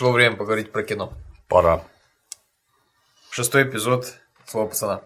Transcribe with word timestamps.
Пришло 0.00 0.12
время 0.12 0.34
поговорить 0.34 0.72
про 0.72 0.82
кино. 0.82 1.12
Пора. 1.46 1.84
Шестой 3.30 3.64
эпизод 3.64 4.16
Слова 4.46 4.68
пацана. 4.68 5.02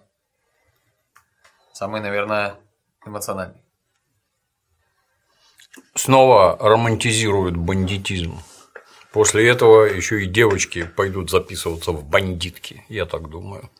Самый, 1.73 2.01
наверное, 2.01 2.55
эмоциональный. 3.05 3.61
Снова 5.97 6.57
романтизируют 6.61 7.57
бандитизм. 7.57 8.39
После 9.13 9.49
этого 9.49 9.83
еще 9.83 10.23
и 10.23 10.27
девочки 10.27 10.85
пойдут 10.85 11.29
записываться 11.29 11.91
в 11.91 12.09
бандитки, 12.09 12.85
я 12.89 13.05
так 13.05 13.29
думаю. 13.29 13.71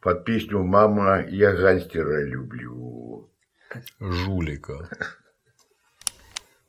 Под 0.00 0.24
песню 0.24 0.64
«Мама, 0.64 1.24
я 1.28 1.52
гангстера 1.52 2.24
люблю». 2.24 3.30
Жулика. 4.00 4.88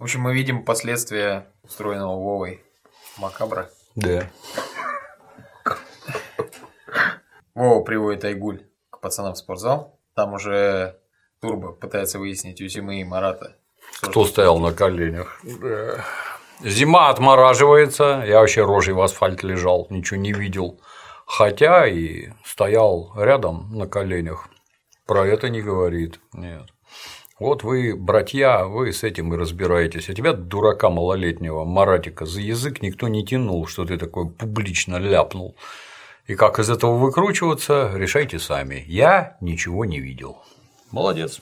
В 0.01 0.03
общем, 0.03 0.21
мы 0.21 0.33
видим 0.33 0.65
последствия 0.65 1.45
устроенного 1.61 2.15
Вовой 2.15 2.63
Макабра. 3.19 3.69
Да. 3.93 4.27
Вова 7.53 7.83
приводит 7.83 8.25
Айгуль 8.25 8.63
к 8.89 8.99
пацанам 8.99 9.35
в 9.35 9.37
спортзал. 9.37 9.99
Там 10.15 10.33
уже 10.33 10.97
Турбо 11.39 11.73
пытается 11.73 12.17
выяснить 12.17 12.59
у 12.61 12.67
Зимы 12.67 13.01
и 13.01 13.03
Марата. 13.03 13.57
Кто 14.01 14.25
стоял 14.25 14.57
на 14.57 14.73
коленях. 14.73 15.39
Да. 15.43 16.03
Зима 16.61 17.09
отмораживается, 17.09 18.23
я 18.25 18.39
вообще 18.39 18.65
рожей 18.65 18.95
в 18.95 19.01
асфальт 19.01 19.43
лежал, 19.43 19.85
ничего 19.91 20.19
не 20.19 20.33
видел. 20.33 20.81
Хотя 21.27 21.85
и 21.85 22.29
стоял 22.43 23.13
рядом 23.15 23.69
на 23.77 23.85
коленях. 23.85 24.49
Про 25.05 25.27
это 25.27 25.49
не 25.49 25.61
говорит. 25.61 26.19
Нет. 26.33 26.69
Вот 27.41 27.63
вы, 27.63 27.95
братья, 27.95 28.65
вы 28.65 28.93
с 28.93 29.03
этим 29.03 29.33
и 29.33 29.35
разбираетесь. 29.35 30.09
А 30.09 30.13
тебя, 30.13 30.33
дурака 30.33 30.91
малолетнего, 30.91 31.65
Маратика, 31.65 32.27
за 32.27 32.39
язык 32.39 32.83
никто 32.83 33.07
не 33.07 33.25
тянул, 33.25 33.65
что 33.65 33.83
ты 33.83 33.97
такой 33.97 34.29
публично 34.29 34.97
ляпнул. 34.97 35.55
И 36.27 36.35
как 36.35 36.59
из 36.59 36.69
этого 36.69 36.97
выкручиваться, 36.97 37.93
решайте 37.95 38.37
сами. 38.37 38.83
Я 38.85 39.37
ничего 39.41 39.85
не 39.85 39.99
видел. 39.99 40.37
Молодец. 40.91 41.41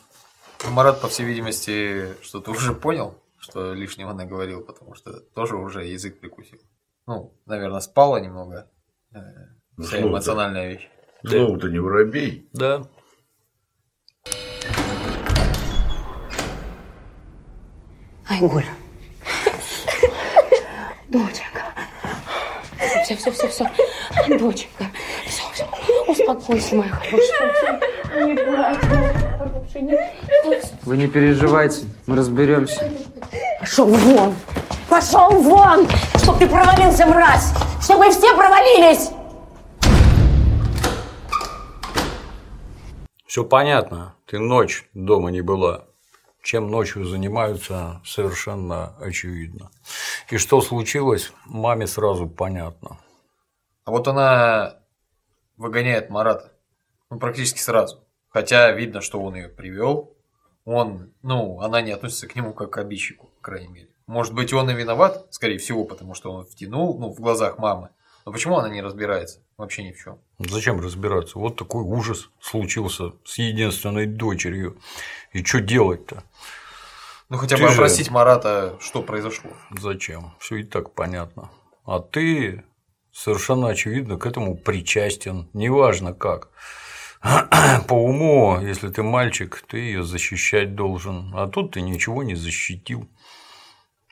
Ну, 0.63 0.71
Марат, 0.71 1.01
по 1.01 1.09
всей 1.09 1.25
видимости, 1.25 2.05
что-то 2.21 2.51
уже 2.51 2.73
понял, 2.73 3.15
что 3.37 3.73
лишнего 3.73 4.13
наговорил, 4.13 4.63
потому 4.63 4.95
что 4.95 5.19
тоже 5.35 5.57
уже 5.57 5.85
язык 5.85 6.21
прикусил. 6.21 6.59
Ну, 7.07 7.37
наверное, 7.45 7.81
спала 7.81 8.21
немного. 8.21 8.71
Э, 9.13 9.19
Вся 9.77 10.01
эмоциональная 10.01 10.69
вещь. 10.69 10.87
Слово-то 11.25 11.67
не 11.67 11.79
воробей. 11.79 12.47
Да. 12.53 12.87
Айгуль. 18.29 18.65
Доченька. 21.07 21.63
Все, 23.03 23.15
все, 23.15 23.31
все, 23.31 23.47
все. 23.47 23.67
Доченька. 24.27 24.85
Все, 25.25 25.43
все. 25.51 25.67
Успокойся, 26.07 26.75
моя 26.75 26.91
хорошая. 26.91 27.81
Не 28.25 28.35
плачь. 28.35 28.77
Вы 30.83 30.97
не 30.97 31.07
переживайте, 31.07 31.85
мы 32.05 32.15
разберемся. 32.15 32.91
Пошел 33.59 33.87
вон! 33.87 34.35
Пошел 34.87 35.29
вон! 35.41 35.87
Чтоб 36.15 36.37
ты 36.37 36.47
провалился, 36.47 37.05
мразь! 37.05 37.51
Чтобы 37.81 38.09
все 38.11 38.35
провалились! 38.35 39.09
Все 43.25 43.43
понятно. 43.43 44.15
Ты 44.25 44.39
ночь 44.39 44.89
дома 44.93 45.29
не 45.29 45.41
была. 45.41 45.88
Чем 46.41 46.71
ночью 46.71 47.05
занимаются, 47.05 48.01
совершенно 48.05 48.95
очевидно. 48.99 49.71
И 50.29 50.37
что 50.37 50.61
случилось, 50.61 51.33
маме 51.45 51.85
сразу 51.85 52.27
понятно. 52.29 52.97
А 53.85 53.91
вот 53.91 54.07
она 54.07 54.79
выгоняет 55.57 56.09
Марата. 56.09 56.53
Ну, 57.09 57.19
практически 57.19 57.59
сразу. 57.59 58.03
Хотя 58.29 58.71
видно, 58.71 59.01
что 59.01 59.21
он 59.21 59.35
ее 59.35 59.49
привел. 59.49 60.15
Он, 60.63 61.11
ну, 61.23 61.59
она 61.61 61.81
не 61.81 61.91
относится 61.91 62.27
к 62.27 62.35
нему 62.35 62.53
как 62.53 62.71
к 62.71 62.77
обидчику, 62.77 63.27
по 63.37 63.41
крайней 63.41 63.67
мере. 63.67 63.89
Может 64.07 64.33
быть, 64.33 64.53
он 64.53 64.69
и 64.69 64.73
виноват, 64.73 65.27
скорее 65.31 65.57
всего, 65.57 65.85
потому 65.85 66.13
что 66.13 66.31
он 66.31 66.45
втянул, 66.45 66.99
ну, 66.99 67.13
в 67.13 67.19
глазах 67.19 67.57
мамы. 67.57 67.89
Но 68.25 68.31
почему 68.31 68.57
она 68.57 68.69
не 68.69 68.81
разбирается? 68.81 69.41
Вообще 69.59 69.83
ни 69.83 69.91
в 69.91 70.01
чем. 70.01 70.17
Зачем 70.39 70.79
разбираться? 70.79 71.37
Вот 71.37 71.57
такой 71.57 71.83
ужас 71.83 72.29
случился 72.39 73.11
с 73.25 73.37
единственной 73.39 74.05
дочерью. 74.05 74.79
И 75.33 75.43
что 75.43 75.59
делать-то? 75.59 76.23
Ну, 77.27 77.35
хотя 77.35 77.57
Ты 77.57 77.63
бы 77.63 77.67
же- 77.67 77.73
опросить 77.73 78.09
Марата, 78.09 78.77
что 78.79 79.03
произошло. 79.03 79.51
Зачем? 79.77 80.33
Все 80.39 80.55
и 80.55 80.63
так 80.63 80.93
понятно. 80.93 81.51
А 81.85 81.99
ты 81.99 82.63
совершенно 83.11 83.67
очевидно 83.67 84.15
к 84.17 84.25
этому 84.25 84.55
причастен, 84.55 85.49
неважно 85.51 86.13
как. 86.13 86.51
По 87.89 87.95
уму, 87.95 88.61
если 88.61 88.87
ты 88.87 89.03
мальчик, 89.03 89.61
ты 89.67 89.77
ее 89.79 90.03
защищать 90.05 90.73
должен, 90.73 91.33
а 91.35 91.47
тут 91.47 91.71
ты 91.73 91.81
ничего 91.81 92.23
не 92.23 92.35
защитил. 92.35 93.09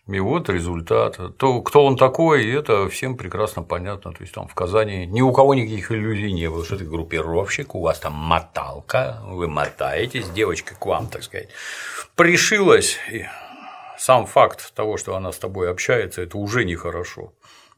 И 0.08 0.20
вот 0.22 0.48
результат. 0.48 1.20
То, 1.38 1.62
кто 1.62 1.86
он 1.86 1.98
такой, 1.98 2.50
это 2.50 2.88
всем 2.88 3.18
прекрасно 3.18 3.64
понятно. 3.64 4.14
То 4.14 4.22
есть 4.22 4.34
там 4.34 4.48
в 4.48 4.56
Казани 4.56 5.06
ни 5.06 5.22
у 5.22 5.34
кого 5.34 5.54
никаких 5.54 5.92
иллюзий 5.92 6.32
не 6.32 6.50
было, 6.50 6.64
что 6.64 6.78
ты 6.78 6.86
группировщик, 6.86 7.76
у 7.76 7.82
вас 7.82 8.00
там 8.00 8.14
моталка, 8.14 9.22
вы 9.26 9.50
мотаетесь, 9.50 10.30
девочка 10.30 10.76
к 10.76 10.86
вам, 10.86 11.08
так 11.08 11.24
сказать, 11.24 11.50
пришилась. 12.16 12.98
И 13.12 13.26
сам 13.98 14.26
факт 14.26 14.74
того, 14.74 14.96
что 14.96 15.16
она 15.16 15.34
с 15.34 15.40
тобой 15.40 15.70
общается, 15.70 16.22
это 16.22 16.38
уже 16.38 16.64
нехорошо. 16.64 17.34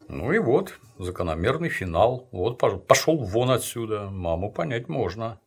Ну 0.07 0.31
и 0.31 0.37
вот, 0.37 0.73
закономерный 0.99 1.69
финал. 1.69 2.27
Вот 2.31 2.59
пошел 2.87 3.17
вон 3.17 3.49
отсюда. 3.49 4.09
Маму 4.11 4.51
понять 4.51 4.87
можно. 4.87 5.39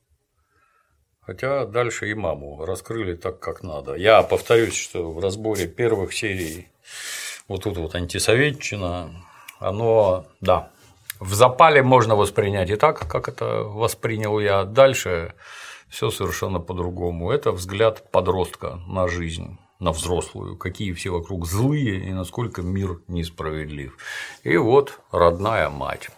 Хотя 1.20 1.66
дальше 1.66 2.10
и 2.10 2.14
маму 2.14 2.64
раскрыли 2.64 3.14
так, 3.14 3.38
как 3.38 3.62
надо. 3.62 3.94
Я 3.94 4.24
повторюсь, 4.24 4.74
что 4.74 5.12
в 5.12 5.20
разборе 5.20 5.68
первых 5.68 6.12
серий 6.12 6.71
вот 7.48 7.64
тут 7.64 7.76
вот 7.76 7.94
антисоветчина, 7.94 9.10
оно, 9.58 10.26
да, 10.40 10.70
в 11.20 11.34
запале 11.34 11.82
можно 11.82 12.16
воспринять 12.16 12.70
и 12.70 12.76
так, 12.76 13.08
как 13.08 13.28
это 13.28 13.62
воспринял 13.62 14.40
я. 14.40 14.64
Дальше 14.64 15.34
все 15.88 16.10
совершенно 16.10 16.58
по-другому. 16.58 17.30
Это 17.30 17.52
взгляд 17.52 18.10
подростка 18.10 18.80
на 18.86 19.08
жизнь 19.08 19.58
на 19.82 19.90
взрослую, 19.90 20.56
какие 20.56 20.92
все 20.92 21.10
вокруг 21.10 21.44
злые 21.44 22.04
и 22.04 22.12
насколько 22.12 22.62
мир 22.62 23.00
несправедлив. 23.08 23.98
И 24.44 24.56
вот 24.56 25.00
родная 25.10 25.70
мать. 25.70 26.08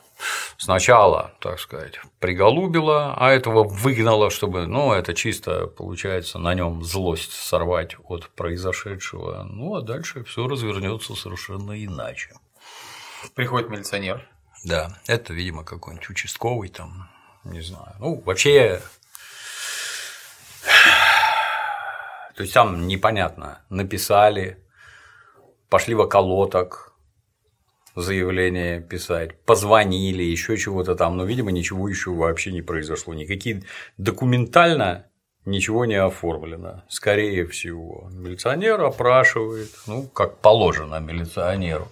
Сначала, 0.56 1.32
так 1.40 1.58
сказать, 1.60 2.00
приголубила, 2.20 3.14
а 3.16 3.30
этого 3.30 3.64
выгнала, 3.64 4.30
чтобы, 4.30 4.66
ну, 4.66 4.92
это 4.92 5.14
чисто, 5.14 5.66
получается, 5.66 6.38
на 6.38 6.54
нем 6.54 6.82
злость 6.82 7.32
сорвать 7.32 7.96
от 8.08 8.28
произошедшего. 8.30 9.42
Ну, 9.44 9.74
а 9.74 9.82
дальше 9.82 10.24
все 10.24 10.46
развернется 10.46 11.14
совершенно 11.14 11.72
иначе. 11.84 12.34
Приходит 13.34 13.70
милиционер. 13.70 14.26
Да, 14.64 14.96
это, 15.06 15.32
видимо, 15.32 15.64
какой-нибудь 15.64 16.08
участковый 16.10 16.68
там, 16.68 17.08
не 17.44 17.60
знаю. 17.60 17.94
Ну, 17.98 18.22
вообще, 18.24 18.80
то 22.34 22.42
есть 22.42 22.52
там 22.52 22.86
непонятно, 22.86 23.60
написали, 23.68 24.58
пошли 25.68 25.94
в 25.94 26.00
околоток, 26.00 26.83
заявление 27.94 28.80
писать, 28.80 29.38
позвонили, 29.44 30.22
еще 30.22 30.56
чего-то 30.56 30.94
там, 30.94 31.16
но, 31.16 31.24
видимо, 31.24 31.52
ничего 31.52 31.88
еще 31.88 32.10
вообще 32.10 32.52
не 32.52 32.62
произошло. 32.62 33.14
Никакие 33.14 33.62
документально 33.98 35.06
ничего 35.44 35.84
не 35.84 35.94
оформлено, 35.94 36.82
скорее 36.88 37.46
всего. 37.46 38.08
Милиционер 38.12 38.80
опрашивает, 38.80 39.70
ну, 39.86 40.02
как 40.08 40.38
положено 40.38 40.98
милиционеру. 41.00 41.88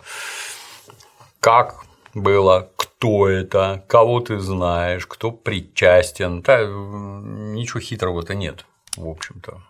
Как 1.41 1.85
было, 2.15 2.71
кто 2.77 3.29
это, 3.29 3.85
кого 3.89 4.21
ты 4.21 4.39
знаешь, 4.39 5.07
кто 5.07 5.31
причастен. 5.31 6.43
Да, 6.43 6.65
ничего 6.65 7.81
хитрого-то 7.81 8.35
нет, 8.35 8.65
в 8.97 9.09
общем-то. 9.09 9.63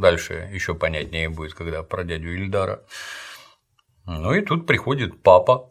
Дальше 0.00 0.48
еще 0.52 0.74
понятнее 0.74 1.28
будет, 1.28 1.54
когда 1.54 1.82
про 1.82 2.04
дядю 2.04 2.34
Ильдара. 2.34 2.82
Ну 4.06 4.32
и 4.34 4.40
тут 4.42 4.66
приходит 4.66 5.22
папа. 5.22 5.70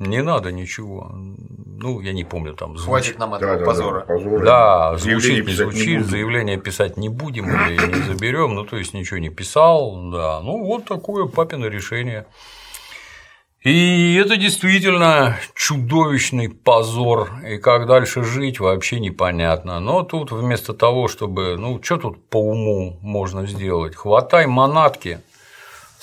Не 0.00 0.22
надо 0.22 0.50
ничего. 0.50 1.08
Ну, 1.14 2.00
я 2.00 2.12
не 2.12 2.24
помню, 2.24 2.54
там 2.54 2.76
звучит. 2.76 3.14
Хватит 3.14 3.18
нам 3.18 3.34
этого 3.34 3.52
Да-да-да, 3.52 3.64
позора. 3.70 4.00
позора. 4.00 4.44
Да, 4.44 4.98
Заявление 4.98 5.42
звучит, 5.44 5.46
не 5.46 5.52
звучит, 5.54 5.98
буду. 5.98 6.10
заявление 6.10 6.56
писать 6.58 6.96
не 6.96 7.08
будем 7.08 7.46
или 7.48 7.86
не 7.86 8.02
заберем, 8.02 8.54
ну 8.54 8.64
то 8.64 8.76
есть 8.76 8.92
ничего 8.92 9.18
не 9.18 9.30
писал, 9.30 10.10
да, 10.10 10.40
ну 10.40 10.64
вот 10.64 10.86
такое 10.86 11.26
папино 11.26 11.66
решение. 11.66 12.26
И 13.62 14.16
это 14.22 14.36
действительно 14.36 15.38
чудовищный 15.54 16.50
позор, 16.50 17.30
и 17.48 17.56
как 17.58 17.86
дальше 17.86 18.22
жить 18.24 18.60
вообще 18.60 19.00
непонятно. 19.00 19.80
Но 19.80 20.02
тут 20.02 20.32
вместо 20.32 20.74
того, 20.74 21.08
чтобы, 21.08 21.56
ну 21.56 21.80
что 21.82 21.96
тут 21.98 22.28
по 22.28 22.36
уму 22.38 22.98
можно 23.00 23.46
сделать, 23.46 23.94
хватай 23.94 24.46
манатки, 24.46 25.20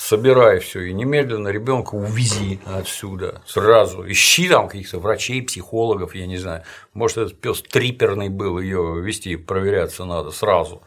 собирай 0.02 0.60
все 0.60 0.82
и 0.82 0.94
немедленно 0.94 1.50
ребенка 1.50 1.94
увези 1.94 2.60
отсюда 2.66 3.42
сразу. 3.46 4.04
Ищи 4.10 4.50
там 4.50 4.68
каких-то 4.68 5.00
врачей, 5.00 5.44
психологов, 5.44 6.16
я 6.16 6.26
не 6.26 6.38
знаю. 6.38 6.64
Может, 6.94 7.18
этот 7.18 7.40
пес 7.40 7.62
триперный 7.62 8.30
был, 8.30 8.60
ее 8.60 9.00
вести, 9.00 9.36
проверяться 9.36 10.06
надо 10.06 10.32
сразу. 10.32 10.82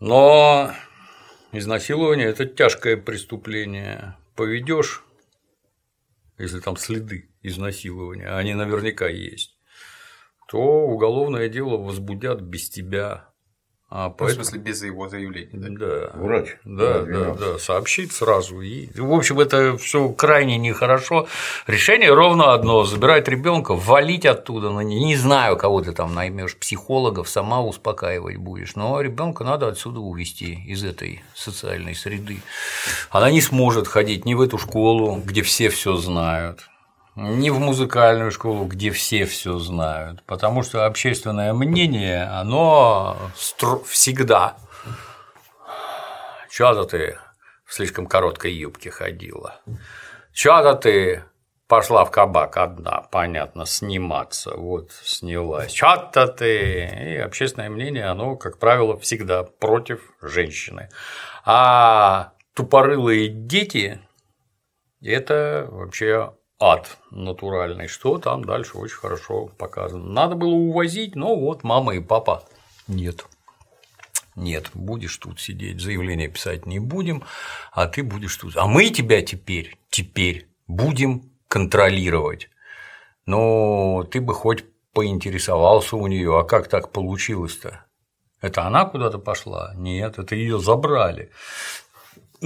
Но 0.00 0.72
изнасилование 1.52 2.28
это 2.28 2.46
тяжкое 2.46 2.96
преступление. 2.96 4.16
Поведешь, 4.34 5.04
если 6.38 6.60
там 6.60 6.76
следы 6.78 7.28
изнасилования, 7.42 8.28
они 8.28 8.54
наверняка 8.54 9.06
есть, 9.06 9.54
то 10.48 10.58
уголовное 10.58 11.48
дело 11.50 11.76
возбудят 11.76 12.40
без 12.40 12.70
тебя. 12.70 13.28
А 13.88 14.08
Ну, 14.08 14.14
В 14.14 14.16
поэтому... 14.16 14.44
смысле, 14.44 14.58
без 14.60 14.82
его 14.82 15.08
заявления, 15.08 15.48
да? 15.52 15.68
Да. 15.70 16.10
Врач. 16.14 16.56
Да, 16.64 17.02
да, 17.02 17.34
да, 17.34 17.58
сообщить 17.58 18.10
сразу. 18.12 18.60
И, 18.60 18.88
в 18.98 19.12
общем, 19.12 19.38
это 19.38 19.76
все 19.76 20.08
крайне 20.08 20.58
нехорошо. 20.58 21.28
Решение 21.68 22.12
ровно 22.12 22.52
одно: 22.52 22.82
забирать 22.84 23.28
ребенка, 23.28 23.74
валить 23.76 24.26
оттуда. 24.26 24.70
Ну, 24.70 24.80
не, 24.80 25.04
не 25.04 25.14
знаю, 25.14 25.56
кого 25.56 25.82
ты 25.82 25.92
там 25.92 26.14
наймешь, 26.14 26.56
психологов, 26.56 27.28
сама 27.28 27.62
успокаивать 27.62 28.38
будешь. 28.38 28.74
Но 28.74 29.00
ребенка 29.00 29.44
надо 29.44 29.68
отсюда 29.68 30.00
увести 30.00 30.54
из 30.66 30.82
этой 30.82 31.22
социальной 31.34 31.94
среды. 31.94 32.38
Она 33.10 33.30
не 33.30 33.40
сможет 33.40 33.86
ходить 33.86 34.24
ни 34.24 34.34
в 34.34 34.40
эту 34.40 34.58
школу, 34.58 35.22
где 35.24 35.42
все 35.42 35.68
все 35.68 35.94
знают, 35.96 36.68
ни 37.16 37.50
в 37.50 37.58
музыкальную 37.58 38.30
школу, 38.30 38.66
где 38.66 38.90
все 38.90 39.24
все 39.24 39.58
знают, 39.58 40.22
потому 40.24 40.62
что 40.62 40.86
общественное 40.86 41.52
мнение, 41.52 42.24
оно 42.24 43.16
стр- 43.36 43.82
всегда 43.84 44.56
Чё-то 46.56 46.84
ты 46.84 47.18
в 47.66 47.74
слишком 47.74 48.06
короткой 48.06 48.52
юбке 48.54 48.90
ходила. 48.90 49.60
Чё-то 50.32 50.74
ты 50.74 51.22
пошла 51.68 52.06
в 52.06 52.10
кабак 52.10 52.56
одна, 52.56 53.02
понятно, 53.10 53.66
сниматься. 53.66 54.56
Вот, 54.56 54.90
снялась. 54.92 55.72
Чё-то 55.72 56.28
ты. 56.28 56.86
И 56.86 57.16
общественное 57.16 57.68
мнение, 57.68 58.06
оно, 58.06 58.36
как 58.36 58.58
правило, 58.58 58.98
всегда 58.98 59.42
против 59.42 60.00
женщины. 60.22 60.88
А 61.44 62.32
тупорылые 62.54 63.28
дети– 63.28 64.00
это 65.02 65.66
вообще 65.70 66.32
ад 66.58 66.98
натуральный, 67.10 67.88
что 67.88 68.18
там 68.18 68.44
дальше 68.44 68.78
очень 68.78 68.96
хорошо 68.96 69.46
показано. 69.58 70.04
Надо 70.04 70.34
было 70.34 70.54
увозить, 70.54 71.14
но 71.14 71.36
вот 71.36 71.64
мама 71.64 71.94
и 71.94 72.00
папа 72.00 72.44
нет. 72.86 73.26
Нет, 74.34 74.70
будешь 74.74 75.16
тут 75.16 75.40
сидеть, 75.40 75.80
заявление 75.80 76.28
писать 76.28 76.66
не 76.66 76.78
будем, 76.78 77.24
а 77.72 77.86
ты 77.86 78.02
будешь 78.02 78.36
тут. 78.36 78.56
А 78.56 78.66
мы 78.66 78.90
тебя 78.90 79.22
теперь, 79.22 79.78
теперь 79.88 80.48
будем 80.66 81.30
контролировать. 81.48 82.50
Но 83.24 84.04
ты 84.04 84.20
бы 84.20 84.34
хоть 84.34 84.64
поинтересовался 84.92 85.96
у 85.96 86.06
нее, 86.06 86.38
а 86.38 86.44
как 86.44 86.68
так 86.68 86.92
получилось-то? 86.92 87.86
Это 88.42 88.64
она 88.64 88.84
куда-то 88.84 89.18
пошла? 89.18 89.72
Нет, 89.74 90.18
это 90.18 90.34
ее 90.34 90.58
забрали. 90.58 91.30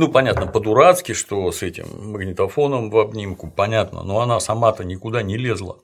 Ну, 0.01 0.09
понятно, 0.09 0.47
по-дурацки, 0.47 1.13
что 1.13 1.53
с 1.53 1.63
этим 1.63 2.13
магнитофоном 2.13 2.89
в 2.89 2.97
обнимку, 2.97 3.51
понятно, 3.51 4.03
но 4.03 4.21
она 4.21 4.41
сама-то 4.41 4.83
никуда 4.83 5.21
не 5.21 5.37
лезла. 5.37 5.81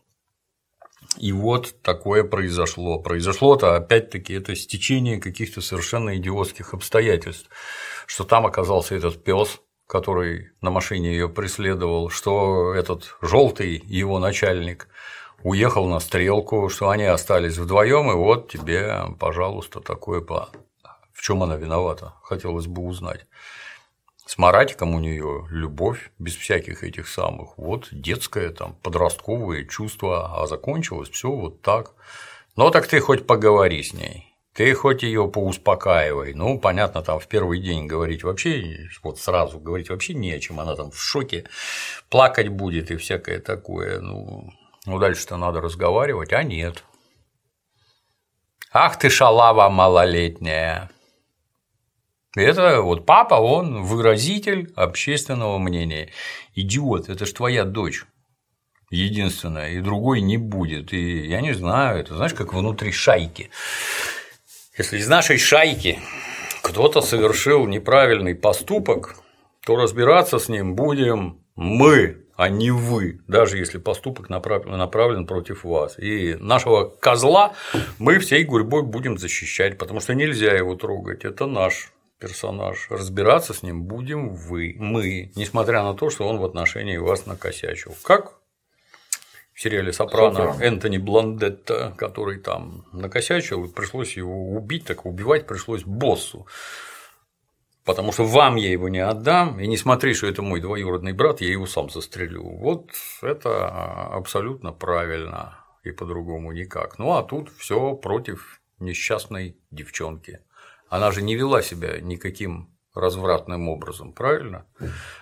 И 1.19 1.33
вот 1.33 1.75
такое 1.83 2.25
произошло. 2.25 2.99
Произошло-то, 2.99 3.77
опять-таки, 3.77 4.33
это 4.33 4.57
стечение 4.57 5.21
каких-то 5.21 5.61
совершенно 5.61 6.17
идиотских 6.17 6.73
обстоятельств, 6.73 7.51
что 8.07 8.25
там 8.25 8.47
оказался 8.47 8.95
этот 8.95 9.23
пес, 9.23 9.61
который 9.87 10.49
на 10.63 10.71
машине 10.71 11.11
ее 11.11 11.29
преследовал, 11.29 12.09
что 12.09 12.73
этот 12.73 13.19
желтый 13.21 13.83
его 13.85 14.19
начальник 14.19 14.89
уехал 15.43 15.89
на 15.89 16.01
стрелку, 16.01 16.71
что 16.71 16.89
они 16.89 17.05
остались 17.05 17.59
вдвоем, 17.59 18.11
и 18.11 18.15
вот 18.15 18.51
тебе, 18.51 18.99
пожалуйста, 19.21 19.81
такое 19.81 20.23
по. 20.23 20.49
В 21.13 21.21
чем 21.21 21.43
она 21.43 21.57
виновата? 21.57 22.15
Хотелось 22.23 22.67
бы 22.67 22.81
узнать. 22.81 23.27
С 24.27 24.39
Маратиком 24.39 24.97
у 24.97 24.99
нее 24.99 25.47
любовь, 25.51 26.11
без 26.19 26.35
всяких 26.35 26.83
этих 26.83 27.07
самых, 27.07 27.57
вот 27.57 27.87
детское, 27.93 28.51
там, 28.51 28.75
подростковые 28.83 29.69
чувства, 29.69 30.43
а 30.43 30.49
закончилось 30.49 31.11
все 31.11 31.31
вот 31.31 31.63
так. 31.63 31.95
Но 32.57 32.71
так 32.71 32.89
ты 32.89 32.99
хоть 32.99 33.25
поговори 33.25 33.85
с 33.85 33.93
ней, 33.93 34.35
ты 34.53 34.75
хоть 34.75 35.05
ее 35.05 35.29
поуспокаивай. 35.29 36.35
Ну, 36.35 36.59
понятно, 36.59 37.03
там 37.03 37.21
в 37.21 37.29
первый 37.29 37.61
день 37.61 37.87
говорить 37.87 38.25
вообще, 38.25 38.89
вот 39.05 39.21
сразу 39.21 39.61
говорить 39.61 39.91
вообще 39.91 40.13
не 40.15 40.33
о 40.33 40.41
чем, 40.41 40.59
она 40.59 40.75
там 40.75 40.91
в 40.91 41.01
шоке, 41.01 41.45
плакать 42.11 42.49
будет 42.49 42.91
и 42.91 42.97
всякое 42.97 43.39
такое. 43.39 44.01
Ну, 44.01 44.51
ну 44.87 44.99
дальше-то 44.99 45.37
надо 45.37 45.61
разговаривать, 45.61 46.33
а 46.33 46.43
нет. 46.43 46.83
Ах 48.73 48.99
ты 48.99 49.09
шалава 49.09 49.69
малолетняя. 49.69 50.91
Это 52.37 52.83
вот 52.83 53.07
папа, 53.07 53.35
он 53.35 53.83
выразитель 53.83 54.73
общественного 54.77 55.59
мнения. 55.59 56.11
Идиот, 56.55 57.09
это 57.09 57.25
ж 57.27 57.33
твоя 57.33 57.65
дочь 57.65 58.05
единственная, 58.91 59.71
и 59.71 59.81
другой 59.81 60.21
не 60.21 60.37
будет. 60.37 60.93
И 60.93 61.27
я 61.27 61.41
не 61.41 61.55
знаю, 61.55 61.99
это 61.99 62.15
знаешь, 62.15 62.35
как 62.35 62.55
внутри 62.55 62.93
шайки. 62.93 63.51
Если 64.79 64.99
из 64.99 65.09
нашей 65.09 65.39
шайки 65.39 65.99
кто-то 66.63 67.01
совершил 67.01 67.67
неправильный 67.67 68.35
поступок, 68.35 69.17
то 69.65 69.77
разбираться 69.77 70.39
с 70.39 70.49
ним 70.49 70.77
будем 70.77 71.43
мы, 71.57 72.27
а 72.37 72.49
не 72.49 72.71
вы, 72.71 73.21
даже 73.27 73.57
если 73.57 73.79
поступок 73.79 74.29
направлен, 74.29 75.27
против 75.27 75.65
вас. 75.65 75.99
И 75.99 76.35
нашего 76.35 76.85
козла 76.85 77.55
мы 77.99 78.19
всей 78.19 78.45
гурьбой 78.45 78.83
будем 78.83 79.17
защищать, 79.17 79.79
потому 79.79 80.01
что 80.01 80.15
нельзя 80.15 80.53
его 80.53 80.77
трогать, 80.77 81.25
это 81.25 81.47
наш 81.47 81.93
персонаж. 82.19 82.87
Разбираться 82.91 83.55
с 83.55 83.63
ним 83.63 83.85
будем 83.85 84.35
вы, 84.35 84.75
мы, 84.79 85.33
несмотря 85.37 85.83
на 85.83 85.95
то, 85.95 86.11
что 86.11 86.27
он 86.27 86.39
в 86.39 86.45
отношении 86.45 86.97
вас 86.97 87.27
накосячил. 87.27 87.95
Как 88.03 88.39
в 89.53 89.61
сериале 89.61 89.93
«Сопрано» 89.93 90.37
«Сопрано». 90.37 90.63
Энтони 90.63 90.99
Блондетта, 90.99 91.95
который 91.97 92.39
там 92.39 92.85
накосячил, 92.93 93.65
и 93.65 93.73
пришлось 93.73 94.17
его 94.17 94.51
убить, 94.53 94.85
так 94.85 95.07
убивать 95.07 95.47
пришлось 95.47 95.85
боссу. 95.85 96.47
Потому 97.87 98.13
что 98.13 98.25
вам 98.25 98.57
я 98.57 98.71
его 98.71 98.89
не 98.89 98.99
отдам, 98.99 99.61
и 99.61 99.67
не 99.67 99.77
смотри, 99.77 100.13
что 100.13 100.27
это 100.27 100.43
мой 100.43 100.61
двоюродный 100.61 101.13
брат, 101.13 101.41
я 101.41 101.51
его 101.51 101.67
сам 101.67 101.89
застрелю. 101.89 102.43
Вот 102.43 102.91
это 103.23 103.69
абсолютно 104.13 104.73
правильно 104.73 105.65
и 105.85 105.93
по-другому 105.93 106.53
никак. 106.53 106.99
Ну 106.99 107.13
а 107.13 107.23
тут 107.23 107.51
все 107.57 107.95
против 107.95 108.61
несчастной 108.81 109.57
девчонки. 109.71 110.41
Она 110.89 111.11
же 111.13 111.23
не 111.23 111.35
вела 111.35 111.63
себя 111.63 112.01
никаким 112.01 112.77
развратным 112.95 113.69
образом, 113.69 114.13
правильно? 114.13 114.67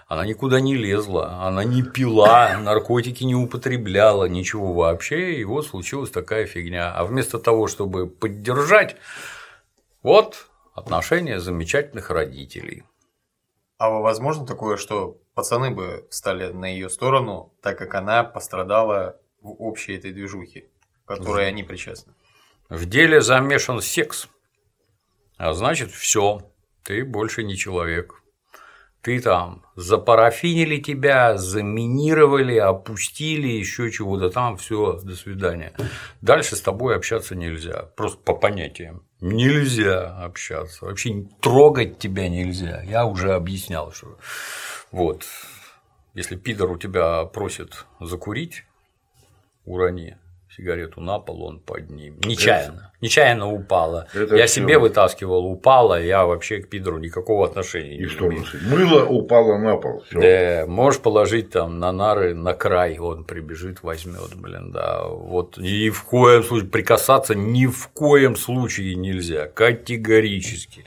Она 0.06 0.24
никуда 0.24 0.60
не 0.60 0.76
лезла, 0.76 1.42
она 1.42 1.64
не 1.64 1.82
пила, 1.82 2.56
наркотики 2.58 3.24
не 3.24 3.34
употребляла, 3.34 4.26
ничего 4.26 4.72
вообще, 4.72 5.34
и 5.34 5.44
вот 5.44 5.66
случилась 5.66 6.10
такая 6.10 6.46
фигня. 6.46 6.92
А 6.92 7.04
вместо 7.04 7.38
того, 7.38 7.66
чтобы 7.66 8.06
поддержать, 8.06 8.96
вот 10.02 10.48
отношения 10.74 11.40
замечательных 11.40 12.10
родителей. 12.10 12.84
А 13.78 13.90
возможно 13.90 14.46
такое, 14.46 14.76
что 14.76 15.18
пацаны 15.34 15.70
бы 15.70 16.06
встали 16.10 16.52
на 16.52 16.66
ее 16.66 16.88
сторону, 16.88 17.52
так 17.60 17.76
как 17.76 17.94
она 17.94 18.22
пострадала 18.22 19.18
в 19.40 19.50
общей 19.60 19.96
этой 19.96 20.12
движухе, 20.12 20.68
к 21.04 21.08
которой 21.08 21.48
они 21.48 21.64
причастны? 21.64 22.12
В 22.68 22.86
деле 22.86 23.20
замешан 23.20 23.80
секс, 23.80 24.28
а 25.36 25.52
значит, 25.52 25.90
все, 25.90 26.50
ты 26.82 27.04
больше 27.04 27.42
не 27.42 27.56
человек. 27.56 28.22
Ты 29.02 29.20
там 29.20 29.66
запарафинили 29.76 30.78
тебя, 30.78 31.36
заминировали, 31.36 32.56
опустили, 32.56 33.48
еще 33.48 33.90
чего-то 33.90 34.30
там, 34.30 34.56
все, 34.56 34.98
до 35.02 35.14
свидания. 35.14 35.74
Дальше 36.22 36.56
с 36.56 36.62
тобой 36.62 36.96
общаться 36.96 37.34
нельзя. 37.34 37.90
Просто 37.96 38.18
по 38.18 38.34
понятиям. 38.34 39.06
Нельзя 39.20 40.16
общаться. 40.24 40.86
Вообще 40.86 41.26
трогать 41.42 41.98
тебя 41.98 42.30
нельзя. 42.30 42.82
Я 42.82 43.04
уже 43.04 43.34
объяснял, 43.34 43.92
что 43.92 44.16
вот, 44.90 45.26
если 46.14 46.36
пидор 46.36 46.70
у 46.70 46.78
тебя 46.78 47.24
просит 47.24 47.84
закурить, 48.00 48.64
урони 49.66 50.16
сигарету 50.56 51.00
на 51.00 51.18
пол, 51.18 51.44
он 51.44 51.58
под 51.60 51.90
ним. 51.90 52.18
Нечаянно. 52.24 52.92
Нечаянно 53.00 53.52
упала. 53.52 54.06
Это 54.14 54.34
я 54.36 54.46
всё. 54.46 54.62
себе 54.62 54.78
вытаскивал, 54.78 55.44
упала, 55.46 56.00
я 56.00 56.24
вообще 56.24 56.58
к 56.58 56.68
пидору 56.70 56.98
никакого 56.98 57.44
отношения 57.46 57.96
И 57.96 58.00
не 58.04 58.06
что, 58.06 58.28
имею. 58.28 58.44
мыло 58.62 59.04
упало 59.04 59.58
на 59.58 59.76
пол. 59.76 60.02
Всё. 60.08 60.20
Да, 60.20 60.64
можешь 60.66 61.00
положить 61.00 61.50
там 61.50 61.78
на 61.78 61.92
нары 61.92 62.34
на 62.34 62.54
край, 62.54 62.98
он 62.98 63.24
прибежит, 63.24 63.82
возьмет, 63.82 64.34
блин, 64.36 64.72
да. 64.72 65.04
Вот 65.06 65.58
ни 65.58 65.90
в 65.90 66.02
коем 66.04 66.42
случае 66.42 66.68
прикасаться 66.70 67.34
ни 67.34 67.66
в 67.66 67.88
коем 67.88 68.36
случае 68.36 68.94
нельзя, 68.94 69.48
категорически. 69.48 70.84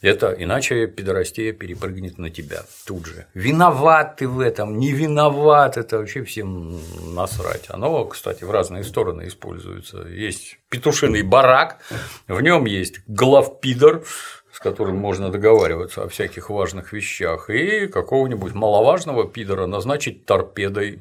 Это 0.00 0.34
иначе 0.38 0.86
пидорастея 0.86 1.52
перепрыгнет 1.52 2.16
на 2.16 2.30
тебя 2.30 2.62
тут 2.86 3.04
же. 3.04 3.26
Виноват 3.34 4.16
ты 4.16 4.28
в 4.28 4.40
этом, 4.40 4.78
не 4.78 4.92
виноват, 4.92 5.76
это 5.76 5.98
вообще 5.98 6.24
всем 6.24 6.80
насрать. 7.14 7.66
Оно, 7.68 8.06
кстати, 8.06 8.44
в 8.44 8.50
разные 8.50 8.82
стороны 8.82 9.28
используется. 9.28 10.06
Есть 10.08 10.58
петушиный 10.70 11.22
барак, 11.22 11.78
в 12.28 12.40
нем 12.40 12.64
есть 12.64 13.00
главпидор, 13.06 14.02
с 14.50 14.58
которым 14.58 14.96
можно 14.96 15.30
договариваться 15.30 16.04
о 16.04 16.08
всяких 16.08 16.48
важных 16.48 16.94
вещах, 16.94 17.50
и 17.50 17.86
какого-нибудь 17.86 18.54
маловажного 18.54 19.28
пидора 19.28 19.66
назначить 19.66 20.24
торпедой, 20.24 21.00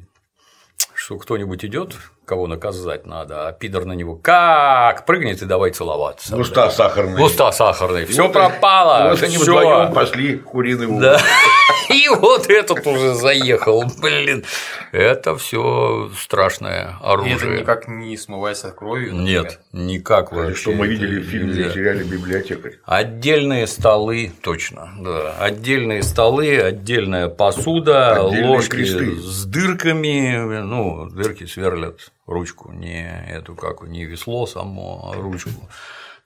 что 0.93 1.17
кто-нибудь 1.17 1.63
идет, 1.63 1.95
кого 2.29 2.45
наказать 2.45 3.07
надо, 3.07 3.47
а 3.47 3.51
пидор 3.51 3.85
на 3.85 3.93
него 3.93 4.15
как 4.15 5.05
прыгнет 5.07 5.41
и 5.41 5.45
давай 5.45 5.71
целоваться. 5.71 6.37
Уста 6.37 6.69
сахарные. 6.69 7.25
Уста 7.25 7.51
сахарные, 7.51 8.05
все 8.05 8.23
Вот 8.23 8.33
пропало, 8.33 9.09
Вот 9.09 9.23
они 9.23 9.35
всё. 9.37 9.43
вдвоем 9.57 9.91
пошли 9.93 10.37
куриный 10.37 10.85
угол. 10.85 10.99
Да. 10.99 11.19
И 11.89 12.07
вот 12.07 12.47
этот 12.51 12.85
уже 12.85 13.15
заехал, 13.15 13.83
блин. 13.99 14.45
Это 14.91 15.35
все 15.37 16.11
страшное 16.15 16.83
И 16.83 16.87
это 16.91 16.97
оружие. 17.09 17.59
никак 17.61 17.87
не 17.87 18.15
смывается 18.15 18.69
кровью. 18.69 19.15
например. 19.15 19.43
Нет, 19.43 19.59
никак 19.71 20.31
вообще. 20.31 20.53
Что 20.55 20.71
мы 20.73 20.85
видели 20.87 21.19
в 21.19 21.23
фильме 21.25 21.53
нельзя. 21.55 21.69
и 21.69 21.73
сериале 21.73 22.03
«Библиотекарь». 22.03 22.73
Отдельные 22.85 23.65
столы, 23.65 24.31
точно, 24.43 24.89
да. 24.99 25.33
Отдельные 25.39 26.03
столы, 26.03 26.59
отдельная 26.59 27.27
посуда, 27.27 28.11
Отдельные 28.27 28.49
ложки 28.49 28.69
кресты. 28.71 29.15
с 29.15 29.45
дырками, 29.45 30.61
ну, 30.61 31.09
дырки 31.09 31.45
сверлят 31.47 32.11
ручку, 32.29 32.71
не 32.71 33.07
эту 33.27 33.55
как 33.55 33.81
не 33.83 34.05
весло 34.05 34.45
само, 34.45 35.11
а 35.11 35.15
ручку. 35.15 35.69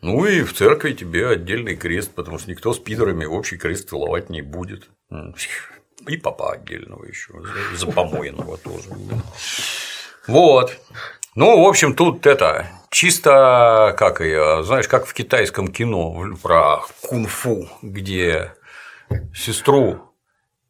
Ну 0.02 0.26
и 0.26 0.42
в 0.44 0.54
церкви 0.54 0.94
тебе 0.94 1.30
отдельный 1.30 1.76
крест, 1.76 2.12
потому 2.14 2.38
что 2.38 2.52
никто 2.52 2.74
с 2.74 2.80
пидорами 2.80 3.26
общий 3.26 3.58
крест 3.58 3.90
целовать 3.90 4.30
не 4.30 4.42
будет. 4.42 4.90
И 6.08 6.18
папа 6.18 6.54
отдельного 6.54 7.06
еще, 7.06 7.34
за 7.74 7.88
помоенного 7.88 8.58
тоже. 8.58 8.90
Вот. 10.28 10.78
Ну, 11.36 11.64
в 11.64 11.68
общем, 11.68 11.96
тут 11.96 12.26
это 12.28 12.68
чисто, 12.92 13.96
как 13.98 14.20
ее, 14.20 14.64
знаешь, 14.64 14.88
как 14.88 15.06
в 15.06 15.14
китайском 15.14 15.70
кино 15.70 16.36
про 16.42 16.82
кунг-фу, 17.02 17.70
где 17.82 18.54
сестру 19.34 20.14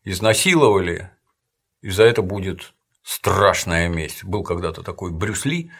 изнасиловали, 0.03 1.09
и 1.81 1.89
за 1.89 2.03
это 2.03 2.21
будет 2.21 2.73
страшная 3.03 3.89
месть. 3.89 4.23
Был 4.23 4.43
когда-то 4.43 4.81
такой 4.81 5.11
Брюс 5.11 5.45
Ли, 5.45 5.71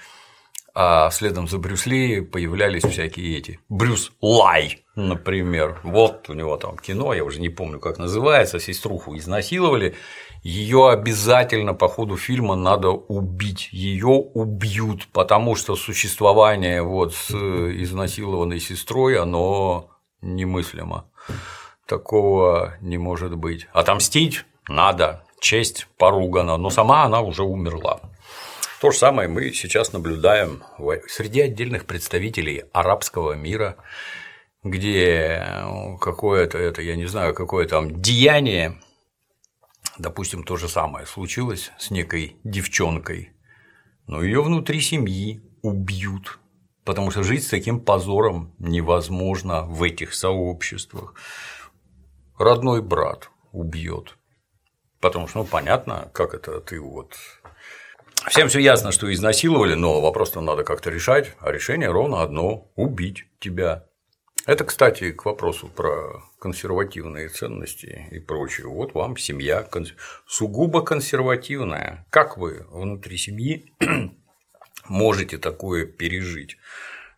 а 0.75 1.11
следом 1.11 1.47
за 1.47 1.59
Брюс 1.59 1.85
Ли 1.85 2.21
появлялись 2.21 2.83
всякие 2.83 3.37
эти. 3.37 3.59
Брюс 3.69 4.11
Лай, 4.21 4.83
например. 4.95 5.79
Вот 5.83 6.29
у 6.29 6.33
него 6.33 6.57
там 6.57 6.77
кино, 6.77 7.13
я 7.13 7.23
уже 7.23 7.39
не 7.39 7.49
помню, 7.49 7.79
как 7.79 7.99
называется, 7.99 8.59
сеструху 8.59 9.15
изнасиловали. 9.15 9.95
Ее 10.41 10.89
обязательно 10.89 11.73
по 11.73 11.87
ходу 11.87 12.17
фильма 12.17 12.55
надо 12.55 12.89
убить. 12.89 13.69
Ее 13.71 14.07
убьют, 14.07 15.07
потому 15.13 15.55
что 15.55 15.75
существование 15.75 16.81
вот 16.81 17.13
с 17.13 17.31
изнасилованной 17.31 18.59
сестрой, 18.59 19.17
оно 19.17 19.91
немыслимо. 20.21 21.09
Такого 21.85 22.73
не 22.81 22.97
может 22.97 23.35
быть. 23.35 23.67
Отомстить 23.73 24.45
надо, 24.67 25.22
честь 25.43 25.87
поругана, 25.97 26.57
но 26.57 26.69
сама 26.69 27.03
она 27.03 27.21
уже 27.21 27.43
умерла. 27.43 27.99
То 28.81 28.91
же 28.91 28.97
самое 28.97 29.27
мы 29.27 29.51
сейчас 29.51 29.93
наблюдаем 29.93 30.63
среди 31.07 31.41
отдельных 31.41 31.85
представителей 31.85 32.63
арабского 32.73 33.33
мира, 33.33 33.75
где 34.63 35.45
какое-то 35.99 36.57
это, 36.57 36.81
я 36.81 36.95
не 36.95 37.05
знаю, 37.05 37.33
какое 37.33 37.67
там 37.67 38.01
деяние, 38.01 38.81
допустим, 39.97 40.43
то 40.43 40.57
же 40.57 40.69
самое 40.69 41.05
случилось 41.05 41.71
с 41.77 41.91
некой 41.91 42.37
девчонкой, 42.43 43.33
но 44.07 44.23
ее 44.23 44.41
внутри 44.41 44.79
семьи 44.81 45.41
убьют, 45.61 46.39
потому 46.85 47.11
что 47.11 47.23
жить 47.23 47.43
с 47.43 47.49
таким 47.49 47.79
позором 47.81 48.53
невозможно 48.59 49.63
в 49.63 49.83
этих 49.83 50.13
сообществах. 50.13 51.15
Родной 52.37 52.81
брат 52.81 53.29
убьет, 53.51 54.17
потому 55.03 55.27
что, 55.27 55.39
ну, 55.39 55.45
понятно, 55.45 56.09
как 56.13 56.33
это 56.33 56.61
ты 56.61 56.79
вот 56.79 57.15
Всем 58.29 58.47
все 58.47 58.59
ясно, 58.59 58.93
что 58.93 59.11
изнасиловали, 59.13 59.73
но 59.73 59.99
вопрос-то 59.99 60.39
надо 60.39 60.63
как-то 60.63 60.89
решать, 60.89 61.33
а 61.39 61.51
решение 61.51 61.91
ровно 61.91 62.21
одно– 62.21 62.71
убить 62.75 63.25
тебя. 63.39 63.83
Это, 64.45 64.63
кстати, 64.63 65.11
к 65.11 65.25
вопросу 65.25 65.67
про 65.67 66.23
консервативные 66.39 67.27
ценности 67.27 68.07
и 68.11 68.19
прочее. 68.19 68.67
Вот 68.67 68.93
вам 68.93 69.17
семья 69.17 69.67
сугубо 70.25 70.81
консервативная. 70.81 72.05
Как 72.09 72.37
вы 72.37 72.65
внутри 72.69 73.17
семьи 73.17 73.73
можете 74.87 75.37
такое 75.37 75.85
пережить? 75.85 76.57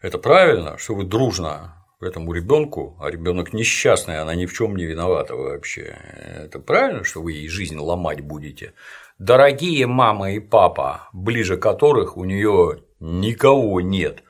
Это 0.01 0.17
правильно, 0.17 0.79
что 0.79 0.95
вы 0.95 1.03
дружно 1.03 1.74
этому 2.03 2.33
ребенку, 2.33 2.97
а 2.99 3.09
ребенок 3.09 3.53
несчастный, 3.53 4.19
она 4.19 4.35
ни 4.35 4.45
в 4.45 4.53
чем 4.53 4.75
не 4.75 4.85
виновата 4.85 5.35
вообще. 5.35 5.97
Это 6.43 6.59
правильно, 6.59 7.03
что 7.03 7.21
вы 7.21 7.33
ей 7.33 7.47
жизнь 7.47 7.77
ломать 7.77 8.21
будете? 8.21 8.73
Дорогие 9.17 9.87
мама 9.87 10.31
и 10.31 10.39
папа, 10.39 11.09
ближе 11.13 11.57
которых 11.57 12.17
у 12.17 12.25
нее 12.25 12.83
никого 12.99 13.79
нет, 13.81 14.23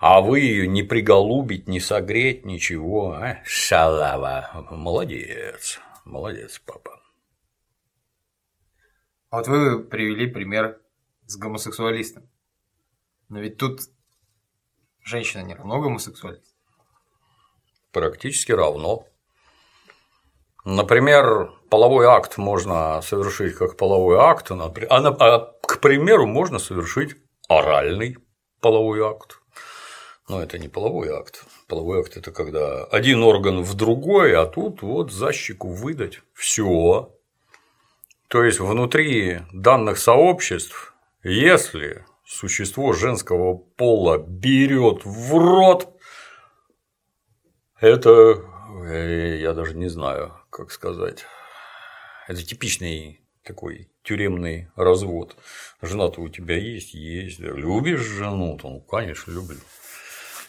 а 0.00 0.22
вы 0.22 0.40
ее 0.40 0.66
не 0.66 0.82
приголубить, 0.82 1.68
не 1.68 1.78
согреть, 1.78 2.46
ничего. 2.46 3.12
А? 3.12 3.42
Шалава. 3.44 4.66
Молодец. 4.70 5.78
Молодец, 6.06 6.58
папа. 6.64 7.02
А 9.28 9.36
Вот 9.36 9.48
вы 9.48 9.84
привели 9.84 10.26
пример 10.26 10.80
с 11.26 11.36
гомосексуалистом. 11.36 12.28
Но 13.28 13.40
ведь 13.40 13.58
тут 13.58 13.82
женщина 15.04 15.42
не 15.42 15.54
равно 15.54 15.82
гомосексуалист. 15.82 16.49
Практически 17.92 18.52
равно. 18.52 19.06
Например, 20.64 21.52
половой 21.70 22.06
акт 22.06 22.36
можно 22.38 23.00
совершить 23.02 23.54
как 23.54 23.76
половой 23.76 24.18
акт, 24.18 24.50
а, 24.50 24.54
на- 24.54 25.16
а, 25.18 25.52
к 25.62 25.80
примеру, 25.80 26.26
можно 26.26 26.58
совершить 26.58 27.16
оральный 27.48 28.16
половой 28.60 29.02
акт. 29.02 29.38
Но 30.28 30.40
это 30.42 30.58
не 30.58 30.68
половой 30.68 31.08
акт. 31.08 31.44
Половой 31.66 32.00
акт 32.00 32.16
это 32.16 32.30
когда 32.30 32.84
один 32.84 33.24
орган 33.24 33.62
в 33.62 33.74
другой, 33.74 34.36
а 34.36 34.46
тут 34.46 34.82
вот 34.82 35.10
за 35.10 35.32
щеку 35.32 35.68
выдать. 35.68 36.20
Все. 36.34 37.12
То 38.28 38.44
есть 38.44 38.60
внутри 38.60 39.40
данных 39.52 39.98
сообществ, 39.98 40.94
если 41.24 42.04
существо 42.24 42.92
женского 42.92 43.54
пола 43.54 44.18
берет 44.18 45.04
в 45.04 45.36
рот, 45.36 45.88
это 47.80 48.42
э, 48.86 49.38
я 49.40 49.52
даже 49.52 49.74
не 49.74 49.88
знаю, 49.88 50.34
как 50.50 50.70
сказать. 50.70 51.24
Это 52.28 52.42
типичный 52.42 53.20
такой 53.42 53.90
тюремный 54.02 54.68
развод. 54.76 55.36
Жена-то 55.82 56.20
у 56.20 56.28
тебя 56.28 56.56
есть, 56.56 56.94
есть. 56.94 57.38
Любишь 57.40 58.00
жену? 58.00 58.58
то, 58.58 58.68
Ну, 58.68 58.80
конечно, 58.80 59.32
люблю. 59.32 59.58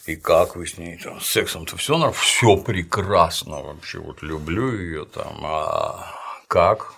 И 0.08 0.16
как 0.16 0.56
вы 0.56 0.66
с 0.66 0.78
ней 0.78 0.98
там? 0.98 1.20
С 1.22 1.28
сексом-то 1.28 1.78
все 1.78 1.94
нормально? 1.94 2.20
Все 2.20 2.58
прекрасно 2.58 3.62
вообще. 3.62 4.00
Вот 4.00 4.22
люблю 4.22 4.74
ее 4.76 5.06
там. 5.06 5.46
А 5.46 6.14
как? 6.48 6.94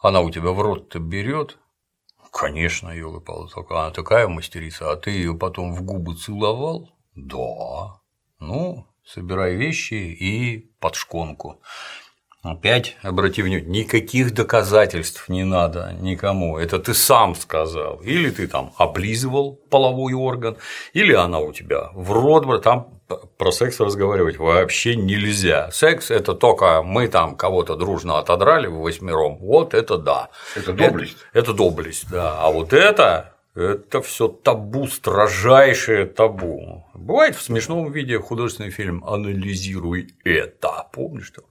Она 0.00 0.20
у 0.20 0.30
тебя 0.30 0.50
в 0.50 0.60
рот-то 0.60 0.98
берет? 0.98 1.58
Конечно, 2.30 2.90
елы 2.90 3.22
она 3.70 3.90
такая 3.90 4.28
мастерица, 4.28 4.92
а 4.92 4.96
ты 4.96 5.10
ее 5.10 5.34
потом 5.34 5.74
в 5.74 5.82
губы 5.82 6.14
целовал? 6.14 6.90
Да. 7.14 7.97
Ну, 8.40 8.86
собирай 9.04 9.54
вещи 9.56 9.94
и 9.94 10.70
под 10.80 10.94
шконку. 10.94 11.60
Опять 12.42 12.96
обрати 13.02 13.42
внимание, 13.42 13.68
никаких 13.68 14.32
доказательств 14.32 15.28
не 15.28 15.44
надо 15.44 15.92
никому. 16.00 16.56
Это 16.56 16.78
ты 16.78 16.94
сам 16.94 17.34
сказал. 17.34 18.00
Или 18.00 18.30
ты 18.30 18.46
там 18.46 18.72
облизывал 18.76 19.58
половой 19.70 20.12
орган, 20.12 20.56
или 20.92 21.12
она 21.12 21.40
у 21.40 21.52
тебя 21.52 21.90
в 21.94 22.12
рот, 22.12 22.62
там 22.62 22.98
про 23.38 23.50
секс 23.50 23.80
разговаривать 23.80 24.36
вообще 24.36 24.94
нельзя. 24.94 25.70
Секс 25.72 26.10
это 26.10 26.34
только 26.34 26.82
мы 26.82 27.08
там 27.08 27.36
кого-то 27.36 27.74
дружно 27.74 28.18
отодрали 28.18 28.68
восьмером. 28.68 29.38
Вот 29.38 29.74
это 29.74 29.98
да. 29.98 30.28
Это 30.54 30.72
доблесть. 30.72 31.16
Это, 31.32 31.40
это 31.40 31.52
доблесть, 31.54 32.08
да. 32.10 32.38
А 32.38 32.50
вот 32.50 32.72
это 32.72 33.34
Это 33.58 34.02
все 34.02 34.28
табу, 34.28 34.86
строжайшее 34.86 36.06
табу. 36.06 36.86
Бывает 36.94 37.34
в 37.34 37.42
смешном 37.42 37.90
виде 37.90 38.16
художественный 38.20 38.70
фильм 38.70 39.02
«Анализируй 39.04 40.14
это». 40.22 40.88
Помнишь 40.92 41.26
что? 41.26 41.42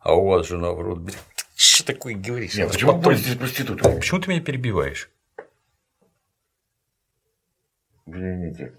А 0.00 0.14
у 0.14 0.26
вас 0.26 0.48
жена 0.48 0.72
в 0.72 0.80
рот. 0.80 1.06
Ты 1.06 1.12
Что 1.54 1.86
такое 1.86 2.16
говоришь? 2.16 2.56
Нет, 2.56 2.72
почему 2.72 2.90
потом- 2.90 3.04
пользуетесь 3.04 3.36
проститутками? 3.36 3.94
Почему 4.00 4.20
ты 4.20 4.30
меня 4.30 4.40
перебиваешь? 4.40 5.08
Извините. 8.06 8.74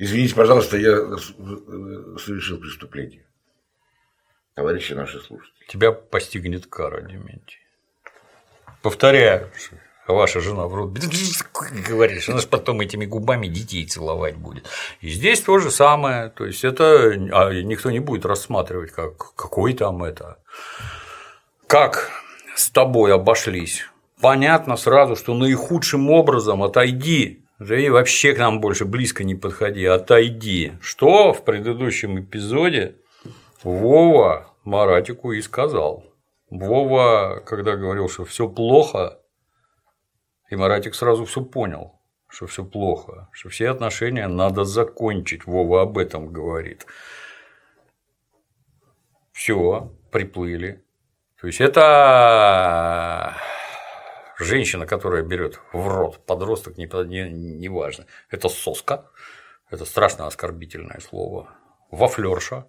Извините, 0.00 0.34
пожалуйста, 0.34 0.78
я 0.78 0.96
э, 0.96 1.16
совершил 2.18 2.58
преступление. 2.58 3.24
Товарищи 4.54 4.94
наши 4.94 5.20
слушатели. 5.20 5.64
Тебя 5.68 5.92
постигнет 5.92 6.66
кара, 6.66 7.02
Дементий. 7.02 7.60
Повторяю, 8.82 9.52
ваша 10.12 10.40
жена 10.40 10.66
в 10.66 10.74
рот 10.74 10.92
говоришь, 11.88 12.28
она 12.28 12.38
же 12.38 12.46
потом 12.46 12.80
этими 12.80 13.06
губами 13.06 13.46
детей 13.46 13.86
целовать 13.86 14.36
будет. 14.36 14.64
И 15.00 15.08
здесь 15.08 15.40
то 15.40 15.58
же 15.58 15.70
самое, 15.70 16.30
то 16.30 16.44
есть 16.44 16.64
это 16.64 17.12
а 17.32 17.52
никто 17.52 17.90
не 17.90 18.00
будет 18.00 18.26
рассматривать, 18.26 18.92
как 18.92 19.34
какой 19.34 19.74
там 19.74 20.04
это, 20.04 20.38
как 21.66 22.10
с 22.54 22.70
тобой 22.70 23.14
обошлись. 23.14 23.84
Понятно 24.20 24.76
сразу, 24.76 25.14
что 25.14 25.34
наихудшим 25.34 26.10
образом 26.10 26.62
отойди, 26.62 27.44
да 27.58 27.78
и 27.78 27.88
вообще 27.88 28.32
к 28.32 28.38
нам 28.38 28.60
больше 28.60 28.84
близко 28.84 29.24
не 29.24 29.34
подходи, 29.34 29.84
отойди. 29.84 30.72
Что 30.80 31.32
в 31.32 31.44
предыдущем 31.44 32.20
эпизоде 32.20 32.96
Вова 33.62 34.54
Маратику 34.64 35.32
и 35.32 35.42
сказал. 35.42 36.04
Вова, 36.50 37.42
когда 37.44 37.76
говорил, 37.76 38.08
что 38.08 38.24
все 38.24 38.48
плохо, 38.48 39.18
и 40.48 40.56
Маратик 40.56 40.94
сразу 40.94 41.24
все 41.24 41.42
понял, 41.42 42.00
что 42.28 42.46
все 42.46 42.64
плохо, 42.64 43.28
что 43.32 43.48
все 43.48 43.70
отношения 43.70 44.28
надо 44.28 44.64
закончить. 44.64 45.46
Вова 45.46 45.82
об 45.82 45.98
этом 45.98 46.32
говорит. 46.32 46.86
Все, 49.32 49.92
приплыли. 50.10 50.84
То 51.40 51.46
есть 51.46 51.60
это 51.60 53.36
женщина, 54.38 54.86
которая 54.86 55.22
берет 55.22 55.60
в 55.72 55.86
рот 55.86 56.24
подросток, 56.26 56.76
не, 56.76 56.86
не, 57.04 57.30
не 57.30 57.68
важно. 57.68 58.06
Это 58.30 58.48
соска, 58.48 59.10
это 59.70 59.84
страшно 59.84 60.26
оскорбительное 60.26 61.00
слово. 61.00 61.50
Вафлерша. 61.90 62.66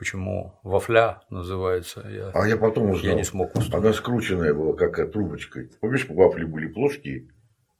Почему 0.00 0.58
вафля 0.62 1.20
называется? 1.28 2.02
Я, 2.08 2.30
А 2.32 2.48
я 2.48 2.56
потом 2.56 2.84
узнал. 2.88 3.04
я 3.12 3.14
не 3.14 3.22
смог 3.22 3.54
узнать. 3.54 3.74
Она 3.74 3.92
скрученная 3.92 4.54
была, 4.54 4.74
как 4.74 5.12
трубочкой. 5.12 5.68
Помнишь, 5.78 6.06
вафли 6.08 6.44
были 6.44 6.68
плоские, 6.68 7.28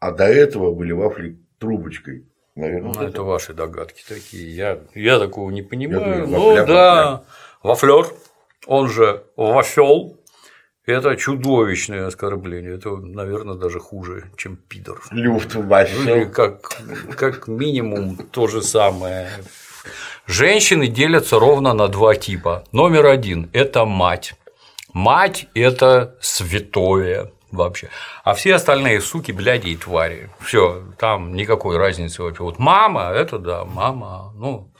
а 0.00 0.12
до 0.12 0.24
этого 0.24 0.70
были 0.74 0.92
вафли 0.92 1.38
трубочкой. 1.58 2.26
Наверное, 2.56 2.92
Ну, 2.92 3.02
это 3.02 3.22
ваши 3.22 3.54
догадки 3.54 4.04
такие. 4.06 4.54
Я, 4.54 4.80
я 4.94 5.18
такого 5.18 5.50
не 5.50 5.62
понимаю. 5.62 6.26
думаю, 6.26 6.26
ну 6.28 6.48
вафля, 6.50 6.66
да, 6.66 7.24
вафлер, 7.62 8.06
он 8.66 8.90
же 8.90 9.24
вафел. 9.36 10.18
Это 10.84 11.16
чудовищное 11.16 12.06
оскорбление. 12.06 12.74
Это, 12.74 12.96
наверное, 12.96 13.54
даже 13.54 13.80
хуже, 13.80 14.30
чем 14.36 14.56
пидор. 14.56 15.00
Люфт 15.10 15.54
Или 15.54 15.62
вафел. 15.62 16.30
как, 16.30 16.82
как 17.16 17.48
минимум 17.48 18.18
то 18.30 18.46
же 18.46 18.60
самое. 18.60 19.26
Женщины 20.26 20.86
делятся 20.86 21.38
ровно 21.38 21.72
на 21.72 21.88
два 21.88 22.14
типа. 22.14 22.64
Номер 22.72 23.06
один– 23.06 23.50
это 23.52 23.84
мать. 23.84 24.34
Мать– 24.92 25.46
это 25.54 26.16
святое 26.20 27.32
вообще. 27.50 27.88
А 28.24 28.34
все 28.34 28.54
остальные 28.54 29.00
суки, 29.00 29.32
бляди 29.32 29.68
и 29.68 29.76
твари. 29.76 30.30
Все, 30.40 30.84
там 30.98 31.34
никакой 31.34 31.76
разницы 31.76 32.22
вообще. 32.22 32.42
Вот 32.42 32.58
мама– 32.58 33.10
это 33.14 33.38
да, 33.38 33.64
мама. 33.64 34.32
Ну, 34.36 34.70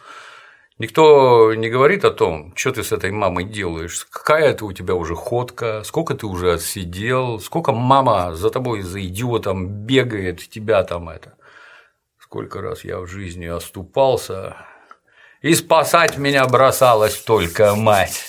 Никто 0.81 1.53
не 1.53 1.69
говорит 1.69 2.07
о 2.07 2.11
том, 2.11 2.55
что 2.57 2.73
ты 2.73 2.83
с 2.83 2.91
этой 2.91 3.11
мамой 3.11 3.45
делаешь, 3.45 4.07
какая 4.11 4.49
это 4.49 4.65
у 4.65 4.73
тебя 4.73 4.95
уже 4.95 5.15
ходка, 5.15 5.83
сколько 5.85 6.15
ты 6.15 6.27
уже 6.27 6.55
отсидел, 6.55 7.39
сколько 7.39 7.73
мама 7.73 8.35
за 8.35 8.49
тобой, 8.49 8.81
за 8.81 9.05
идиотом 9.05 9.69
бегает, 9.69 10.49
тебя 10.49 10.83
там 10.85 11.11
это. 11.11 11.35
Сколько 12.19 12.63
раз 12.63 12.83
я 12.83 12.99
в 12.99 13.07
жизни 13.07 13.45
оступался, 13.45 14.57
и 15.43 15.55
спасать 15.55 16.17
меня 16.19 16.47
бросалась 16.47 17.17
только 17.17 17.75
мать. 17.75 18.27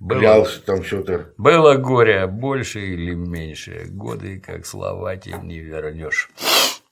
Было, 0.00 0.20
Клялся 0.20 0.60
там 0.62 0.84
что-то. 0.84 1.32
было 1.38 1.74
горе 1.74 2.26
больше 2.28 2.80
или 2.80 3.14
меньше, 3.14 3.86
годы, 3.88 4.38
как 4.40 4.64
слова 4.64 5.16
тебе 5.16 5.38
не 5.42 5.58
вернешь. 5.58 6.30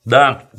Да, 0.05 0.51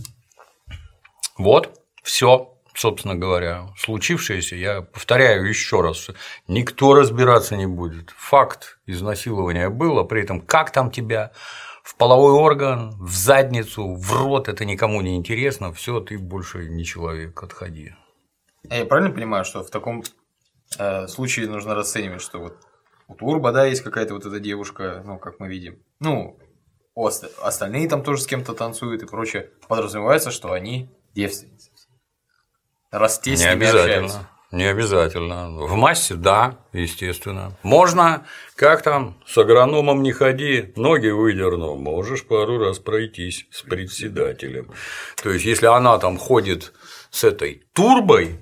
вот, 1.38 1.82
все, 2.04 2.58
собственно 2.74 3.16
говоря, 3.16 3.68
случившееся, 3.78 4.56
я 4.56 4.82
повторяю 4.82 5.46
еще 5.48 5.82
раз, 5.82 6.10
никто 6.48 6.94
разбираться 6.94 7.58
не 7.58 7.68
будет. 7.68 8.12
Факт 8.18 8.80
изнасилования 8.86 9.70
было, 9.70 10.04
при 10.04 10.22
этом 10.22 10.40
как 10.40 10.72
там 10.72 10.90
тебя 10.90 11.32
в 11.88 11.96
половой 11.96 12.34
орган, 12.34 12.92
в 13.00 13.16
задницу, 13.16 13.96
в 13.96 14.12
рот, 14.12 14.50
это 14.50 14.66
никому 14.66 15.02
не 15.02 15.16
интересно, 15.16 15.72
все, 15.72 16.02
ты 16.02 16.18
больше 16.18 16.68
не 16.68 16.84
человек, 16.84 17.42
отходи. 17.42 17.96
А 18.70 18.76
я 18.76 18.86
правильно 18.86 19.10
понимаю, 19.10 19.46
что 19.46 19.64
в 19.64 19.70
таком 19.70 20.04
э, 20.78 21.08
случае 21.08 21.48
нужно 21.48 21.76
расценивать, 21.76 22.22
что 22.22 22.40
вот 22.40 22.58
у 23.08 23.16
Турбо, 23.16 23.54
да, 23.54 23.66
есть 23.66 23.84
какая-то 23.84 24.16
вот 24.16 24.26
эта 24.26 24.42
девушка, 24.42 25.02
ну, 25.06 25.18
как 25.18 25.40
мы 25.40 25.48
видим. 25.48 25.82
Ну, 26.02 26.38
остальные 27.42 27.88
там 27.88 28.04
тоже 28.04 28.22
с 28.22 28.28
кем-то 28.28 28.54
танцуют 28.54 29.04
и 29.04 29.06
прочее. 29.06 29.52
Подразумевается, 29.70 30.30
что 30.30 30.52
они 30.52 30.90
девственницы. 31.16 31.72
Раз 32.92 33.20
те 33.20 33.38
с 33.38 33.40
Не 33.40 33.52
ними 33.52 33.66
общаются. 33.66 34.30
Не 34.52 34.64
обязательно. 34.64 35.50
В 35.50 35.76
массе, 35.76 36.16
да, 36.16 36.58
естественно. 36.72 37.58
Можно, 37.64 38.26
как 38.56 38.82
там, 38.82 39.22
с 39.26 39.38
агрономом 39.38 40.02
не 40.04 40.14
ходи, 40.14 40.72
ноги 40.78 41.10
выдерну, 41.10 41.76
можешь 41.76 42.26
пару 42.26 42.58
раз 42.58 42.80
пройтись 42.80 43.46
с 43.52 43.62
председателем. 43.64 44.72
То 45.22 45.32
есть, 45.32 45.44
если 45.44 45.66
она 45.66 45.98
там 45.98 46.18
ходит 46.18 46.74
с 47.10 47.26
этой 47.26 47.64
турбой, 47.74 48.40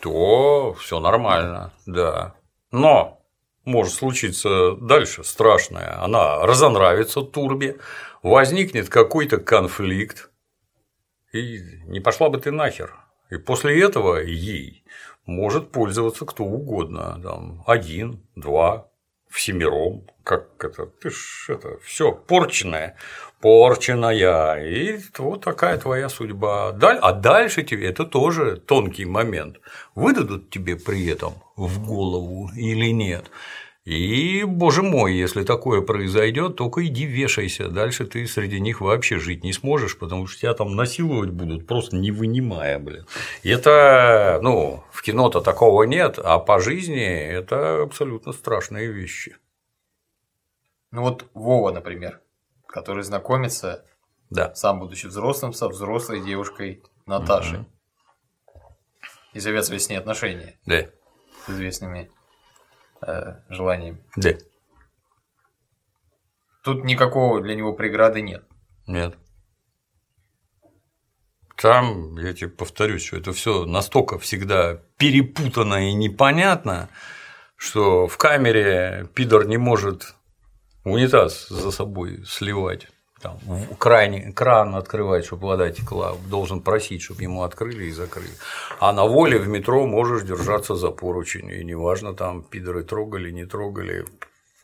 то 0.00 0.74
все 0.74 0.98
нормально, 0.98 1.72
да. 1.86 2.34
Но 2.72 3.20
может 3.64 3.94
случиться 3.94 4.72
дальше 4.72 5.22
страшное. 5.22 6.02
Она 6.02 6.44
разонравится 6.44 7.22
турбе, 7.22 7.78
возникнет 8.22 8.88
какой-то 8.88 9.38
конфликт, 9.38 10.30
и 11.32 11.60
не 11.86 12.00
пошла 12.00 12.28
бы 12.28 12.38
ты 12.38 12.50
нахер. 12.50 12.94
И 13.30 13.36
после 13.36 13.82
этого 13.82 14.18
ей 14.18 14.83
может 15.26 15.70
пользоваться 15.70 16.24
кто 16.24 16.44
угодно. 16.44 17.20
Там, 17.22 17.62
один, 17.66 18.20
два, 18.36 18.88
всемиром. 19.28 20.02
Как 20.22 20.64
это? 20.64 20.86
Ты 20.86 21.10
ж 21.10 21.46
это 21.50 21.78
все 21.82 22.12
порченное, 22.12 22.96
порченная. 23.40 24.64
И 24.64 24.98
вот 25.18 25.42
такая 25.42 25.76
твоя 25.76 26.08
судьба. 26.08 26.68
А 26.68 27.12
дальше 27.12 27.62
тебе 27.62 27.88
это 27.88 28.04
тоже 28.04 28.56
тонкий 28.56 29.04
момент. 29.04 29.60
Выдадут 29.94 30.50
тебе 30.50 30.76
при 30.76 31.06
этом 31.06 31.34
в 31.56 31.84
голову 31.84 32.50
или 32.56 32.90
нет. 32.92 33.30
И, 33.84 34.44
боже 34.44 34.82
мой, 34.82 35.12
если 35.14 35.44
такое 35.44 35.82
произойдет, 35.82 36.56
только 36.56 36.86
иди 36.86 37.04
вешайся. 37.04 37.68
Дальше 37.68 38.06
ты 38.06 38.26
среди 38.26 38.58
них 38.58 38.80
вообще 38.80 39.18
жить 39.18 39.44
не 39.44 39.52
сможешь, 39.52 39.98
потому 39.98 40.26
что 40.26 40.40
тебя 40.40 40.54
там 40.54 40.74
насиловать 40.74 41.30
будут, 41.30 41.66
просто 41.66 41.96
не 41.96 42.10
вынимая, 42.10 42.78
блин. 42.78 43.06
Это, 43.42 44.38
ну, 44.42 44.82
в 44.90 45.02
кино-то 45.02 45.42
такого 45.42 45.82
нет, 45.82 46.18
а 46.18 46.38
по 46.38 46.60
жизни 46.60 47.04
это 47.04 47.82
абсолютно 47.82 48.32
страшные 48.32 48.90
вещи. 48.90 49.36
Ну 50.90 51.02
вот 51.02 51.26
Вова, 51.34 51.70
например, 51.70 52.20
который 52.66 53.02
знакомится, 53.02 53.84
Да. 54.30 54.54
сам 54.54 54.78
будучи 54.80 55.06
взрослым, 55.06 55.52
со 55.52 55.68
взрослой 55.68 56.22
девушкой 56.24 56.82
Наташей. 57.04 57.66
И 59.34 59.40
завязывает 59.40 59.82
с 59.82 59.90
ней 59.90 59.96
отношения 59.96 60.58
Да. 60.64 60.86
с 61.46 61.50
известными 61.50 62.10
э, 63.06 63.40
желаниями. 63.48 64.04
Да. 64.16 64.32
Тут 66.62 66.84
никакого 66.84 67.40
для 67.40 67.54
него 67.54 67.74
преграды 67.74 68.22
нет. 68.22 68.44
Нет. 68.86 69.16
Там, 71.56 72.16
я 72.18 72.32
тебе 72.32 72.50
повторюсь, 72.50 73.04
что 73.04 73.16
это 73.16 73.32
все 73.32 73.64
настолько 73.64 74.18
всегда 74.18 74.82
перепутано 74.98 75.88
и 75.88 75.92
непонятно, 75.92 76.88
что 77.56 78.08
в 78.08 78.16
камере 78.16 79.08
пидор 79.14 79.46
не 79.46 79.56
может 79.56 80.14
унитаз 80.84 81.48
за 81.48 81.70
собой 81.70 82.24
сливать. 82.26 82.88
Там, 83.24 83.38
в 83.46 83.76
кране, 83.76 84.32
кран 84.32 84.74
открывать, 84.74 85.24
чтобы 85.24 85.46
вода 85.48 85.70
текла, 85.70 86.14
должен 86.28 86.60
просить, 86.60 87.00
чтобы 87.00 87.22
ему 87.22 87.42
открыли 87.42 87.86
и 87.86 87.90
закрыли. 87.90 88.28
А 88.80 88.92
на 88.92 89.04
воле 89.06 89.38
в 89.38 89.48
метро 89.48 89.86
можешь 89.86 90.24
держаться 90.24 90.74
за 90.74 90.90
поручень, 90.90 91.50
и 91.50 91.64
неважно, 91.64 92.14
там 92.14 92.42
пидоры 92.42 92.84
трогали, 92.84 93.30
не 93.30 93.46
трогали, 93.46 94.04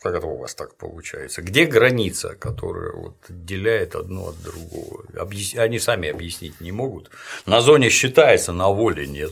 Как 0.03 0.15
это 0.15 0.27
у 0.27 0.37
вас 0.37 0.55
так 0.55 0.77
получается? 0.77 1.41
Где 1.41 1.65
граница, 1.65 2.35
которая 2.35 2.93
вот 2.93 3.17
отделяет 3.31 3.95
одно 3.95 4.29
от 4.29 4.43
другого? 4.43 5.05
Объяс- 5.15 5.57
Они 5.59 5.79
сами 5.79 6.11
объяснить 6.11 6.61
не 6.61 6.73
могут. 6.73 7.11
На 7.47 7.61
зоне 7.63 7.89
считается, 7.89 8.53
на 8.53 8.69
воле 8.69 9.07
нет. 9.07 9.31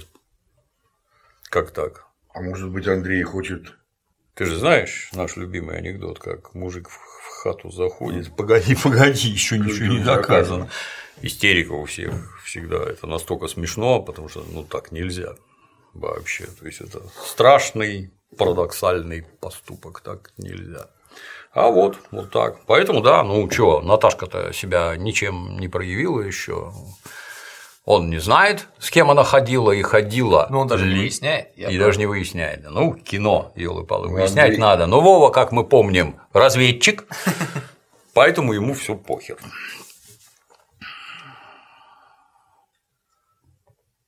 Как 1.50 1.70
так? 1.70 2.06
А 2.32 2.40
может 2.40 2.70
быть, 2.70 2.86
Андрей 2.86 3.22
хочет... 3.24 3.74
Ты 4.34 4.44
же 4.46 4.56
знаешь 4.56 5.10
наш 5.14 5.36
любимый 5.36 5.76
анекдот, 5.76 6.18
как 6.18 6.54
мужик 6.54 6.88
в 6.88 7.07
хату 7.38 7.70
заходит. 7.70 8.34
Погоди, 8.36 8.74
погоди, 8.74 9.28
еще 9.28 9.58
ничего 9.58 9.86
не 9.86 10.04
доказано. 10.04 10.68
Истерика 11.22 11.72
у 11.72 11.84
всех 11.84 12.40
всегда. 12.44 12.76
Это 12.76 13.06
настолько 13.06 13.48
смешно, 13.48 14.00
потому 14.00 14.28
что 14.28 14.44
ну 14.52 14.62
так 14.62 14.92
нельзя 14.92 15.34
вообще. 15.94 16.46
То 16.46 16.66
есть 16.66 16.80
это 16.80 17.02
страшный 17.24 18.12
парадоксальный 18.36 19.22
поступок, 19.40 20.00
так 20.00 20.32
нельзя. 20.36 20.90
А 21.52 21.70
вот, 21.70 21.98
вот 22.10 22.30
так. 22.30 22.58
Поэтому, 22.66 23.00
да, 23.00 23.22
ну 23.24 23.50
что, 23.50 23.80
Наташка-то 23.80 24.52
себя 24.52 24.96
ничем 24.96 25.58
не 25.58 25.68
проявила 25.68 26.20
еще. 26.20 26.72
Он 27.90 28.10
не 28.10 28.18
знает, 28.18 28.68
с 28.78 28.90
кем 28.90 29.10
она 29.10 29.24
ходила 29.24 29.72
и 29.72 29.80
ходила. 29.80 30.46
Ну, 30.50 30.58
он 30.58 30.66
даже 30.68 30.84
не 30.84 30.92
ли. 30.92 30.98
выясняет. 31.00 31.56
я 31.56 31.70
И 31.70 31.76
прав. 31.78 31.86
даже 31.86 31.98
не 31.98 32.04
выясняет. 32.04 32.62
Ну, 32.68 32.92
кино, 32.92 33.50
елы 33.56 33.82
палы 33.86 34.08
Ну, 34.08 34.12
выяснять 34.12 34.50
Андрей- 34.50 34.58
надо. 34.60 34.84
Но 34.86 35.00
Вова, 35.00 35.30
как 35.30 35.52
мы 35.52 35.64
помним, 35.66 36.20
разведчик, 36.34 37.06
поэтому 38.12 38.52
ему 38.52 38.74
все 38.74 38.94
похер. 38.94 39.38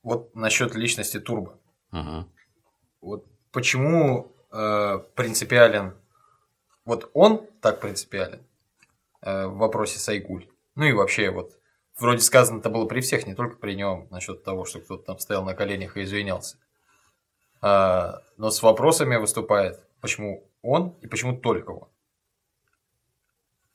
Вот 0.03 0.35
насчет 0.35 0.75
личности 0.75 1.19
Турбо. 1.19 1.57
Мгм. 1.89 2.31
Вот 3.01 3.25
почему 3.51 4.31
э, 4.51 4.99
принципиален 5.15 5.95
вот 6.85 7.09
он 7.15 7.47
так 7.61 7.79
принципиален 7.79 8.41
э, 9.23 9.47
в 9.47 9.57
вопросе 9.57 9.97
Сайгуль. 9.97 10.47
Ну 10.75 10.85
и 10.85 10.91
вообще 10.93 11.31
вот 11.31 11.57
вроде 11.97 12.21
сказано 12.21 12.59
это 12.59 12.69
было 12.69 12.85
при 12.85 13.01
всех, 13.01 13.27
не 13.27 13.35
только 13.35 13.57
при 13.57 13.73
нем, 13.73 14.07
насчет 14.09 14.43
того, 14.43 14.65
что 14.65 14.79
кто-то 14.79 15.03
там 15.03 15.19
стоял 15.19 15.43
на 15.43 15.53
коленях 15.53 15.97
и 15.97 16.03
извинялся. 16.03 16.57
А, 17.61 18.21
но 18.37 18.49
с 18.49 18.61
вопросами 18.63 19.17
выступает, 19.17 19.79
почему 20.01 20.49
он 20.61 20.95
и 21.01 21.07
почему 21.07 21.37
только 21.37 21.71
он. 21.71 21.87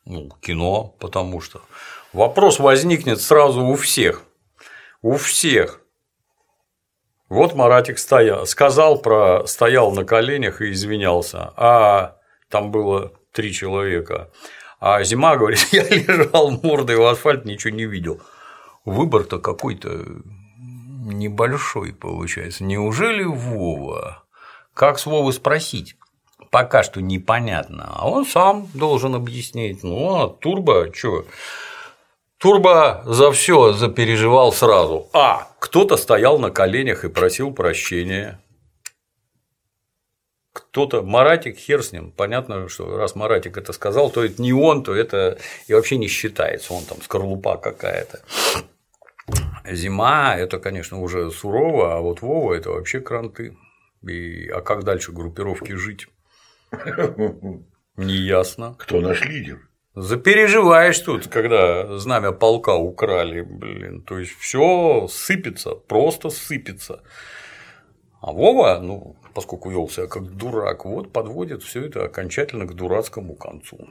Ну, 0.04 0.30
кино, 0.40 0.94
потому 1.00 1.40
что 1.40 1.60
вопрос 2.12 2.60
возникнет 2.60 3.20
сразу 3.20 3.64
у 3.64 3.74
всех. 3.74 4.22
У 5.02 5.16
всех. 5.16 5.80
Вот 7.28 7.54
Маратик 7.54 7.98
стоял, 7.98 8.46
сказал 8.46 9.00
про 9.00 9.46
стоял 9.46 9.90
на 9.90 10.04
коленях 10.04 10.60
и 10.60 10.70
извинялся, 10.70 11.52
а 11.56 12.18
там 12.48 12.70
было 12.70 13.12
три 13.32 13.52
человека. 13.52 14.30
А 14.80 15.02
зима 15.02 15.36
говорит, 15.36 15.66
я 15.72 15.88
лежал 15.88 16.50
мордой 16.50 16.96
в 16.96 17.04
асфальт, 17.06 17.44
ничего 17.44 17.74
не 17.74 17.84
видел. 17.84 18.20
Выбор-то 18.84 19.38
какой-то 19.38 20.04
небольшой 21.04 21.92
получается. 21.92 22.64
Неужели 22.64 23.24
Вова? 23.24 24.22
Как 24.74 24.98
с 24.98 25.06
Вовы 25.06 25.32
спросить? 25.32 25.96
Пока 26.50 26.82
что 26.82 27.00
непонятно. 27.00 27.92
А 27.96 28.08
он 28.08 28.26
сам 28.26 28.68
должен 28.74 29.14
объяснить. 29.14 29.82
Ну, 29.82 30.22
а 30.22 30.28
Турбо 30.28 30.92
что? 30.94 31.24
Турбо 32.38 33.02
за 33.06 33.32
все 33.32 33.72
запереживал 33.72 34.52
сразу. 34.52 35.08
А, 35.12 35.48
кто-то 35.58 35.96
стоял 35.96 36.38
на 36.38 36.50
коленях 36.50 37.04
и 37.04 37.08
просил 37.08 37.52
прощения. 37.52 38.40
Кто-то, 40.56 41.02
Маратик, 41.02 41.58
хер 41.58 41.82
с 41.82 41.92
ним. 41.92 42.12
Понятно, 42.12 42.70
что 42.70 42.96
раз 42.96 43.14
Маратик 43.14 43.58
это 43.58 43.74
сказал, 43.74 44.10
то 44.10 44.24
это 44.24 44.40
не 44.40 44.54
он, 44.54 44.82
то 44.82 44.94
это 44.94 45.36
и 45.66 45.74
вообще 45.74 45.98
не 45.98 46.08
считается. 46.08 46.72
Он 46.72 46.82
там 46.84 47.02
скорлупа 47.02 47.58
какая-то. 47.58 48.20
Зима– 49.70 50.34
это, 50.38 50.58
конечно, 50.58 51.02
уже 51.02 51.30
сурово, 51.30 51.96
а 51.96 52.00
вот 52.00 52.22
Вова– 52.22 52.54
это 52.54 52.70
вообще 52.70 53.00
кранты. 53.00 53.58
И, 54.08 54.48
а 54.48 54.62
как 54.62 54.84
дальше 54.84 55.12
группировки 55.12 55.72
жить? 55.72 56.08
Неясно. 57.96 58.76
Кто 58.78 59.02
наш 59.02 59.26
лидер? 59.26 59.58
Запереживаешь 59.94 60.98
тут, 61.00 61.28
когда 61.28 61.98
знамя 61.98 62.32
полка 62.32 62.76
украли, 62.76 63.42
блин. 63.42 64.00
То 64.02 64.18
есть 64.18 64.32
все 64.38 65.06
сыпется, 65.10 65.74
просто 65.74 66.30
сыпется. 66.30 67.02
А 68.22 68.32
Вова, 68.32 68.80
ну, 68.80 69.16
поскольку 69.36 69.68
вел 69.70 69.86
себя 69.90 70.06
как 70.06 70.24
дурак, 70.34 70.86
вот 70.86 71.12
подводит 71.12 71.62
все 71.62 71.84
это 71.84 72.06
окончательно 72.06 72.66
к 72.66 72.72
дурацкому 72.74 73.36
концу. 73.36 73.86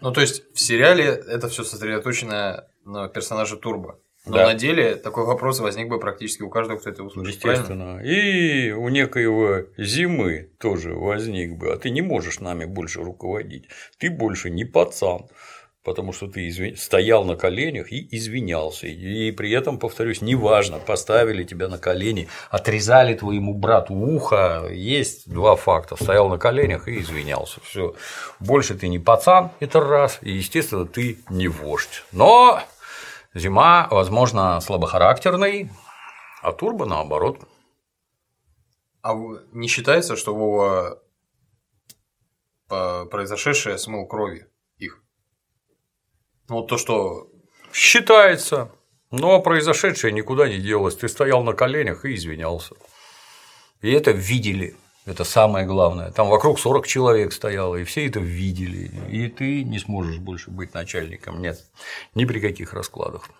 Ну, 0.00 0.12
то 0.12 0.22
есть 0.22 0.42
в 0.54 0.58
сериале 0.58 1.04
это 1.04 1.48
все 1.48 1.62
сосредоточено 1.62 2.64
на 2.86 3.08
персонаже 3.08 3.58
Турбо. 3.58 4.00
Но 4.24 4.36
Да. 4.38 4.46
на 4.46 4.54
деле 4.54 4.94
такой 4.96 5.26
вопрос 5.26 5.60
возник 5.60 5.88
бы 5.88 6.00
практически 6.00 6.42
у 6.42 6.48
каждого, 6.48 6.78
кто 6.78 6.88
это 6.90 7.02
услышит. 7.04 7.40
правильно? 7.42 7.60
Естественно. 7.60 8.00
И 8.02 8.72
у 8.72 8.88
некоего 8.88 9.66
зимы 9.76 10.50
тоже 10.58 10.94
возник 10.94 11.58
бы, 11.58 11.72
а 11.72 11.76
ты 11.76 11.90
не 11.90 12.00
можешь 12.00 12.40
нами 12.40 12.64
больше 12.64 13.02
руководить. 13.02 13.68
Ты 13.98 14.10
больше 14.10 14.48
не 14.48 14.64
пацан. 14.64 15.26
Потому 15.88 16.12
что 16.12 16.26
ты 16.26 16.48
изви- 16.48 16.76
стоял 16.76 17.24
на 17.24 17.34
коленях 17.34 17.90
и 17.92 18.08
извинялся. 18.10 18.86
И 18.86 19.30
при 19.32 19.50
этом, 19.52 19.78
повторюсь, 19.78 20.20
неважно, 20.20 20.78
поставили 20.78 21.44
тебя 21.44 21.68
на 21.68 21.78
колени, 21.78 22.28
отрезали 22.50 23.14
твоему 23.14 23.54
брату 23.54 23.94
ухо. 23.94 24.68
Есть 24.70 25.30
два 25.32 25.56
факта. 25.56 25.96
Стоял 25.96 26.28
на 26.28 26.38
коленях 26.38 26.88
и 26.88 26.98
извинялся. 27.00 27.60
Все. 27.62 27.94
Больше 28.38 28.74
ты 28.74 28.88
не 28.88 28.98
пацан, 28.98 29.50
это 29.60 29.80
раз. 29.80 30.18
И, 30.20 30.30
естественно, 30.30 30.84
ты 30.86 31.18
не 31.30 31.48
вождь. 31.48 32.04
Но 32.12 32.60
зима, 33.34 33.88
возможно, 33.90 34.60
слабохарактерный, 34.60 35.70
а 36.42 36.52
турбо 36.52 36.84
наоборот. 36.84 37.38
А 39.02 39.14
не 39.52 39.68
считается, 39.68 40.16
что 40.16 40.34
Вова 40.34 41.02
по- 42.68 43.06
произошедшее 43.06 43.78
смыл? 43.78 44.06
Ну, 44.10 44.42
вот 46.48 46.68
то, 46.68 46.76
что 46.78 47.28
Считается. 47.72 48.70
Но 49.10 49.40
произошедшее 49.40 50.12
никуда 50.12 50.48
не 50.48 50.58
делось. 50.58 50.96
Ты 50.96 51.08
стоял 51.08 51.42
на 51.42 51.54
коленях 51.54 52.04
и 52.04 52.14
извинялся. 52.14 52.74
И 53.80 53.90
это 53.90 54.10
видели. 54.10 54.76
Это 55.06 55.24
самое 55.24 55.64
главное. 55.64 56.10
Там 56.10 56.28
вокруг 56.28 56.60
40 56.60 56.86
человек 56.86 57.32
стояло, 57.32 57.76
и 57.76 57.84
все 57.84 58.06
это 58.06 58.20
видели. 58.20 58.90
И 59.10 59.28
ты 59.28 59.64
не 59.64 59.78
сможешь 59.78 60.18
больше 60.18 60.50
быть 60.50 60.74
начальником. 60.74 61.40
Нет. 61.40 61.64
Ни 62.14 62.26
при 62.26 62.40
каких 62.40 62.74
раскладах. 62.74 63.30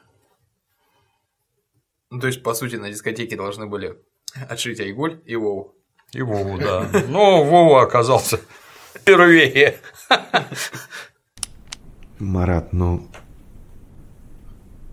Ну, 2.10 2.20
то 2.20 2.26
есть, 2.28 2.42
по 2.42 2.54
сути, 2.54 2.76
на 2.76 2.90
дискотеке 2.90 3.36
должны 3.36 3.66
были 3.66 3.98
отшить 4.48 4.80
Айгуль 4.80 5.20
и 5.26 5.36
Вову. 5.36 5.74
И 6.12 6.22
Вову, 6.22 6.56
да. 6.56 6.88
Но 7.08 7.44
Вова 7.44 7.82
оказался 7.82 8.40
первее. 9.04 9.78
Марат, 12.20 12.72
ну 12.72 13.06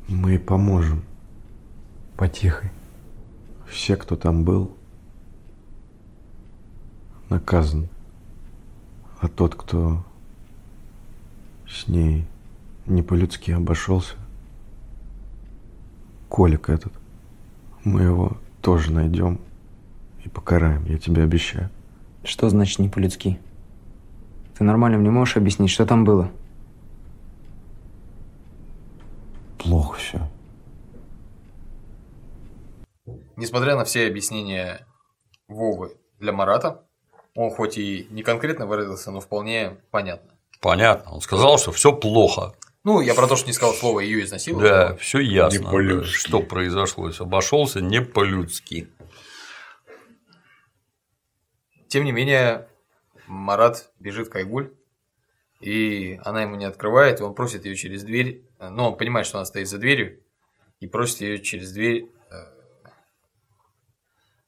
мы 0.07 0.37
поможем. 0.37 1.03
Потихой. 2.15 2.69
Все, 3.67 3.97
кто 3.97 4.15
там 4.15 4.43
был, 4.43 4.75
наказан. 7.29 7.89
А 9.19 9.27
тот, 9.27 9.55
кто 9.55 10.05
с 11.67 11.87
ней 11.87 12.25
не 12.85 13.01
по-людски 13.01 13.51
обошелся, 13.51 14.15
Колик 16.29 16.69
этот, 16.69 16.93
мы 17.83 18.03
его 18.03 18.37
тоже 18.61 18.91
найдем 18.91 19.39
и 20.23 20.29
покараем, 20.29 20.85
я 20.85 20.97
тебе 20.97 21.23
обещаю. 21.23 21.69
Что 22.23 22.49
значит 22.49 22.79
не 22.79 22.89
по-людски? 22.89 23.39
Ты 24.57 24.63
нормально 24.63 24.99
мне 24.99 25.09
можешь 25.09 25.37
объяснить, 25.37 25.71
что 25.71 25.85
там 25.85 26.05
было? 26.05 26.31
Плохо 29.65 29.97
все. 29.97 30.31
Несмотря 33.35 33.75
на 33.75 33.83
все 33.83 34.07
объяснения 34.07 34.87
Вовы 35.47 35.97
для 36.19 36.31
Марата, 36.31 36.87
он 37.35 37.51
хоть 37.51 37.77
и 37.77 38.07
не 38.11 38.23
конкретно 38.23 38.65
выразился, 38.65 39.11
но 39.11 39.19
вполне 39.19 39.77
понятно. 39.91 40.31
Понятно. 40.61 41.11
Он 41.11 41.21
сказал, 41.21 41.57
что 41.57 41.71
все 41.71 41.91
плохо. 41.91 42.53
Ну, 42.83 43.01
я 43.01 43.15
про 43.15 43.27
то, 43.27 43.35
что 43.35 43.47
не 43.47 43.53
сказал 43.53 43.73
слово 43.73 44.01
ее 44.01 44.23
изнасиловали. 44.23 44.67
Да, 44.67 44.95
все 44.95 45.19
ясно. 45.19 45.57
Не 45.57 45.63
по-людски. 45.65 46.13
Что 46.13 46.41
произошло. 46.41 47.09
Обошелся 47.19 47.81
не 47.81 48.01
по-людски. 48.01 48.87
Тем 51.87 52.03
не 52.03 52.11
менее, 52.11 52.67
Марат 53.27 53.89
бежит 53.99 54.29
к 54.29 54.35
Айгуль, 54.35 54.71
и 55.59 56.19
она 56.23 56.41
ему 56.43 56.55
не 56.55 56.65
открывает, 56.65 57.19
и 57.19 57.23
он 57.23 57.33
просит 57.33 57.65
ее 57.65 57.75
через 57.75 58.03
дверь, 58.03 58.45
ну, 58.59 58.89
он 58.89 58.97
понимает, 58.97 59.27
что 59.27 59.37
она 59.37 59.45
стоит 59.45 59.67
за 59.67 59.77
дверью, 59.77 60.21
и 60.79 60.87
просит 60.87 61.21
ее 61.21 61.41
через 61.41 61.71
дверь 61.71 62.09
э, 62.29 62.89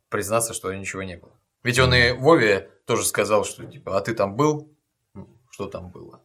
признаться, 0.09 0.53
что 0.53 0.73
ничего 0.73 1.03
не 1.03 1.17
было. 1.17 1.31
Ведь 1.63 1.79
он 1.79 1.93
и 1.93 2.11
Вове 2.11 2.69
тоже 2.85 3.03
сказал, 3.03 3.43
что 3.45 3.65
типа, 3.65 3.97
а 3.97 4.01
ты 4.01 4.13
там 4.13 4.35
был? 4.35 4.73
что 5.57 5.65
там 5.65 5.89
было. 5.89 6.21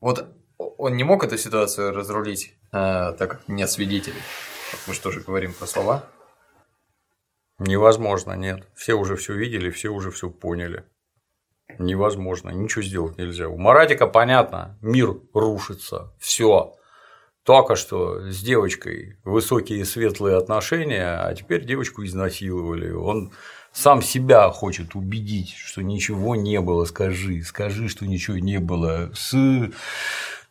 Вот 0.00 0.34
он 0.56 0.96
не 0.96 1.04
мог 1.04 1.24
эту 1.24 1.36
ситуацию 1.36 1.94
разрулить, 1.94 2.56
а, 2.72 3.12
так 3.12 3.30
как 3.30 3.48
нет 3.48 3.70
свидетелей. 3.70 4.22
Мы 4.86 4.94
же 4.94 5.00
тоже 5.02 5.20
говорим 5.20 5.52
про 5.52 5.66
слова. 5.66 6.08
Невозможно, 7.58 8.32
нет. 8.32 8.66
Все 8.74 8.94
уже 8.94 9.16
все 9.16 9.34
видели, 9.34 9.68
все 9.68 9.90
уже 9.90 10.10
все 10.10 10.30
поняли. 10.30 10.86
Невозможно, 11.78 12.50
ничего 12.50 12.82
сделать 12.82 13.18
нельзя. 13.18 13.48
У 13.48 13.58
Маратика 13.58 14.06
понятно, 14.06 14.78
мир 14.80 15.16
рушится, 15.34 16.12
все. 16.18 16.74
Только 17.44 17.76
что 17.76 18.30
с 18.30 18.42
девочкой 18.42 19.16
высокие 19.24 19.84
светлые 19.84 20.36
отношения, 20.36 21.18
а 21.18 21.34
теперь 21.34 21.64
девочку 21.64 22.04
изнасиловали. 22.04 22.90
Он 22.90 23.32
сам 23.72 24.02
себя 24.02 24.50
хочет 24.50 24.94
убедить, 24.94 25.54
что 25.54 25.82
ничего 25.82 26.36
не 26.36 26.60
было. 26.60 26.84
Скажи, 26.84 27.42
скажи, 27.42 27.88
что 27.88 28.06
ничего 28.06 28.38
не 28.38 28.58
было. 28.58 29.10
С 29.14 29.34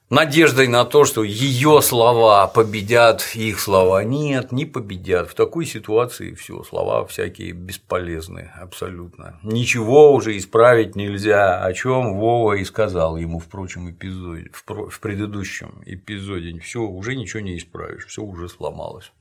надеждой 0.09 0.67
на 0.67 0.85
то, 0.85 1.05
что 1.05 1.23
ее 1.23 1.81
слова 1.81 2.47
победят 2.47 3.35
их 3.35 3.59
слова. 3.59 4.03
Нет, 4.03 4.51
не 4.51 4.65
победят. 4.65 5.29
В 5.29 5.33
такой 5.33 5.65
ситуации 5.65 6.33
все, 6.33 6.63
слова 6.63 7.05
всякие 7.05 7.51
бесполезны 7.51 8.51
абсолютно. 8.55 9.39
Ничего 9.43 10.13
уже 10.13 10.37
исправить 10.37 10.95
нельзя, 10.95 11.63
о 11.63 11.73
чем 11.73 12.17
Вова 12.17 12.53
и 12.53 12.63
сказал 12.63 13.17
ему 13.17 13.39
в 13.39 13.47
прочем 13.47 13.89
эпизоде, 13.89 14.51
в 14.65 14.99
предыдущем 14.99 15.81
эпизоде. 15.85 16.59
Все, 16.59 16.81
уже 16.81 17.15
ничего 17.15 17.41
не 17.41 17.57
исправишь, 17.57 18.05
все 18.05 18.21
уже 18.21 18.47
сломалось. 18.49 19.11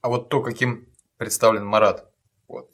А 0.00 0.08
вот 0.08 0.28
то, 0.28 0.40
каким 0.42 0.86
представлен 1.16 1.66
Марат, 1.66 2.08
вот, 2.46 2.70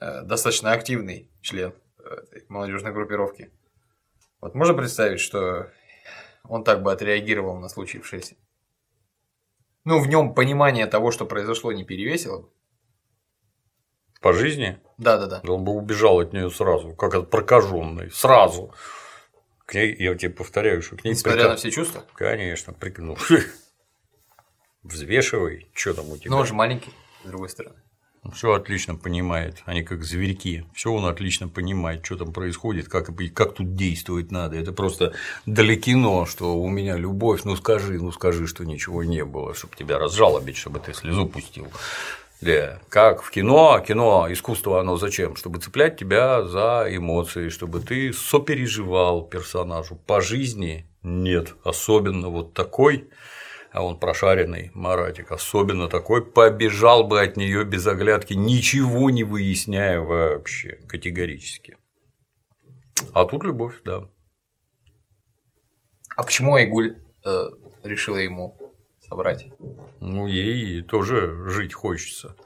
э, 0.00 0.22
достаточно 0.22 0.72
активный 0.72 1.28
член 1.40 1.74
э, 1.98 2.16
молодежной 2.48 2.92
группировки. 2.92 3.50
Вот 4.40 4.54
можно 4.54 4.74
представить, 4.74 5.20
что 5.20 5.70
он 6.50 6.64
так 6.64 6.82
бы 6.82 6.90
отреагировал 6.90 7.58
на 7.58 7.68
случившееся? 7.68 8.34
Ну, 9.84 10.00
в 10.00 10.08
нем 10.08 10.34
понимание 10.34 10.86
того, 10.86 11.12
что 11.12 11.24
произошло, 11.24 11.70
не 11.70 11.84
перевесило 11.84 12.40
бы. 12.40 12.48
По 14.20 14.32
жизни? 14.32 14.78
Да, 14.98 15.16
да, 15.16 15.26
да. 15.26 15.52
Он 15.52 15.64
бы 15.64 15.72
убежал 15.72 16.18
от 16.18 16.32
нее 16.32 16.50
сразу, 16.50 16.94
как 16.94 17.14
от 17.14 17.30
прокаженной. 17.30 18.10
Сразу. 18.10 18.74
К 19.64 19.74
ней, 19.74 19.94
я 19.96 20.16
тебе 20.16 20.32
повторяю, 20.32 20.82
что 20.82 20.96
к 20.96 21.04
ней 21.04 21.12
Несмотря 21.12 21.38
прика... 21.38 21.50
на 21.50 21.56
все 21.56 21.70
чувства? 21.70 22.04
Конечно, 22.14 22.72
прикнул. 22.72 23.16
Взвешивай, 24.82 25.70
что 25.72 25.94
там 25.94 26.10
у 26.10 26.18
тебя. 26.18 26.32
Но 26.32 26.38
он 26.38 26.46
же 26.46 26.54
маленький, 26.54 26.90
с 27.24 27.28
другой 27.28 27.48
стороны. 27.48 27.76
Все 28.34 28.52
отлично 28.52 28.96
понимает, 28.96 29.62
они 29.64 29.82
как 29.82 30.04
зверьки. 30.04 30.64
Все 30.74 30.92
он 30.92 31.06
отлично 31.06 31.48
понимает, 31.48 32.04
что 32.04 32.16
там 32.16 32.32
происходит, 32.32 32.86
как, 32.88 33.10
как 33.34 33.54
тут 33.54 33.74
действовать 33.74 34.30
надо. 34.30 34.56
Это 34.56 34.72
просто 34.72 35.14
далекино, 35.46 36.26
что 36.26 36.60
у 36.60 36.68
меня 36.68 36.96
любовь, 36.96 37.44
ну 37.44 37.56
скажи, 37.56 37.98
ну 37.98 38.12
скажи, 38.12 38.46
что 38.46 38.64
ничего 38.64 39.04
не 39.04 39.24
было, 39.24 39.54
чтобы 39.54 39.74
тебя 39.74 39.98
разжалобить, 39.98 40.58
чтобы 40.58 40.80
ты 40.80 40.92
слезу 40.92 41.26
пустил. 41.26 41.68
Да. 42.42 42.78
Как 42.88 43.22
в 43.22 43.30
кино, 43.30 43.82
кино, 43.86 44.26
искусство, 44.30 44.80
оно 44.80 44.96
зачем? 44.96 45.36
Чтобы 45.36 45.58
цеплять 45.58 45.98
тебя 45.98 46.42
за 46.42 46.86
эмоции, 46.90 47.48
чтобы 47.48 47.80
ты 47.80 48.12
сопереживал 48.12 49.22
персонажу. 49.22 49.96
По 50.06 50.20
жизни 50.20 50.86
нет, 51.02 51.54
особенно 51.64 52.28
вот 52.28 52.52
такой 52.52 53.08
а 53.72 53.84
он 53.84 53.98
прошаренный 53.98 54.70
Маратик, 54.74 55.30
особенно 55.30 55.88
такой, 55.88 56.24
побежал 56.24 57.04
бы 57.04 57.20
от 57.20 57.36
нее 57.36 57.64
без 57.64 57.86
оглядки, 57.86 58.34
ничего 58.34 59.10
не 59.10 59.24
выясняя 59.24 60.00
вообще 60.00 60.78
категорически. 60.88 61.76
А 63.12 63.24
тут 63.24 63.44
любовь, 63.44 63.80
да. 63.84 64.08
А 66.16 66.22
почему 66.22 66.54
Айгуль 66.54 66.98
э, 67.24 67.44
решила 67.84 68.16
ему 68.16 68.58
собрать? 69.08 69.46
Ну, 70.00 70.26
ей 70.26 70.82
тоже 70.82 71.48
жить 71.48 71.72
хочется. 71.72 72.36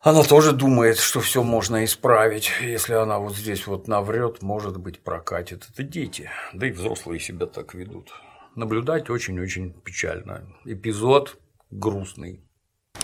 Она 0.00 0.22
тоже 0.22 0.52
думает, 0.52 0.96
что 0.98 1.20
все 1.20 1.42
можно 1.42 1.84
исправить. 1.84 2.52
Если 2.62 2.94
она 2.94 3.18
вот 3.18 3.36
здесь 3.36 3.66
вот 3.66 3.88
наврет, 3.88 4.42
может 4.42 4.78
быть, 4.78 5.00
прокатит. 5.00 5.68
Это 5.70 5.82
дети. 5.82 6.30
Да 6.54 6.68
и 6.68 6.70
взрослые 6.70 7.18
себя 7.18 7.46
так 7.46 7.74
ведут 7.74 8.12
наблюдать 8.54 9.10
очень-очень 9.10 9.72
печально. 9.72 10.46
Эпизод 10.64 11.38
грустный. 11.70 12.42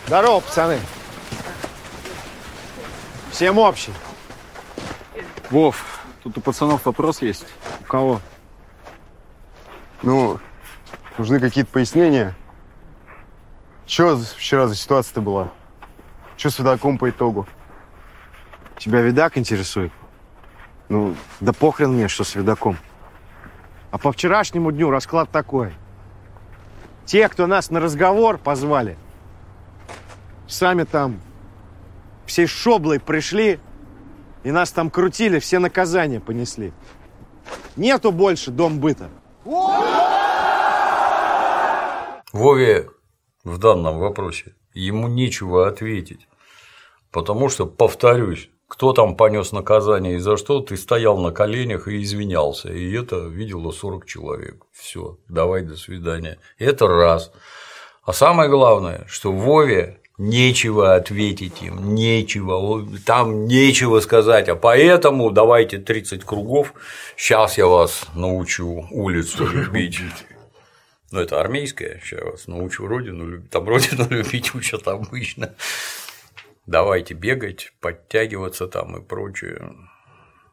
Здорово, 0.07 0.41
пацаны. 0.41 0.79
Всем 3.31 3.59
общий. 3.59 3.93
Вов, 5.51 6.01
тут 6.23 6.39
у 6.39 6.41
пацанов 6.41 6.87
вопрос 6.87 7.23
есть. 7.23 7.47
У 7.81 7.85
кого? 7.85 8.21
Ну, 10.03 10.39
нужны 11.19 11.41
какие-то 11.41 11.71
пояснения. 11.71 12.37
Что 13.87 14.17
вчера 14.17 14.67
за 14.67 14.77
ситуация-то 14.77 15.21
была? 15.21 15.53
Что 16.37 16.51
с 16.51 16.59
видаком 16.59 16.99
по 16.99 17.11
итогу? 17.11 17.47
Тебя 18.79 19.01
видак 19.01 19.39
интересует? 19.39 19.93
Ну, 20.89 21.15
да 21.41 21.53
похрен 21.53 21.93
мне, 21.93 22.09
что 22.09 22.25
с 22.25 22.35
видаком. 22.35 22.77
А 23.95 23.99
по 23.99 24.11
вчерашнему 24.11 24.73
дню 24.73 24.91
расклад 24.91 25.31
такой. 25.31 25.73
Те, 27.07 27.29
кто 27.29 27.47
нас 27.47 27.71
на 27.71 27.79
разговор 27.79 28.39
позвали, 28.39 28.99
сами 30.49 30.83
там 30.83 31.21
всей 32.27 32.49
шоблой 32.49 32.99
пришли, 32.99 33.61
и 34.43 34.51
нас 34.51 34.73
там 34.73 34.91
крутили, 34.91 35.39
все 35.39 35.61
наказания 35.61 36.19
понесли. 36.19 36.73
Нету 37.77 38.11
больше 38.11 38.51
дом 38.51 38.81
быта. 38.81 39.11
Вове 42.33 42.91
в 43.45 43.59
данном 43.59 44.01
вопросе 44.01 44.57
ему 44.73 45.07
нечего 45.07 45.69
ответить. 45.69 46.27
Потому 47.13 47.49
что, 47.49 47.65
повторюсь, 47.65 48.51
кто 48.75 48.93
там 48.93 49.15
понес 49.15 49.53
наказание 49.53 50.17
и 50.17 50.19
за 50.19 50.37
что, 50.37 50.59
ты 50.59 50.77
стоял 50.77 51.17
на 51.17 51.31
коленях 51.31 51.87
и 51.87 52.03
извинялся. 52.03 52.73
И 52.73 52.93
это 52.93 53.19
видело 53.19 53.71
40 53.71 54.05
человек. 54.05 54.65
Все, 54.73 55.17
давай, 55.29 55.63
до 55.63 55.77
свидания. 55.77 56.39
Это 56.59 56.89
раз. 56.89 57.31
А 58.03 58.13
самое 58.13 58.51
главное, 58.51 59.05
что 59.07 59.31
Вове 59.31 60.01
нечего 60.19 60.97
ответить 60.97 61.63
им, 61.63 61.95
нечего, 61.95 62.85
там 63.07 63.47
нечего 63.47 64.01
сказать, 64.01 64.49
а 64.49 64.57
поэтому 64.57 65.31
давайте 65.31 65.79
30 65.79 66.25
кругов, 66.25 66.75
сейчас 67.17 67.59
я 67.59 67.69
вас 67.69 68.07
научу 68.17 68.89
улицу 68.91 69.47
любить. 69.53 70.01
Ну, 71.13 71.21
это 71.21 71.41
армейская, 71.41 72.01
сейчас 72.03 72.25
я 72.25 72.31
вас 72.33 72.49
научу 72.49 72.89
родину 72.89 73.25
любить, 73.25 73.51
там 73.51 73.69
родину 73.69 74.05
любить 74.11 74.53
учат 74.53 74.89
обычно 74.89 75.55
давайте 76.67 77.15
бегать, 77.15 77.73
подтягиваться 77.81 78.67
там 78.67 78.97
и 78.97 79.03
прочее. 79.03 79.75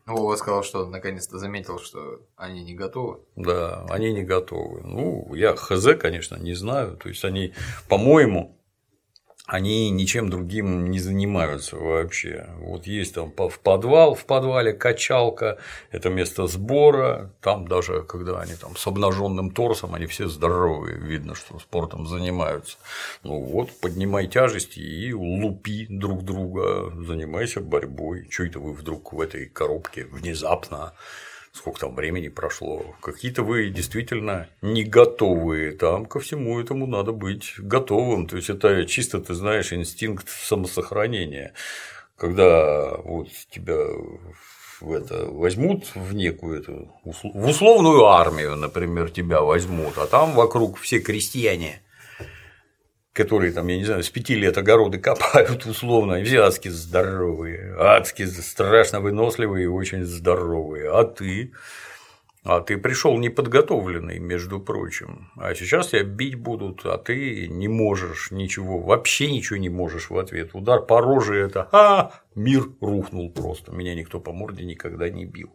Ну, 0.08 0.18
Вова 0.18 0.36
сказал, 0.36 0.64
что 0.64 0.88
наконец-то 0.88 1.38
заметил, 1.38 1.80
что 1.80 2.22
они 2.36 2.64
не 2.64 2.74
готовы. 2.74 3.20
Да, 3.36 3.86
они 3.90 4.14
не 4.14 4.24
готовы. 4.24 4.82
Ну, 4.82 5.34
я 5.36 5.56
хз, 5.56 5.88
конечно, 6.00 6.38
не 6.38 6.54
знаю. 6.54 6.98
То 6.98 7.10
есть 7.10 7.24
они, 7.24 7.54
по-моему, 7.88 8.61
они 9.48 9.90
ничем 9.90 10.30
другим 10.30 10.92
не 10.92 11.00
занимаются 11.00 11.76
вообще. 11.76 12.48
Вот 12.60 12.86
есть 12.88 13.16
там 13.16 13.34
в 13.36 13.60
подвал, 13.60 14.16
в 14.16 14.26
подвале 14.26 14.72
качалка, 14.72 15.58
это 15.92 16.10
место 16.10 16.48
сбора, 16.48 17.34
там 17.42 17.68
даже 17.68 18.04
когда 18.04 18.40
они 18.40 18.54
там 18.54 18.76
с 18.78 18.88
обнаженным 18.88 19.52
торсом, 19.52 19.96
они 19.96 20.06
все 20.06 20.28
здоровые, 20.28 20.98
видно, 20.98 21.36
что 21.36 21.60
спортом 21.60 22.08
занимаются. 22.08 22.78
Ну 23.24 23.42
вот, 23.42 23.72
поднимай 23.82 24.28
тяжести 24.28 24.80
и 24.80 25.12
лупи 25.12 25.88
друг 25.90 26.24
друга, 26.24 26.94
занимайся 27.06 27.62
борьбой. 27.62 28.28
Чего 28.30 28.48
это 28.48 28.60
вы 28.60 28.74
вдруг 28.74 29.12
в 29.12 29.20
этой 29.20 29.48
коробке 29.48 30.06
внезапно 30.06 30.94
сколько 31.54 31.82
там 31.82 31.96
времени 31.96 32.30
прошло, 32.30 32.96
какие-то 33.02 33.44
вы 33.44 33.70
действительно 33.70 34.48
не 34.62 34.84
готовые, 34.84 35.74
там 35.74 36.06
ко 36.06 36.20
всему 36.20 36.60
этому 36.60 36.88
надо 36.88 37.12
быть 37.12 37.54
готовым, 37.58 38.28
то 38.28 38.38
есть 38.38 38.50
это 38.50 38.86
чисто, 38.86 39.20
ты 39.20 39.34
знаешь, 39.34 39.74
инстинкт 39.74 40.30
самосохранения, 40.30 41.54
когда 42.16 42.96
вот 42.98 43.28
тебя 43.50 43.78
в 44.80 44.94
это 44.94 45.26
возьмут 45.26 45.86
в 45.94 46.14
некую 46.14 46.60
эту 46.60 46.92
в 47.04 47.48
условную 47.48 48.06
армию, 48.06 48.56
например, 48.56 49.12
тебя 49.12 49.42
возьмут, 49.42 49.98
а 49.98 50.08
там 50.08 50.34
вокруг 50.34 50.78
все 50.80 51.00
крестьяне, 51.00 51.82
которые 53.14 53.52
там, 53.52 53.68
я 53.68 53.78
не 53.78 53.86
знаю, 53.86 54.04
с 54.04 54.10
пяти 54.10 54.36
лет 54.36 54.58
огороды 54.58 54.98
копают 55.00 55.66
условно, 55.66 56.16
и 56.16 56.24
все 56.24 56.44
адски 56.44 56.70
здоровые, 56.70 57.76
адски 57.78 58.26
страшно 58.26 59.02
выносливые 59.02 59.66
и 59.66 59.68
очень 59.68 60.06
здоровые. 60.06 60.92
А 60.92 61.04
ты 61.04 61.52
А 62.44 62.62
ты 62.62 62.78
пришел 62.78 63.18
неподготовленный, 63.20 64.18
между 64.18 64.60
прочим. 64.60 65.30
А 65.36 65.54
сейчас 65.54 65.90
тебя 65.90 66.04
бить 66.04 66.36
будут, 66.36 66.86
а 66.86 66.98
ты 66.98 67.48
не 67.48 67.68
можешь 67.68 68.32
ничего, 68.32 68.80
вообще 68.80 69.32
ничего 69.32 69.58
не 69.58 69.70
можешь 69.70 70.10
в 70.10 70.18
ответ. 70.18 70.52
Удар 70.54 70.82
по 70.82 71.02
роже 71.02 71.36
это 71.36 71.70
а, 71.72 72.14
мир 72.34 72.64
рухнул 72.82 73.32
просто. 73.32 73.72
Меня 73.72 73.94
никто 73.94 74.20
по 74.20 74.32
морде 74.32 74.66
никогда 74.66 75.10
не 75.10 75.26
бил. 75.26 75.54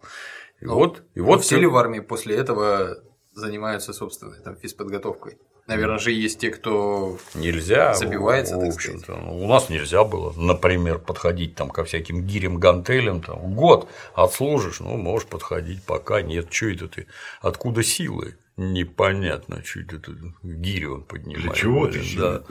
И 0.60 0.64
Ну, 0.64 0.74
вот, 0.74 1.02
и 1.14 1.20
Вот 1.20 1.26
вот 1.26 1.44
все 1.44 1.58
ли 1.58 1.66
в 1.66 1.76
армии 1.76 2.00
после 2.00 2.36
этого 2.36 2.98
занимаются 3.32 3.92
собственной 3.92 4.40
там, 4.42 4.56
физподготовкой? 4.56 5.38
Наверное 5.66 5.98
же 5.98 6.12
есть 6.12 6.38
те, 6.38 6.50
кто 6.50 7.18
Нельзя. 7.34 7.94
Забивается, 7.94 8.56
в 8.56 8.60
так 8.60 8.74
общем-то. 8.74 9.16
Ну, 9.16 9.44
У 9.44 9.48
нас 9.48 9.68
нельзя 9.68 10.04
было, 10.04 10.32
например, 10.36 10.98
подходить 10.98 11.56
там 11.56 11.70
ко 11.70 11.84
всяким 11.84 12.22
гирям, 12.22 12.58
гантелям, 12.58 13.20
там, 13.20 13.54
год 13.54 13.88
отслужишь, 14.14 14.80
ну, 14.80 14.96
можешь 14.96 15.26
подходить, 15.26 15.82
пока 15.82 16.22
нет. 16.22 16.52
Что 16.52 16.66
это 16.66 16.88
ты? 16.88 17.06
Откуда 17.40 17.82
силы? 17.82 18.36
Непонятно, 18.56 19.62
что 19.64 19.80
это 19.80 19.98
ты 19.98 20.12
гирю 20.42 20.94
он 20.94 21.02
поднимает. 21.02 21.44
Для 21.44 21.54
чего 21.54 21.88
ты 21.88 22.00
Да. 22.16 22.42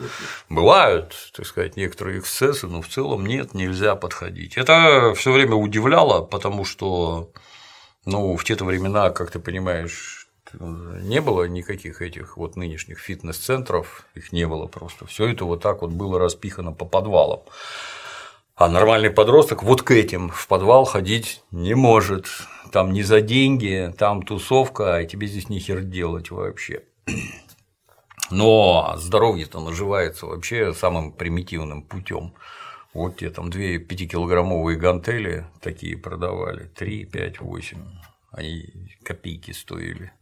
Бывают, 0.48 1.32
так 1.34 1.46
сказать, 1.46 1.76
некоторые 1.76 2.20
эксцессы, 2.20 2.68
но 2.68 2.80
в 2.80 2.88
целом 2.88 3.26
нет, 3.26 3.54
нельзя 3.54 3.96
подходить. 3.96 4.56
Это 4.56 5.14
все 5.16 5.32
время 5.32 5.54
удивляло, 5.56 6.22
потому 6.22 6.64
что, 6.64 7.32
ну, 8.04 8.36
в 8.36 8.44
те-то 8.44 8.64
времена, 8.64 9.10
как 9.10 9.32
ты 9.32 9.40
понимаешь, 9.40 10.25
не 10.60 11.20
было 11.20 11.44
никаких 11.44 12.02
этих 12.02 12.36
вот 12.36 12.56
нынешних 12.56 12.98
фитнес-центров, 12.98 14.06
их 14.14 14.32
не 14.32 14.46
было 14.46 14.66
просто. 14.66 15.06
Все 15.06 15.28
это 15.28 15.44
вот 15.44 15.62
так 15.62 15.82
вот 15.82 15.90
было 15.90 16.18
распихано 16.18 16.72
по 16.72 16.84
подвалам. 16.84 17.42
А 18.54 18.68
нормальный 18.68 19.10
подросток 19.10 19.62
вот 19.62 19.82
к 19.82 19.90
этим 19.90 20.30
в 20.30 20.48
подвал 20.48 20.86
ходить 20.86 21.42
не 21.50 21.74
может. 21.74 22.26
Там 22.72 22.92
не 22.92 23.02
за 23.02 23.20
деньги, 23.20 23.92
там 23.98 24.22
тусовка, 24.22 24.96
а 24.96 25.04
тебе 25.04 25.26
здесь 25.26 25.50
нихер 25.50 25.82
делать 25.82 26.30
вообще. 26.30 26.82
Но 28.30 28.94
здоровье-то 28.96 29.60
наживается 29.60 30.26
вообще 30.26 30.72
самым 30.72 31.12
примитивным 31.12 31.82
путем. 31.82 32.34
Вот 32.94 33.18
те 33.18 33.28
там 33.28 33.50
две 33.50 33.78
пятикилограммовые 33.78 34.78
гантели 34.78 35.44
такие 35.60 35.98
продавали, 35.98 36.64
3, 36.64 37.04
5, 37.04 37.40
8. 37.40 37.78
Они 38.32 38.64
копейки 39.04 39.50
стоили. 39.50 40.12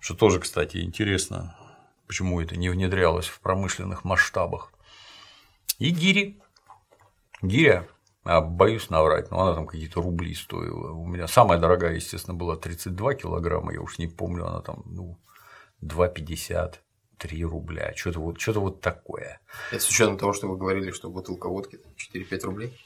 Что 0.00 0.14
тоже, 0.14 0.40
кстати, 0.40 0.78
интересно, 0.78 1.56
почему 2.06 2.40
это 2.40 2.56
не 2.56 2.68
внедрялось 2.68 3.26
в 3.26 3.40
промышленных 3.40 4.04
масштабах. 4.04 4.72
И 5.78 5.90
гири. 5.90 6.40
Гиря, 7.42 7.86
а 8.24 8.40
боюсь 8.40 8.90
наврать, 8.90 9.30
но 9.30 9.40
она 9.40 9.54
там 9.54 9.66
какие-то 9.66 10.02
рубли 10.02 10.34
стоила. 10.34 10.92
У 10.92 11.06
меня 11.06 11.28
самая 11.28 11.58
дорогая, 11.58 11.94
естественно, 11.94 12.36
была 12.36 12.56
32 12.56 13.14
килограмма, 13.14 13.72
я 13.72 13.80
уж 13.80 13.98
не 13.98 14.06
помню, 14.06 14.46
она 14.46 14.60
там, 14.60 14.82
ну, 14.86 15.18
2,50, 15.82 16.74
3 17.18 17.44
рубля, 17.44 17.94
что-то 17.94 18.20
вот, 18.20 18.40
что 18.40 18.60
вот 18.60 18.80
такое. 18.80 19.40
Это 19.70 19.80
с 19.80 19.88
учетом 19.88 20.18
того, 20.18 20.32
что 20.32 20.48
вы 20.48 20.56
говорили, 20.56 20.90
что 20.90 21.10
бутылка 21.10 21.48
водки 21.48 21.76
там 21.76 21.92
4-5 21.92 22.40
рублей. 22.42 22.80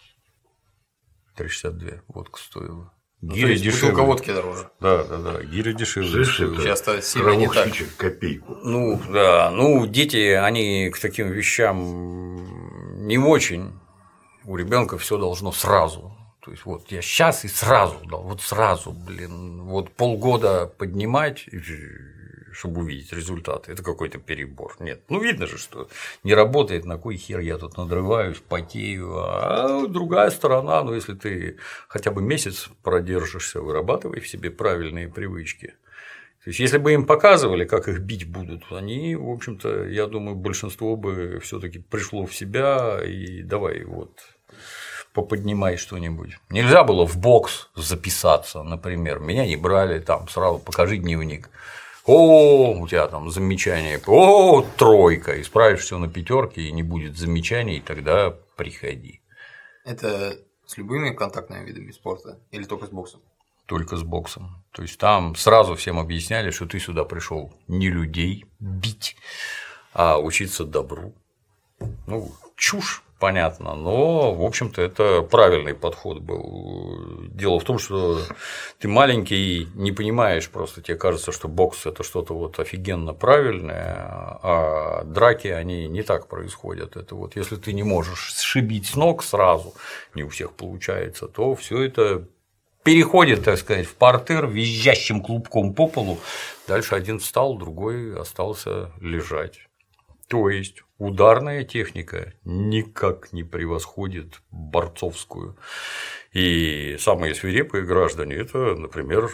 3,62 1.36 2.02
водка 2.08 2.38
стоила. 2.38 2.92
Ну, 3.22 3.34
Гиря 3.34 3.50
есть 3.50 3.62
дешевле. 3.62 3.90
бутылка 3.92 4.06
водки 4.06 4.32
дороже. 4.32 4.68
Да, 4.80 5.04
да, 5.04 5.16
да, 5.18 5.42
гиря 5.44 5.72
дешевле 5.72 6.24
стоила. 6.24 6.60
это 6.60 7.00
сильно 7.00 7.36
не 7.36 7.48
так. 7.48 7.68
Копейку. 7.96 8.58
Ну, 8.64 9.00
да, 9.12 9.50
ну, 9.50 9.86
дети, 9.86 10.32
они 10.32 10.90
к 10.90 10.98
таким 10.98 11.30
вещам 11.30 13.06
не 13.06 13.18
очень. 13.18 13.78
У 14.44 14.56
ребенка 14.56 14.98
все 14.98 15.18
должно 15.18 15.52
сразу. 15.52 16.12
То 16.44 16.50
есть, 16.50 16.64
вот 16.64 16.90
я 16.90 17.00
сейчас 17.00 17.44
и 17.44 17.48
сразу, 17.48 17.94
да, 18.10 18.16
вот 18.16 18.42
сразу, 18.42 18.90
блин, 18.90 19.62
вот 19.62 19.94
полгода 19.94 20.66
поднимать, 20.66 21.44
чтобы 22.52 22.82
увидеть 22.82 23.12
результаты, 23.12 23.72
это 23.72 23.82
какой-то 23.82 24.18
перебор. 24.18 24.76
Нет, 24.78 25.02
ну 25.08 25.20
видно 25.20 25.46
же, 25.46 25.58
что 25.58 25.88
не 26.22 26.34
работает, 26.34 26.84
на 26.84 26.98
кой 26.98 27.16
хер 27.16 27.40
я 27.40 27.58
тут 27.58 27.76
надрываюсь, 27.76 28.38
потею. 28.38 29.16
А 29.18 29.86
другая 29.88 30.30
сторона, 30.30 30.82
ну 30.82 30.94
если 30.94 31.14
ты 31.14 31.58
хотя 31.88 32.10
бы 32.10 32.22
месяц 32.22 32.68
продержишься, 32.82 33.60
вырабатывай 33.60 34.20
в 34.20 34.28
себе 34.28 34.50
правильные 34.50 35.08
привычки. 35.08 35.74
То 36.44 36.50
есть, 36.50 36.58
если 36.58 36.78
бы 36.78 36.92
им 36.92 37.06
показывали, 37.06 37.64
как 37.64 37.86
их 37.86 38.00
бить 38.00 38.28
будут, 38.28 38.64
они, 38.72 39.14
в 39.14 39.30
общем-то, 39.30 39.84
я 39.84 40.08
думаю, 40.08 40.34
большинство 40.34 40.96
бы 40.96 41.38
все-таки 41.40 41.78
пришло 41.78 42.26
в 42.26 42.34
себя 42.34 43.00
и 43.04 43.42
давай 43.42 43.84
вот 43.84 44.18
поподнимай 45.12 45.76
что-нибудь. 45.76 46.38
Нельзя 46.50 46.82
было 46.82 47.06
в 47.06 47.16
бокс 47.16 47.68
записаться, 47.76 48.62
например. 48.62 49.20
Меня 49.20 49.46
не 49.46 49.56
брали, 49.56 50.00
там 50.00 50.28
сразу 50.28 50.58
покажи 50.58 50.96
дневник. 50.96 51.48
О, 52.04 52.74
у 52.80 52.88
тебя 52.88 53.06
там 53.08 53.30
замечание, 53.30 54.00
о, 54.06 54.62
тройка, 54.76 55.40
исправишь 55.40 55.80
все 55.80 55.98
на 55.98 56.08
пятерке 56.08 56.62
и 56.62 56.72
не 56.72 56.82
будет 56.82 57.16
замечаний, 57.16 57.80
тогда 57.80 58.36
приходи. 58.56 59.20
Это 59.84 60.38
с 60.66 60.76
любыми 60.76 61.14
контактными 61.14 61.64
видами 61.64 61.92
спорта 61.92 62.40
или 62.50 62.64
только 62.64 62.86
с 62.86 62.90
боксом? 62.90 63.20
только 63.66 63.96
с 63.96 64.02
боксом. 64.02 64.62
То 64.72 64.82
есть 64.82 64.98
там 64.98 65.34
сразу 65.34 65.74
всем 65.76 65.98
объясняли, 65.98 66.50
что 66.50 66.66
ты 66.66 66.78
сюда 66.78 67.04
пришел 67.04 67.54
не 67.68 67.88
людей 67.88 68.44
бить, 68.60 69.16
а 69.94 70.18
учиться 70.18 70.66
добру. 70.66 71.14
Ну, 72.06 72.32
чушь, 72.56 73.02
понятно, 73.22 73.76
но, 73.76 74.34
в 74.34 74.42
общем-то, 74.42 74.82
это 74.82 75.22
правильный 75.22 75.74
подход 75.74 76.18
был. 76.18 77.28
Дело 77.28 77.60
в 77.60 77.62
том, 77.64 77.78
что 77.78 78.18
ты 78.80 78.88
маленький, 78.88 79.68
не 79.76 79.92
понимаешь 79.92 80.50
просто, 80.50 80.82
тебе 80.82 80.96
кажется, 80.96 81.30
что 81.30 81.46
бокс– 81.46 81.86
это 81.86 82.02
что-то 82.02 82.34
вот 82.34 82.58
офигенно 82.58 83.14
правильное, 83.14 83.94
а 84.42 85.04
драки, 85.04 85.46
они 85.46 85.86
не 85.86 86.02
так 86.02 86.26
происходят. 86.26 86.96
Это 86.96 87.14
вот 87.14 87.36
если 87.36 87.54
ты 87.54 87.72
не 87.72 87.84
можешь 87.84 88.34
сшибить 88.34 88.86
с 88.86 88.96
ног 88.96 89.22
сразу, 89.22 89.72
не 90.16 90.24
у 90.24 90.28
всех 90.28 90.54
получается, 90.54 91.28
то 91.28 91.54
все 91.54 91.80
это 91.80 92.26
переходит, 92.82 93.44
так 93.44 93.56
сказать, 93.56 93.86
в 93.86 93.94
портер 93.94 94.48
визжащим 94.48 95.22
клубком 95.22 95.74
по 95.74 95.86
полу. 95.86 96.18
Дальше 96.66 96.96
один 96.96 97.20
встал, 97.20 97.56
другой 97.56 98.18
остался 98.18 98.90
лежать. 99.00 99.60
То 100.32 100.48
есть 100.48 100.82
ударная 100.96 101.62
техника 101.62 102.32
никак 102.42 103.34
не 103.34 103.44
превосходит 103.44 104.40
борцовскую. 104.50 105.58
И 106.32 106.96
самые 106.98 107.34
свирепые 107.34 107.84
граждане 107.84 108.36
это, 108.36 108.74
например, 108.74 109.30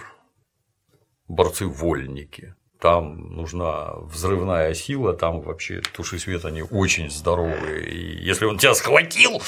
борцы-вольники. 1.28 2.56
Там 2.80 3.36
нужна 3.36 3.92
взрывная 4.00 4.74
сила, 4.74 5.12
там 5.12 5.40
вообще 5.40 5.82
туши 5.92 6.18
свет 6.18 6.44
они 6.44 6.62
очень 6.62 7.10
здоровые. 7.10 7.88
И 7.88 8.20
если 8.20 8.46
он 8.46 8.58
тебя 8.58 8.74
схватил, 8.74 9.40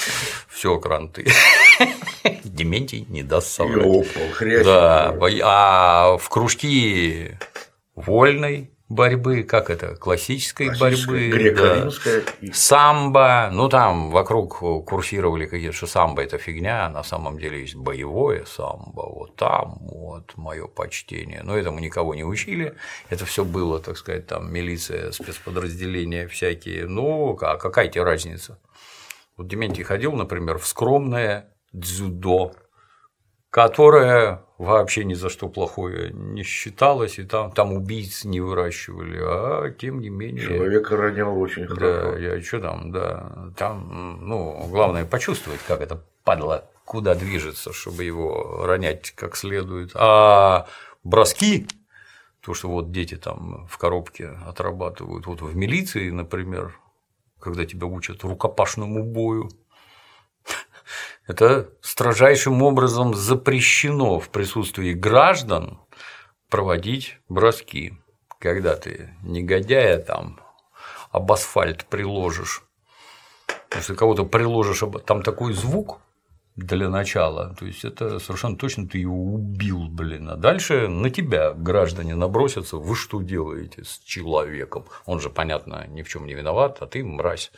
все, 0.47 0.79
кранты. 0.79 1.27
Дементий 2.45 3.05
не 3.09 3.23
даст 3.23 3.49
соврать. 3.49 4.07
Да, 4.63 5.13
а 5.43 6.15
в 6.17 6.29
кружки 6.29 7.37
вольной 7.93 8.70
борьбы, 8.91 9.43
как 9.43 9.69
это, 9.69 9.95
классической, 9.95 10.77
борьбы, 10.77 11.53
да, 11.55 11.89
самбо, 12.53 13.49
ну 13.51 13.69
там 13.69 14.11
вокруг 14.11 14.59
курсировали 14.85 15.45
какие-то, 15.45 15.75
что 15.75 15.87
самбо 15.87 16.21
это 16.21 16.37
фигня, 16.37 16.89
на 16.89 17.03
самом 17.03 17.39
деле 17.39 17.61
есть 17.61 17.75
боевое 17.75 18.45
самбо, 18.45 19.09
вот 19.09 19.35
там 19.35 19.77
вот 19.81 20.35
мое 20.35 20.67
почтение, 20.67 21.41
но 21.43 21.57
этому 21.57 21.79
никого 21.79 22.13
не 22.15 22.23
учили, 22.23 22.75
это 23.09 23.25
все 23.25 23.45
было, 23.45 23.79
так 23.79 23.97
сказать, 23.97 24.27
там 24.27 24.51
милиция, 24.51 25.11
спецподразделения 25.11 26.27
всякие, 26.27 26.87
ну 26.87 27.37
а 27.41 27.57
какая 27.57 27.87
тебе 27.87 28.03
разница? 28.03 28.59
Вот 29.37 29.47
Дементий 29.47 29.83
ходил, 29.83 30.11
например, 30.13 30.57
в 30.57 30.67
скромное 30.67 31.53
дзюдо, 31.71 32.53
которое 33.49 34.43
вообще 34.61 35.03
ни 35.03 35.13
за 35.13 35.29
что 35.29 35.49
плохое 35.49 36.11
не 36.13 36.43
считалось, 36.43 37.19
и 37.19 37.23
там, 37.23 37.51
там 37.51 37.73
убийц 37.73 38.23
не 38.25 38.39
выращивали, 38.39 39.19
а 39.21 39.71
тем 39.71 39.99
не 39.99 40.09
менее. 40.09 40.45
Человека 40.47 40.95
ронял 40.97 41.39
очень 41.39 41.67
Да, 41.67 41.75
хорошо. 41.75 42.17
я 42.17 42.41
что 42.41 42.59
там, 42.61 42.91
да. 42.91 43.51
Там, 43.57 44.19
ну, 44.21 44.67
главное 44.69 45.05
почувствовать, 45.05 45.61
как 45.67 45.81
это 45.81 46.03
падла, 46.23 46.69
куда 46.85 47.15
движется, 47.15 47.73
чтобы 47.73 48.03
его 48.03 48.65
ронять 48.65 49.11
как 49.11 49.35
следует. 49.35 49.91
А 49.95 50.67
броски, 51.03 51.67
то, 52.41 52.53
что 52.53 52.69
вот 52.69 52.91
дети 52.91 53.15
там 53.15 53.67
в 53.67 53.77
коробке 53.77 54.29
отрабатывают, 54.47 55.25
вот 55.27 55.41
в 55.41 55.55
милиции, 55.55 56.09
например, 56.11 56.77
когда 57.39 57.65
тебя 57.65 57.87
учат 57.87 58.23
рукопашному 58.23 59.03
бою, 59.03 59.49
это 61.31 61.69
строжайшим 61.81 62.61
образом 62.61 63.13
запрещено 63.13 64.19
в 64.19 64.29
присутствии 64.29 64.93
граждан 64.93 65.79
проводить 66.49 67.17
броски. 67.29 67.93
Когда 68.39 68.75
ты 68.75 69.15
негодяя 69.23 69.97
там 69.99 70.39
об 71.11 71.31
асфальт 71.31 71.85
приложишь, 71.85 72.63
если 73.73 73.95
кого-то 73.95 74.25
приложишь, 74.25 74.83
там 75.05 75.23
такой 75.23 75.53
звук 75.53 75.99
для 76.55 76.89
начала. 76.89 77.55
То 77.57 77.65
есть 77.65 77.85
это 77.85 78.19
совершенно 78.19 78.57
точно 78.57 78.87
ты 78.87 78.97
его 78.97 79.33
убил, 79.33 79.87
блин. 79.87 80.29
А 80.29 80.35
дальше 80.35 80.87
на 80.87 81.09
тебя 81.09 81.53
граждане 81.53 82.15
набросятся, 82.15 82.77
вы 82.77 82.95
что 82.95 83.21
делаете 83.21 83.83
с 83.83 83.99
человеком? 83.99 84.85
Он 85.05 85.19
же, 85.19 85.29
понятно, 85.29 85.87
ни 85.87 86.03
в 86.03 86.09
чем 86.09 86.25
не 86.25 86.33
виноват, 86.33 86.77
а 86.81 86.87
ты 86.87 87.03
мразь. 87.03 87.51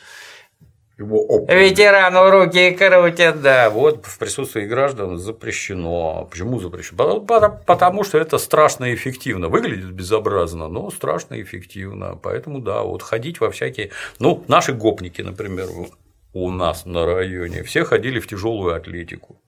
Его 0.96 1.24
оп. 1.26 1.50
Ветерану 1.50 2.30
руки 2.30 2.70
крутят, 2.70 3.42
да. 3.42 3.68
Вот 3.68 4.06
в 4.06 4.18
присутствии 4.18 4.64
граждан 4.64 5.18
запрещено. 5.18 6.28
Почему 6.30 6.60
запрещено? 6.60 7.20
Потому 7.20 8.04
что 8.04 8.18
это 8.18 8.38
страшно 8.38 8.94
эффективно. 8.94 9.48
Выглядит 9.48 9.90
безобразно, 9.90 10.68
но 10.68 10.90
страшно 10.90 11.40
эффективно. 11.42 12.16
Поэтому 12.22 12.60
да, 12.60 12.82
вот 12.82 13.02
ходить 13.02 13.40
во 13.40 13.50
всякие. 13.50 13.90
Ну, 14.20 14.44
наши 14.46 14.72
гопники, 14.72 15.20
например, 15.20 15.66
у 16.32 16.50
нас 16.50 16.86
на 16.86 17.06
районе, 17.06 17.64
все 17.64 17.84
ходили 17.84 18.20
в 18.20 18.28
тяжелую 18.28 18.74
атлетику. 18.74 19.40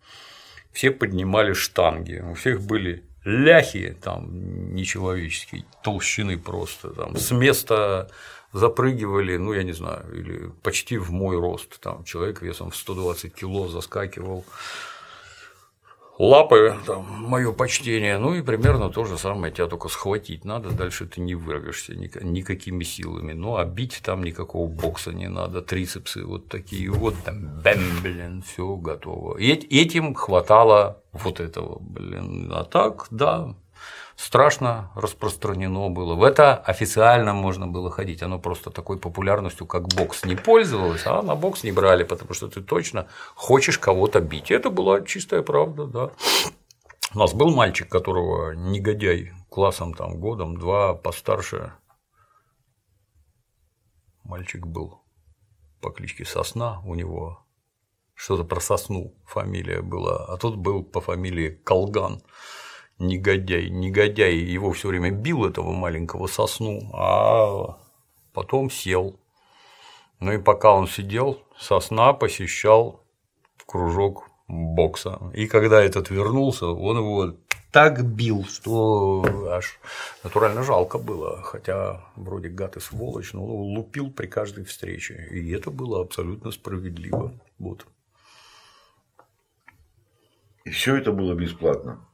Все 0.72 0.90
поднимали 0.90 1.52
штанги. 1.52 2.24
У 2.28 2.34
всех 2.34 2.60
были 2.60 3.04
ляхи 3.24 3.96
там 4.02 4.74
нечеловеческие, 4.74 5.64
толщины 5.82 6.38
просто. 6.38 6.90
Там, 6.90 7.16
с 7.16 7.30
места 7.30 8.10
запрыгивали, 8.56 9.36
ну, 9.36 9.52
я 9.52 9.62
не 9.62 9.72
знаю, 9.72 10.04
или 10.12 10.50
почти 10.62 10.98
в 10.98 11.12
мой 11.12 11.38
рост. 11.38 11.78
Там 11.80 12.04
человек 12.04 12.42
весом 12.42 12.70
в 12.70 12.76
120 12.76 13.34
кило 13.34 13.68
заскакивал. 13.68 14.44
Лапы, 16.18 16.74
там, 16.86 17.04
мое 17.28 17.52
почтение, 17.52 18.16
ну 18.16 18.34
и 18.34 18.40
примерно 18.40 18.88
то 18.88 19.04
же 19.04 19.18
самое, 19.18 19.52
тебя 19.52 19.66
только 19.66 19.88
схватить 19.88 20.46
надо, 20.46 20.70
дальше 20.70 21.04
ты 21.04 21.20
не 21.20 21.34
вырвешься 21.34 21.92
ника- 21.92 22.24
никакими 22.24 22.84
силами. 22.84 23.34
Ну, 23.34 23.56
а 23.56 23.66
бить 23.66 24.00
там 24.02 24.24
никакого 24.24 24.66
бокса 24.66 25.12
не 25.12 25.28
надо, 25.28 25.60
трицепсы 25.60 26.24
вот 26.24 26.48
такие 26.48 26.90
вот, 26.90 27.14
там, 27.22 27.60
бэм, 27.62 28.02
блин, 28.02 28.42
все 28.42 28.76
готово. 28.76 29.36
И 29.36 29.52
эт- 29.52 29.66
этим 29.68 30.14
хватало 30.14 31.02
вот 31.12 31.38
этого, 31.38 31.76
блин. 31.80 32.50
А 32.50 32.64
так, 32.64 33.08
да, 33.10 33.54
страшно 34.16 34.90
распространено 34.94 35.88
было. 35.88 36.14
В 36.14 36.22
это 36.22 36.56
официально 36.56 37.32
можно 37.32 37.66
было 37.66 37.90
ходить. 37.90 38.22
Оно 38.22 38.38
просто 38.38 38.70
такой 38.70 38.98
популярностью, 38.98 39.66
как 39.66 39.88
бокс, 39.88 40.24
не 40.24 40.36
пользовалось, 40.36 41.06
а 41.06 41.22
на 41.22 41.34
бокс 41.34 41.64
не 41.64 41.72
брали, 41.72 42.04
потому 42.04 42.34
что 42.34 42.48
ты 42.48 42.62
точно 42.62 43.06
хочешь 43.34 43.78
кого-то 43.78 44.20
бить. 44.20 44.50
Это 44.50 44.70
была 44.70 45.02
чистая 45.02 45.42
правда, 45.42 45.86
да. 45.86 46.10
У 47.14 47.18
нас 47.18 47.34
был 47.34 47.54
мальчик, 47.54 47.88
которого 47.88 48.52
негодяй 48.52 49.32
классом 49.48 49.94
там 49.94 50.18
годом, 50.18 50.56
два 50.56 50.94
постарше. 50.94 51.72
Мальчик 54.24 54.66
был 54.66 55.02
по 55.80 55.90
кличке 55.90 56.24
Сосна, 56.24 56.80
у 56.84 56.94
него 56.94 57.46
что-то 58.16 58.44
про 58.44 58.60
сосну 58.60 59.14
фамилия 59.26 59.82
была, 59.82 60.24
а 60.24 60.36
тут 60.36 60.56
был 60.56 60.82
по 60.82 61.00
фамилии 61.00 61.50
Колган 61.50 62.22
негодяй, 62.98 63.68
негодяй, 63.70 64.34
его 64.34 64.72
все 64.72 64.88
время 64.88 65.10
бил 65.10 65.44
этого 65.44 65.72
маленького 65.72 66.26
сосну, 66.26 66.90
а 66.92 67.78
потом 68.32 68.70
сел. 68.70 69.18
Ну 70.20 70.32
и 70.32 70.38
пока 70.38 70.72
он 70.72 70.88
сидел, 70.88 71.42
сосна 71.58 72.12
посещал 72.12 73.04
кружок 73.66 74.30
бокса. 74.48 75.20
И 75.34 75.46
когда 75.46 75.82
этот 75.82 76.10
вернулся, 76.10 76.66
он 76.66 76.98
его 76.98 77.34
так 77.72 78.02
бил, 78.04 78.44
что 78.44 79.24
аж 79.50 79.78
натурально 80.24 80.62
жалко 80.62 80.98
было. 80.98 81.42
Хотя 81.42 82.02
вроде 82.16 82.48
гад 82.48 82.76
и 82.76 82.80
сволочь, 82.80 83.32
но 83.34 83.44
лупил 83.44 84.10
при 84.10 84.26
каждой 84.26 84.64
встрече. 84.64 85.28
И 85.30 85.50
это 85.50 85.70
было 85.70 86.00
абсолютно 86.00 86.52
справедливо. 86.52 87.34
Вот. 87.58 87.86
И 90.64 90.70
все 90.70 90.96
это 90.96 91.12
было 91.12 91.34
бесплатно. 91.34 92.05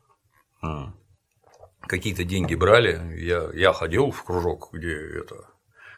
М. 0.63 0.95
Какие-то 1.83 2.25
деньги 2.25 2.55
брали. 2.55 3.19
Я, 3.19 3.51
я 3.55 3.73
ходил 3.73 4.11
в 4.11 4.23
кружок, 4.25 4.71
где 4.73 4.95
это, 4.95 5.49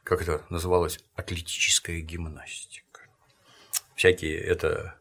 как 0.03 0.23
это 0.23 0.43
называлось, 0.49 1.01
атлетическая 1.15 2.01
гимнастика. 2.01 3.03
Всякие, 3.95 4.39
это 4.39 4.97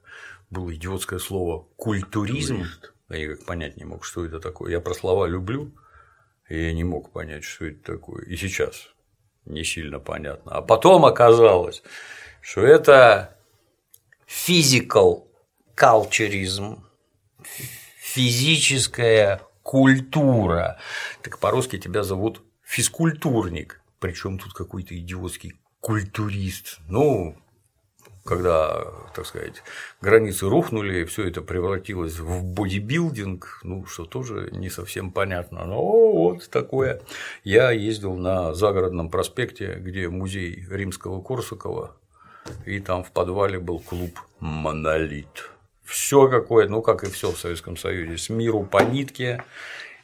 было 0.50 0.74
идиотское 0.74 1.20
слово 1.20 1.66
культуризм. 1.78 2.66
Я 3.10 3.20
никак 3.20 3.46
понять 3.46 3.78
не 3.78 3.86
мог, 3.86 4.06
что 4.06 4.26
это 4.26 4.40
такое. 4.40 4.72
Я 4.72 4.82
про 4.82 4.94
слова 4.94 5.26
люблю, 5.26 5.72
и 6.50 6.62
я 6.62 6.74
не 6.74 6.84
мог 6.84 7.12
понять, 7.12 7.44
что 7.44 7.66
это 7.66 7.94
такое. 7.94 8.24
И 8.26 8.36
сейчас 8.36 8.90
не 9.46 9.64
сильно 9.64 10.00
понятно. 10.00 10.52
А 10.52 10.62
потом 10.62 11.06
оказалось, 11.06 11.82
что 12.42 12.62
это 12.62 13.38
physical 14.28 15.28
culturism, 15.76 16.82
физическая 18.00 19.42
культура. 19.74 20.78
Так 21.24 21.40
по-русски 21.40 21.80
тебя 21.80 22.04
зовут 22.04 22.44
физкультурник. 22.62 23.82
Причем 23.98 24.38
тут 24.38 24.54
какой-то 24.54 24.96
идиотский 24.96 25.54
культурист. 25.80 26.78
Ну, 26.88 27.36
когда, 28.24 28.86
так 29.16 29.26
сказать, 29.26 29.64
границы 30.00 30.48
рухнули, 30.48 31.06
все 31.06 31.28
это 31.28 31.42
превратилось 31.42 32.20
в 32.20 32.44
бодибилдинг, 32.44 33.62
ну, 33.64 33.88
что 33.88 34.06
тоже 34.06 34.50
не 34.52 34.70
совсем 34.70 35.12
понятно. 35.12 35.66
Но 35.66 35.82
вот 36.12 36.52
такое. 36.52 37.02
Я 37.44 37.72
ездил 37.72 38.16
на 38.16 38.54
загородном 38.54 39.10
проспекте, 39.10 39.78
где 39.80 40.08
музей 40.08 40.68
римского 40.70 41.20
Корсакова, 41.20 41.98
и 42.68 42.80
там 42.80 43.04
в 43.04 43.12
подвале 43.12 43.58
был 43.58 43.80
клуб 43.80 44.20
Монолит. 44.40 45.50
Все 45.84 46.28
какое, 46.28 46.68
ну 46.68 46.82
как 46.82 47.04
и 47.04 47.10
все 47.10 47.32
в 47.32 47.38
Советском 47.38 47.78
Союзе, 47.78 48.18
с 48.18 48.30
миру 48.30 48.64
по 48.64 48.84
нитке. 48.84 49.44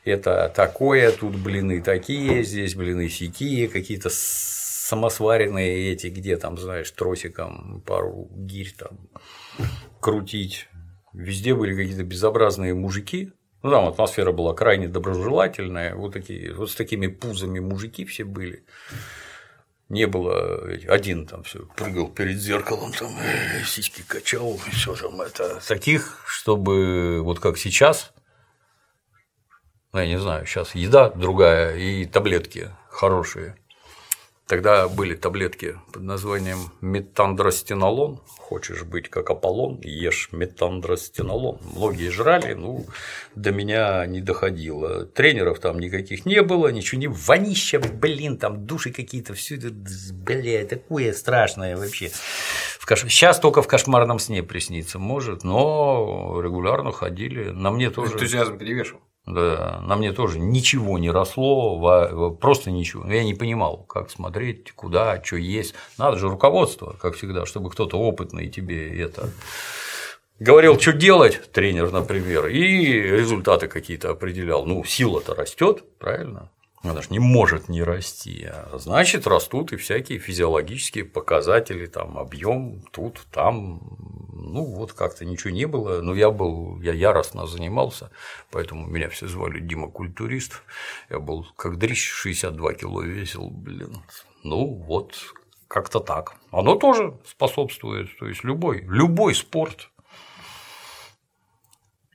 Это 0.06 0.52
такое, 0.56 1.12
тут 1.12 1.36
блины 1.36 1.82
такие, 1.82 2.44
здесь 2.44 2.76
блины 2.76 3.10
сякие, 3.10 3.68
какие-то 3.68 4.10
самосваренные 4.10 5.92
эти, 5.92 6.08
где 6.08 6.38
там, 6.38 6.58
знаешь, 6.58 6.90
тросиком 6.92 7.84
пару 7.86 8.30
гирь 8.32 8.74
там 8.78 9.10
крутить. 10.00 10.68
Везде 11.14 11.54
были 11.54 11.76
какие-то 11.76 12.04
безобразные 12.04 12.74
мужики. 12.74 13.32
Ну, 13.62 13.72
там 13.72 13.88
атмосфера 13.88 14.32
была 14.32 14.54
крайне 14.54 14.88
доброжелательная. 14.88 15.96
Вот 15.96 16.14
такие, 16.14 16.54
вот 16.54 16.72
с 16.72 16.76
такими 16.76 17.08
пузами 17.08 17.60
мужики 17.60 18.06
все 18.06 18.24
были. 18.24 18.64
Не 19.90 20.06
было 20.06 20.62
один 20.88 21.26
там 21.26 21.42
все 21.44 21.66
прыгал 21.76 22.10
перед 22.10 22.38
зеркалом, 22.38 22.94
там 22.94 23.12
сиськи 23.66 24.04
качал, 24.08 24.60
все 24.72 24.96
там 24.96 25.20
это. 25.20 25.60
Таких, 25.68 26.24
чтобы 26.28 27.22
вот 27.24 27.40
как 27.40 27.58
сейчас, 27.58 28.14
ну, 29.92 30.00
я 30.00 30.06
не 30.06 30.20
знаю, 30.20 30.46
сейчас 30.46 30.76
еда 30.76 31.10
другая 31.10 31.76
и 31.76 32.06
таблетки 32.06 32.70
хорошие. 32.90 33.56
Тогда 34.50 34.88
были 34.88 35.14
таблетки 35.14 35.76
под 35.94 36.02
названием 36.02 36.72
метандростенолон. 36.82 38.20
Хочешь 38.40 38.82
быть 38.82 39.08
как 39.08 39.30
Аполлон, 39.30 39.80
ешь 39.84 40.30
метандростенолон. 40.32 41.60
Многие 41.76 42.10
жрали, 42.10 42.54
ну, 42.54 42.88
до 43.36 43.52
меня 43.52 44.04
не 44.08 44.22
доходило. 44.22 45.06
Тренеров 45.06 45.60
там 45.60 45.78
никаких 45.78 46.26
не 46.26 46.42
было, 46.42 46.70
ничего 46.70 47.00
не. 47.00 47.08
Вонища, 47.08 47.80
блин, 47.80 48.40
там 48.40 48.66
души 48.66 48.92
какие-то, 48.92 49.36
все 49.36 49.58
это, 49.58 49.70
бля, 49.70 50.66
такое 50.66 51.14
страшное 51.14 51.78
вообще. 51.78 52.10
Сейчас 52.10 53.40
только 53.40 53.62
в 53.62 53.68
кошмарном 53.68 54.18
сне 54.18 54.42
приснится, 54.42 54.98
может, 54.98 55.44
но 55.44 56.42
регулярно 56.44 56.92
ходили. 56.92 57.50
На 57.50 57.70
мне 57.70 57.92
тоже. 57.92 58.14
Энтузиазм 58.14 58.58
перевешивал. 58.58 59.02
На 59.30 59.96
мне 59.96 60.12
тоже 60.12 60.40
ничего 60.40 60.98
не 60.98 61.12
росло, 61.12 62.32
просто 62.40 62.72
ничего. 62.72 63.10
Я 63.12 63.24
не 63.24 63.34
понимал, 63.34 63.84
как 63.84 64.10
смотреть, 64.10 64.72
куда, 64.72 65.24
что 65.24 65.38
есть. 65.38 65.76
Надо 65.98 66.18
же 66.18 66.30
руководство, 66.30 66.96
как 67.00 67.16
всегда, 67.16 67.46
чтобы 67.46 67.70
кто-то 67.70 67.98
опытный 67.98 68.50
тебе 68.50 69.02
это 69.02 69.30
говорил, 70.40 70.80
что 70.80 70.94
делать, 70.94 71.52
тренер, 71.52 71.92
например, 71.92 72.48
и 72.48 72.94
результаты 72.94 73.68
какие-то 73.68 74.12
определял. 74.12 74.66
Ну, 74.66 74.84
сила-то 74.84 75.36
растет, 75.36 75.84
правильно? 76.00 76.50
Она 76.82 77.02
же 77.02 77.10
не 77.10 77.20
может 77.20 77.68
не 77.68 77.84
расти, 77.84 78.46
а 78.46 78.78
значит, 78.78 79.28
растут 79.28 79.74
и 79.74 79.76
всякие 79.76 80.18
физиологические 80.18 81.04
показатели, 81.04 81.88
там, 81.88 82.18
объем 82.18 82.82
тут, 82.92 83.28
там, 83.32 83.82
ну, 84.32 84.64
вот 84.64 84.94
как-то 84.94 85.26
ничего 85.26 85.50
не 85.50 85.66
было, 85.66 86.02
но 86.02 86.16
я 86.16 86.32
был, 86.32 86.80
я 86.82 86.94
яростно 86.94 87.48
занимался, 87.48 88.12
поэтому 88.50 88.88
меня 88.88 89.10
все 89.10 89.28
звали 89.28 89.60
Дима 89.60 89.92
Культурист, 89.92 90.62
я 91.10 91.20
был 91.20 91.46
как 91.58 91.78
дрищ, 91.78 92.10
62 92.10 92.74
кило 92.76 93.02
весил, 93.02 93.50
блин, 93.50 94.02
ну, 94.44 94.66
вот, 94.66 95.16
как-то 95.68 96.00
так. 96.00 96.36
Оно 96.50 96.76
тоже 96.76 97.18
способствует, 97.26 98.10
то 98.18 98.26
есть 98.26 98.46
любой, 98.46 98.84
любой 98.84 99.36
спорт, 99.36 99.90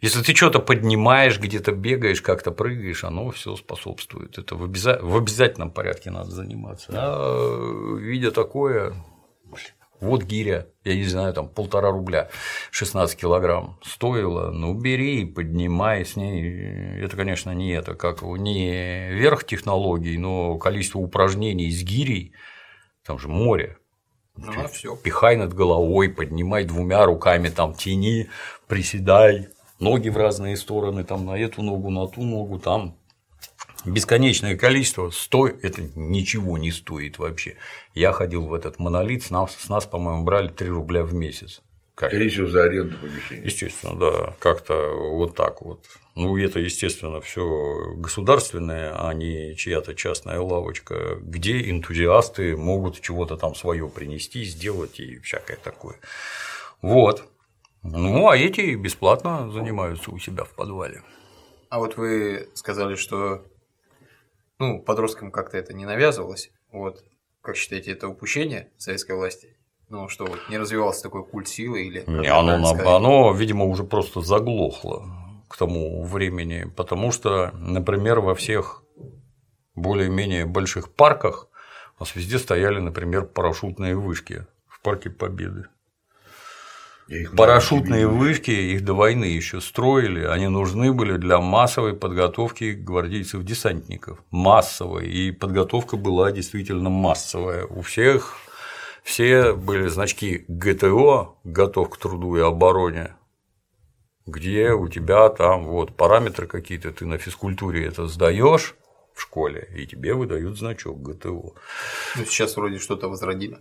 если 0.04 0.22
ты 0.22 0.34
что-то 0.34 0.60
поднимаешь, 0.60 1.38
где-то 1.40 1.72
бегаешь, 1.72 2.20
как-то 2.22 2.50
прыгаешь, 2.52 3.04
оно 3.04 3.30
все 3.30 3.56
способствует. 3.56 4.38
Это 4.38 4.54
в, 4.56 4.64
обяза- 4.64 5.00
в 5.02 5.16
обязательном 5.16 5.70
порядке 5.70 6.10
надо 6.10 6.30
заниматься. 6.30 6.92
А 6.92 7.96
видя 7.98 8.30
такое, 8.30 8.94
Вот 10.00 10.22
гиря, 10.24 10.66
я 10.84 10.94
не 10.96 11.04
знаю, 11.04 11.32
там 11.32 11.48
полтора 11.48 11.90
рубля, 11.90 12.28
16 12.72 13.18
килограмм 13.18 13.78
стоила, 13.82 14.50
ну 14.50 14.74
бери, 14.74 15.24
поднимай 15.24 16.04
с 16.04 16.16
ней. 16.16 17.00
Это, 17.02 17.16
конечно, 17.16 17.52
не 17.54 17.70
это, 17.72 17.94
как 17.94 18.20
не 18.22 19.10
верх 19.12 19.44
технологий, 19.44 20.18
но 20.18 20.58
количество 20.58 20.98
упражнений 20.98 21.70
с 21.70 21.82
гирей, 21.82 22.32
там 23.06 23.18
же 23.18 23.28
море, 23.28 23.78
Ну, 24.36 24.52
а 24.64 24.66
все. 24.68 24.94
пихай 24.96 25.36
над 25.36 25.54
головой, 25.54 26.08
поднимай 26.10 26.64
двумя 26.64 27.06
руками, 27.06 27.48
там 27.48 27.72
тяни, 27.72 28.28
приседай, 28.68 29.48
ноги 29.80 30.08
в 30.08 30.16
разные 30.16 30.56
стороны, 30.56 31.04
там 31.04 31.26
на 31.26 31.38
эту 31.38 31.62
ногу, 31.62 31.90
на 31.90 32.06
ту 32.06 32.22
ногу, 32.22 32.58
там 32.58 32.96
бесконечное 33.84 34.56
количество, 34.56 35.10
стой, 35.10 35.56
это 35.62 35.82
ничего 35.94 36.56
не 36.58 36.70
стоит 36.70 37.18
вообще. 37.18 37.56
Я 37.94 38.12
ходил 38.12 38.46
в 38.46 38.54
этот 38.54 38.78
монолит, 38.78 39.24
с 39.24 39.30
нас, 39.30 39.54
с 39.54 39.68
нас 39.68 39.84
по-моему, 39.84 40.24
брали 40.24 40.48
3 40.48 40.68
рубля 40.68 41.04
в 41.04 41.14
месяц. 41.14 41.60
Как? 41.94 42.10
Скорее 42.10 42.28
всего, 42.28 42.48
за 42.48 42.64
аренду 42.64 42.96
помещения. 42.98 43.44
Естественно, 43.44 43.94
да, 43.96 44.34
как-то 44.40 44.74
вот 44.96 45.36
так 45.36 45.62
вот. 45.62 45.84
Ну, 46.16 46.36
это, 46.36 46.58
естественно, 46.58 47.20
все 47.20 47.94
государственное, 47.96 48.94
а 48.96 49.12
не 49.14 49.54
чья-то 49.54 49.94
частная 49.94 50.40
лавочка, 50.40 51.18
где 51.20 51.70
энтузиасты 51.70 52.56
могут 52.56 53.00
чего-то 53.00 53.36
там 53.36 53.54
свое 53.54 53.88
принести, 53.88 54.44
сделать 54.44 54.98
и 54.98 55.18
всякое 55.20 55.56
такое. 55.56 55.96
Вот. 56.82 57.28
Ну, 57.84 58.28
а 58.28 58.36
эти 58.36 58.74
бесплатно 58.74 59.50
занимаются 59.50 60.10
у 60.10 60.18
себя 60.18 60.44
в 60.44 60.54
подвале. 60.54 61.02
А 61.68 61.78
вот 61.78 61.96
вы 61.96 62.48
сказали, 62.54 62.94
что 62.94 63.44
ну, 64.58 64.80
подросткам 64.80 65.30
как-то 65.30 65.58
это 65.58 65.74
не 65.74 65.84
навязывалось. 65.84 66.50
Вот. 66.72 67.04
Как 67.42 67.56
считаете, 67.56 67.92
это 67.92 68.08
упущение 68.08 68.70
советской 68.78 69.16
власти? 69.16 69.56
Ну, 69.90 70.08
что 70.08 70.24
вот 70.24 70.38
не 70.48 70.56
развивался 70.56 71.02
такой 71.02 71.26
культ 71.26 71.46
силы 71.46 71.82
или... 71.82 72.04
Не, 72.06 72.28
оно, 72.28 72.64
сказать? 72.64 72.86
оно, 72.86 73.32
видимо, 73.32 73.66
уже 73.66 73.84
просто 73.84 74.22
заглохло 74.22 75.04
к 75.48 75.56
тому 75.58 76.02
времени, 76.04 76.66
потому 76.74 77.12
что, 77.12 77.50
например, 77.52 78.20
во 78.20 78.34
всех 78.34 78.82
более-менее 79.74 80.46
больших 80.46 80.92
парках 80.92 81.48
у 81.98 82.02
нас 82.02 82.16
везде 82.16 82.38
стояли, 82.38 82.80
например, 82.80 83.26
парашютные 83.26 83.94
вышки 83.94 84.46
в 84.66 84.80
парке 84.80 85.10
Победы. 85.10 85.66
Их 87.08 87.36
Парашютные 87.36 88.06
вышки 88.06 88.50
их 88.50 88.84
до 88.84 88.94
войны 88.94 89.24
еще 89.24 89.60
строили, 89.60 90.24
они 90.24 90.48
нужны 90.48 90.92
были 90.92 91.18
для 91.18 91.38
массовой 91.38 91.94
подготовки 91.94 92.72
гвардейцев-десантников. 92.72 94.22
Массовой. 94.30 95.08
И 95.10 95.30
подготовка 95.30 95.96
была 95.96 96.32
действительно 96.32 96.88
массовая. 96.88 97.66
У 97.66 97.82
всех 97.82 98.38
все 99.02 99.52
были 99.52 99.88
значки 99.88 100.46
ГТО, 100.48 101.36
готов 101.44 101.90
к 101.90 101.98
труду 101.98 102.36
и 102.36 102.40
обороне, 102.40 103.14
где 104.24 104.72
у 104.72 104.88
тебя 104.88 105.28
там 105.28 105.66
вот 105.66 105.94
параметры 105.94 106.46
какие-то, 106.46 106.90
ты 106.90 107.04
на 107.04 107.18
физкультуре 107.18 107.86
это 107.86 108.06
сдаешь 108.06 108.74
в 109.12 109.20
школе, 109.20 109.68
и 109.76 109.86
тебе 109.86 110.14
выдают 110.14 110.58
значок 110.58 111.02
ГТО. 111.02 111.54
Ну, 112.16 112.24
сейчас 112.24 112.56
вроде 112.56 112.78
что-то 112.78 113.08
возродили. 113.08 113.58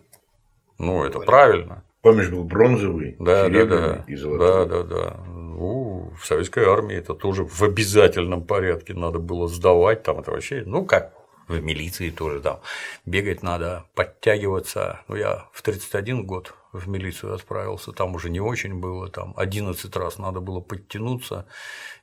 Ну, 0.79 1.03
это 1.03 1.19
правильно. 1.19 1.83
Помнишь, 2.03 2.29
был 2.29 2.43
бронзовый, 2.43 3.15
Да, 3.17 3.43
да, 3.43 3.47
серебряный 3.47 3.97
да. 3.97 4.03
и 4.07 4.15
золотой. 4.15 4.47
Да, 4.47 4.65
да, 4.65 4.83
да. 4.83 5.23
Ну, 5.25 6.11
в 6.19 6.25
советской 6.25 6.65
армии 6.65 6.97
это 6.97 7.13
тоже 7.13 7.45
в 7.45 7.61
обязательном 7.63 8.43
порядке 8.43 8.93
надо 8.93 9.19
было 9.19 9.47
сдавать. 9.47 10.03
Там 10.03 10.19
это 10.19 10.31
вообще, 10.31 10.63
ну 10.65 10.85
как 10.85 11.13
в 11.47 11.61
милиции 11.61 12.09
тоже 12.09 12.41
там 12.41 12.59
бегать 13.05 13.41
надо, 13.41 13.85
подтягиваться. 13.95 14.99
Ну, 15.07 15.15
я 15.15 15.47
в 15.53 15.61
31 15.61 16.25
год 16.25 16.53
в 16.73 16.89
милицию 16.89 17.35
отправился, 17.35 17.93
там 17.93 18.15
уже 18.15 18.29
не 18.29 18.41
очень 18.41 18.81
было, 18.81 19.07
там 19.07 19.33
11 19.37 19.95
раз 19.95 20.17
надо 20.17 20.41
было 20.41 20.59
подтянуться 20.59 21.45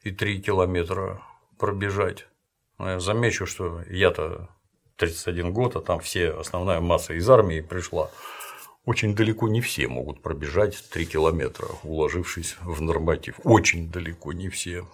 и 0.02 0.10
3 0.12 0.40
километра 0.40 1.20
пробежать. 1.58 2.26
Но 2.78 2.92
я 2.92 3.00
замечу, 3.00 3.44
что 3.44 3.82
я-то 3.90 4.48
31 4.96 5.52
год, 5.52 5.76
а 5.76 5.80
там 5.82 6.00
все, 6.00 6.30
основная 6.30 6.80
масса 6.80 7.12
из 7.12 7.28
армии 7.28 7.60
пришла. 7.60 8.08
Очень 8.84 9.14
далеко 9.14 9.48
не 9.48 9.60
все 9.60 9.88
могут 9.88 10.22
пробежать 10.22 10.82
3 10.90 11.06
километра, 11.06 11.68
уложившись 11.82 12.56
в 12.62 12.80
норматив. 12.80 13.38
Очень 13.44 13.90
далеко 13.90 14.32
не 14.32 14.48
все. 14.48 14.86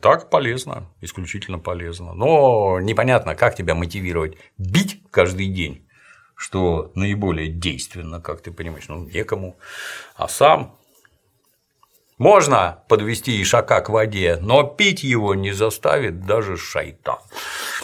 Так 0.00 0.28
полезно, 0.28 0.86
исключительно 1.00 1.58
полезно. 1.58 2.12
Но 2.12 2.80
непонятно, 2.80 3.34
как 3.34 3.54
тебя 3.54 3.74
мотивировать 3.74 4.36
бить 4.58 5.02
каждый 5.10 5.46
день, 5.46 5.86
что 6.34 6.92
наиболее 6.94 7.48
действенно, 7.48 8.20
как 8.20 8.42
ты 8.42 8.50
понимаешь, 8.50 8.88
ну 8.88 9.04
некому. 9.04 9.56
А 10.14 10.28
сам 10.28 10.77
можно 12.18 12.82
подвести 12.88 13.40
ишака 13.42 13.80
к 13.80 13.88
воде, 13.88 14.38
но 14.40 14.64
пить 14.64 15.02
его 15.04 15.34
не 15.34 15.52
заставит 15.52 16.26
даже 16.26 16.56
шайтан. 16.56 17.18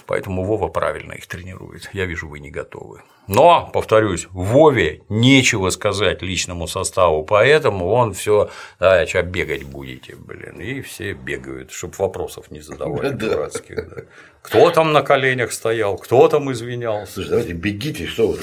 Поэтому 0.06 0.44
Вова 0.44 0.68
правильно 0.68 1.12
их 1.12 1.26
тренирует. 1.26 1.88
Я 1.92 2.04
вижу, 2.04 2.28
вы 2.28 2.40
не 2.40 2.50
готовы. 2.50 3.02
Но, 3.26 3.70
повторюсь, 3.72 4.26
Вове 4.32 5.00
нечего 5.08 5.70
сказать 5.70 6.20
личному 6.20 6.66
составу, 6.66 7.24
поэтому 7.24 7.88
он 7.88 8.12
все, 8.12 8.50
да, 8.78 9.06
сейчас 9.06 9.24
бегать 9.24 9.62
будете, 9.64 10.14
блин, 10.16 10.60
и 10.60 10.82
все 10.82 11.14
бегают, 11.14 11.70
чтобы 11.70 11.94
вопросов 11.96 12.50
не 12.50 12.60
задавали 12.60 13.08
Да. 13.10 13.28
дурацких. 13.28 13.88
да. 13.88 14.02
Кто 14.42 14.70
там 14.70 14.92
на 14.92 15.00
коленях 15.00 15.52
стоял, 15.52 15.96
кто 15.96 16.28
там 16.28 16.52
извинялся. 16.52 17.12
Слушай, 17.14 17.28
давайте 17.30 17.52
бегите, 17.54 18.06
что 18.06 18.28
вы? 18.28 18.38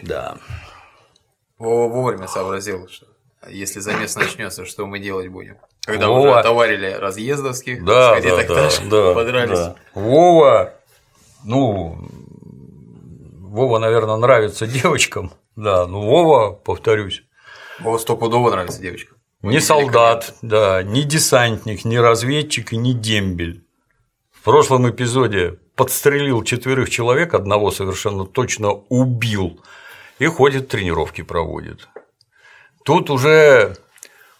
Да. 0.00 0.38
Вова 1.58 1.92
вовремя 1.92 2.26
сообразил, 2.26 2.88
что 2.88 3.06
если 3.50 3.80
замес 3.80 4.14
начнется, 4.16 4.64
что 4.64 4.86
мы 4.86 4.98
делать 4.98 5.28
будем? 5.28 5.56
Когда 5.84 6.08
Вова. 6.08 6.30
уже 6.32 6.42
товарили 6.42 6.92
разъездовских, 6.92 7.84
Да, 7.84 8.12
сходи 8.12 8.28
да, 8.28 8.36
да, 8.44 8.70
да, 8.90 9.14
подрались. 9.14 9.58
да. 9.58 9.76
Вова, 9.94 10.74
ну, 11.44 11.98
Вова, 13.40 13.78
наверное, 13.78 14.16
нравится 14.16 14.66
девочкам, 14.66 15.32
да, 15.56 15.86
но 15.86 16.00
Вова, 16.02 16.50
повторюсь, 16.52 17.22
Вова 17.80 17.98
стопудово 17.98 18.50
нравится 18.50 18.80
девочкам. 18.80 19.16
не 19.42 19.60
солдат, 19.60 20.34
да, 20.42 20.82
не 20.82 21.02
десантник, 21.02 21.84
не 21.84 21.98
разведчик 21.98 22.72
и 22.72 22.76
не 22.76 22.94
дембель. 22.94 23.64
В 24.32 24.42
прошлом 24.44 24.88
эпизоде 24.90 25.58
подстрелил 25.74 26.42
четверых 26.44 26.90
человек, 26.90 27.34
одного 27.34 27.70
совершенно 27.70 28.24
точно 28.26 28.72
убил 28.88 29.60
и 30.18 30.26
ходит, 30.26 30.68
тренировки 30.68 31.22
проводит. 31.22 31.88
Тут 32.84 33.10
уже 33.10 33.76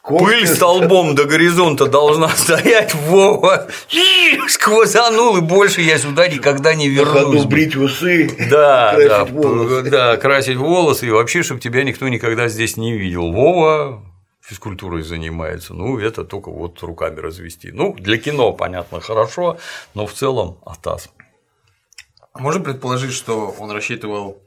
Пыль 0.02 0.46
столбом 0.46 1.14
до 1.14 1.24
горизонта 1.24 1.86
должна 1.86 2.28
стоять, 2.36 2.94
Вова. 2.94 3.66
Сквозанул, 4.48 5.38
и 5.38 5.40
больше 5.40 5.80
я 5.80 5.96
сюда 5.96 6.28
никогда 6.28 6.74
не 6.74 6.90
На 6.90 7.06
ходу 7.06 7.32
вернусь. 7.32 7.46
брить 7.46 7.74
усы, 7.74 8.28
Да, 8.50 8.92
красить 8.94 9.08
да, 9.08 9.24
волосы. 9.24 9.90
да, 9.90 10.16
красить 10.18 10.56
волосы, 10.58 11.06
и 11.06 11.10
вообще, 11.10 11.42
чтобы 11.42 11.60
тебя 11.60 11.82
никто 11.84 12.06
никогда 12.08 12.48
здесь 12.48 12.76
не 12.76 12.92
видел. 12.92 13.32
Вова 13.32 14.02
физкультурой 14.42 15.02
занимается, 15.02 15.72
ну, 15.72 15.98
это 15.98 16.22
только 16.22 16.50
вот 16.50 16.82
руками 16.82 17.18
развести. 17.20 17.72
Ну, 17.72 17.94
для 17.94 18.18
кино, 18.18 18.52
понятно, 18.52 19.00
хорошо, 19.00 19.56
но 19.94 20.06
в 20.06 20.12
целом 20.12 20.58
атас. 20.66 21.08
Можно 22.34 22.60
предположить, 22.62 23.14
что 23.14 23.54
он 23.58 23.70
рассчитывал, 23.70 24.42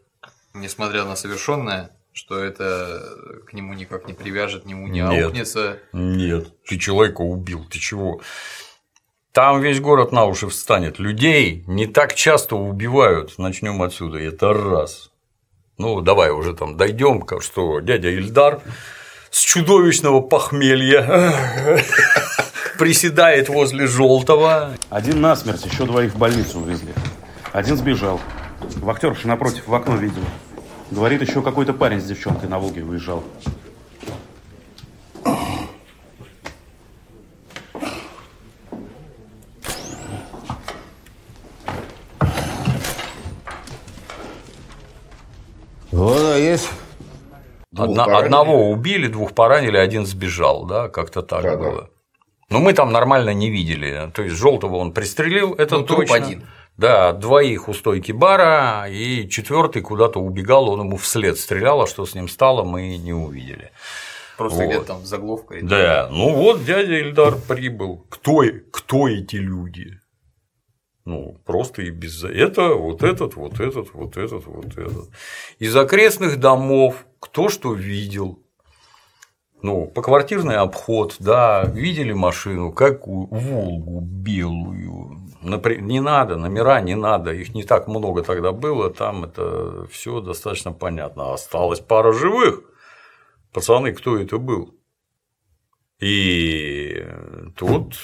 несмотря 0.53 1.03
на 1.03 1.15
совершенное, 1.15 1.89
что 2.17 2.43
это 2.43 2.99
к 3.47 3.53
нему 3.53 3.73
никак 3.75 4.07
не 4.07 4.13
привяжет, 4.13 4.65
нему 4.65 4.87
не 4.87 5.01
Нет. 5.01 5.25
аукнется. 5.25 5.77
Нет, 5.93 6.47
ты 6.65 6.79
человека 6.79 7.21
убил, 7.21 7.63
ты 7.69 7.77
чего? 7.77 8.21
Там 9.33 9.61
весь 9.61 9.79
город 9.79 10.11
на 10.11 10.25
уши 10.25 10.47
встанет. 10.47 10.97
Людей 10.97 11.63
не 11.67 11.85
так 11.85 12.15
часто 12.15 12.55
убивают. 12.55 13.37
Начнем 13.37 13.83
отсюда. 13.83 14.17
Это 14.17 14.51
раз. 14.51 15.11
Ну, 15.77 16.01
давай 16.01 16.31
уже 16.31 16.55
там 16.55 16.75
дойдем, 16.75 17.23
что 17.39 17.81
дядя 17.81 18.09
Ильдар 18.09 18.61
с 19.29 19.39
чудовищного 19.39 20.21
похмелья 20.21 21.35
приседает 22.79 23.47
возле 23.47 23.85
желтого. 23.85 24.73
Один 24.89 25.21
насмерть, 25.21 25.63
еще 25.65 25.85
двоих 25.85 26.15
в 26.15 26.17
больницу 26.17 26.61
увезли. 26.61 26.93
Один 27.53 27.77
сбежал. 27.77 28.19
Вахтерша 28.77 29.27
напротив 29.27 29.67
в 29.67 29.75
окно 29.75 29.97
видел. 29.97 30.23
Говорит, 30.91 31.21
еще 31.21 31.41
какой-то 31.41 31.73
парень 31.73 31.99
с 31.99 32.05
девчонкой 32.05 32.49
на 32.49 32.59
Волге 32.59 32.81
выезжал. 32.83 33.23
Вода 45.91 46.35
есть? 46.35 46.69
Одна- 47.75 48.05
поранили. 48.05 48.25
одного 48.25 48.69
убили, 48.71 49.07
двух 49.07 49.33
поранили, 49.33 49.77
один 49.77 50.05
сбежал, 50.05 50.65
да, 50.65 50.89
как-то 50.89 51.21
так 51.21 51.43
Да, 51.43 51.51
да. 51.51 51.57
было. 51.57 51.89
Но 52.49 52.59
мы 52.59 52.73
там 52.73 52.91
нормально 52.91 53.31
не 53.33 53.49
видели. 53.49 54.09
То 54.13 54.23
есть 54.23 54.35
желтого 54.35 54.77
он 54.77 54.93
пристрелил, 54.93 55.53
это 55.53 55.77
Ну, 55.77 55.83
труп 55.83 55.99
точно. 56.07 56.15
один. 56.15 56.47
Да, 56.77 57.11
двоих 57.11 57.69
у 57.69 57.73
стойки 57.73 58.11
бара, 58.11 58.85
и 58.87 59.27
четвертый 59.27 59.81
куда-то 59.81 60.19
убегал, 60.19 60.69
он 60.69 60.81
ему 60.81 60.97
вслед 60.97 61.39
стрелял, 61.39 61.81
а 61.81 61.87
что 61.87 62.05
с 62.05 62.13
ним 62.13 62.27
стало, 62.29 62.63
мы 62.63 62.97
не 62.97 63.13
увидели. 63.13 63.71
Просто 64.37 64.59
Вот. 64.59 64.67
где-то 64.69 64.85
там 64.85 65.03
загловка. 65.05 65.55
или- 65.55 65.65
Да, 65.65 66.07
ну 66.11 66.33
вот 66.35 66.63
дядя 66.65 66.99
Ильдар 66.99 67.35
прибыл. 67.35 68.05
Кто, 68.09 68.43
кто 68.71 69.07
эти 69.09 69.37
люди? 69.37 69.99
Ну, 71.05 71.39
просто 71.45 71.81
и 71.81 71.89
без... 71.89 72.23
Это, 72.23 72.75
вот 72.75 73.01
этот, 73.01 73.35
вот 73.35 73.59
этот, 73.59 73.93
вот 73.93 74.17
этот, 74.17 74.45
вот 74.45 74.77
этот. 74.77 75.09
Из 75.57 75.75
окрестных 75.75 76.39
домов 76.39 77.05
кто 77.19 77.49
что 77.49 77.73
видел. 77.73 78.43
Ну, 79.63 79.87
поквартирный 79.87 80.57
обход, 80.57 81.15
да, 81.17 81.63
видели 81.63 82.11
машину, 82.13 82.71
какую 82.71 83.25
Волгу 83.31 84.01
белую. 84.01 85.16
Не 85.41 85.99
надо, 85.99 86.35
номера 86.35 86.81
не 86.81 86.95
надо, 86.95 87.31
их 87.31 87.53
не 87.53 87.63
так 87.63 87.87
много 87.87 88.23
тогда 88.23 88.51
было, 88.51 88.89
там 88.89 89.25
это 89.25 89.87
все 89.91 90.19
достаточно 90.19 90.71
понятно. 90.71 91.33
Осталась 91.33 91.79
пара 91.79 92.11
живых. 92.11 92.63
Пацаны, 93.53 93.93
кто 93.93 94.17
это 94.17 94.37
был? 94.37 94.73
И 95.99 97.05
тут, 97.55 97.95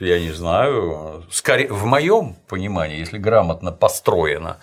я 0.00 0.20
не 0.20 0.30
знаю, 0.30 1.24
скорее, 1.30 1.68
в 1.68 1.84
моем 1.84 2.36
понимании, 2.48 2.98
если 2.98 3.18
грамотно 3.18 3.72
построено, 3.72 4.58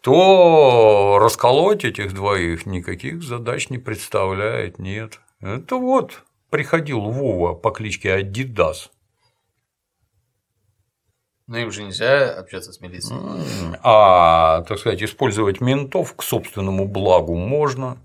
то 0.00 1.18
расколоть 1.20 1.84
этих 1.84 2.14
двоих 2.14 2.66
никаких 2.66 3.22
задач 3.22 3.68
не 3.68 3.78
представляет, 3.78 4.78
нет. 4.78 5.20
Это 5.40 5.76
вот 5.76 6.22
приходил 6.50 7.00
Вова 7.00 7.54
по 7.54 7.70
кличке 7.70 8.12
Адидас, 8.12 8.90
Ну 11.50 11.56
им 11.56 11.72
же 11.72 11.82
нельзя 11.82 12.32
общаться 12.38 12.72
с 12.72 12.80
милицией. 12.80 13.18
а, 13.82 14.62
так 14.62 14.78
сказать, 14.78 15.02
использовать 15.02 15.60
ментов 15.60 16.14
к 16.14 16.22
собственному 16.22 16.86
благу 16.86 17.34
можно. 17.34 17.98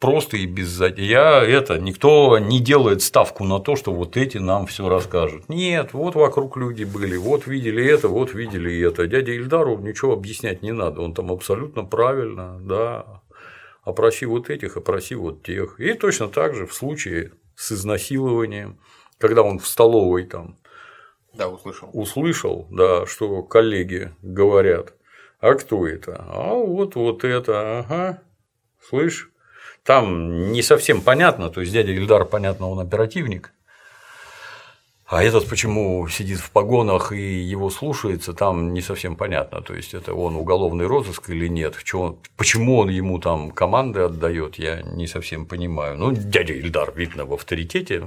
Просто 0.00 0.36
и 0.36 0.44
без 0.44 0.78
Я 0.98 1.42
это 1.42 1.78
никто 1.78 2.38
не 2.38 2.60
делает 2.60 3.00
ставку 3.00 3.44
на 3.44 3.58
то, 3.58 3.74
что 3.74 3.90
вот 3.90 4.18
эти 4.18 4.36
нам 4.36 4.66
все 4.66 4.86
расскажут. 4.86 5.48
Нет, 5.48 5.94
вот 5.94 6.14
вокруг 6.14 6.58
люди 6.58 6.84
были, 6.84 7.16
вот 7.16 7.46
видели 7.46 7.82
это, 7.90 8.08
вот 8.08 8.34
видели 8.34 8.86
это. 8.86 9.06
Дядя 9.06 9.32
Ильдару 9.32 9.78
ничего 9.78 10.12
объяснять 10.12 10.60
не 10.60 10.72
надо, 10.72 11.00
он 11.00 11.14
там 11.14 11.32
абсолютно 11.32 11.84
правильно, 11.84 12.58
да. 12.60 13.22
Опроси 13.82 14.26
вот 14.26 14.50
этих, 14.50 14.76
опроси 14.76 15.14
вот 15.14 15.42
тех. 15.42 15.80
И 15.80 15.94
точно 15.94 16.28
так 16.28 16.54
же 16.54 16.66
в 16.66 16.74
случае 16.74 17.32
с 17.56 17.72
изнасилованием, 17.72 18.78
когда 19.16 19.42
он 19.42 19.58
в 19.58 19.66
столовой 19.66 20.24
там 20.24 20.58
Да, 21.34 21.48
услышал. 21.48 21.90
услышал, 21.92 22.66
да, 22.70 23.06
что 23.06 23.42
коллеги 23.42 24.12
говорят, 24.22 24.94
а 25.40 25.54
кто 25.54 25.86
это? 25.86 26.24
А 26.28 26.54
вот 26.54 26.94
вот 26.94 27.24
это, 27.24 27.80
ага, 27.80 28.22
слышь, 28.80 29.30
там 29.82 30.52
не 30.52 30.62
совсем 30.62 31.00
понятно, 31.00 31.50
то 31.50 31.60
есть 31.60 31.72
дядя 31.72 31.92
Ильдар, 31.92 32.24
понятно, 32.24 32.68
он 32.68 32.80
оперативник, 32.80 33.52
а 35.06 35.22
этот 35.22 35.48
почему 35.48 36.08
сидит 36.08 36.38
в 36.38 36.50
погонах 36.50 37.12
и 37.12 37.20
его 37.42 37.70
слушается, 37.70 38.32
там 38.32 38.72
не 38.72 38.80
совсем 38.80 39.16
понятно. 39.16 39.60
То 39.60 39.74
есть 39.74 39.94
это 39.94 40.14
он 40.14 40.34
уголовный 40.36 40.86
розыск 40.86 41.28
или 41.30 41.46
нет. 41.48 41.76
Чё- 41.84 42.18
Почему 42.36 42.78
он 42.78 42.88
ему 42.88 43.18
там 43.18 43.50
команды 43.50 44.00
отдает, 44.00 44.56
я 44.58 44.82
не 44.82 45.06
совсем 45.06 45.46
понимаю. 45.46 45.98
Ну, 45.98 46.12
дядя 46.12 46.54
Ильдар, 46.54 46.92
видно, 46.96 47.26
в 47.26 47.34
авторитете. 47.34 48.02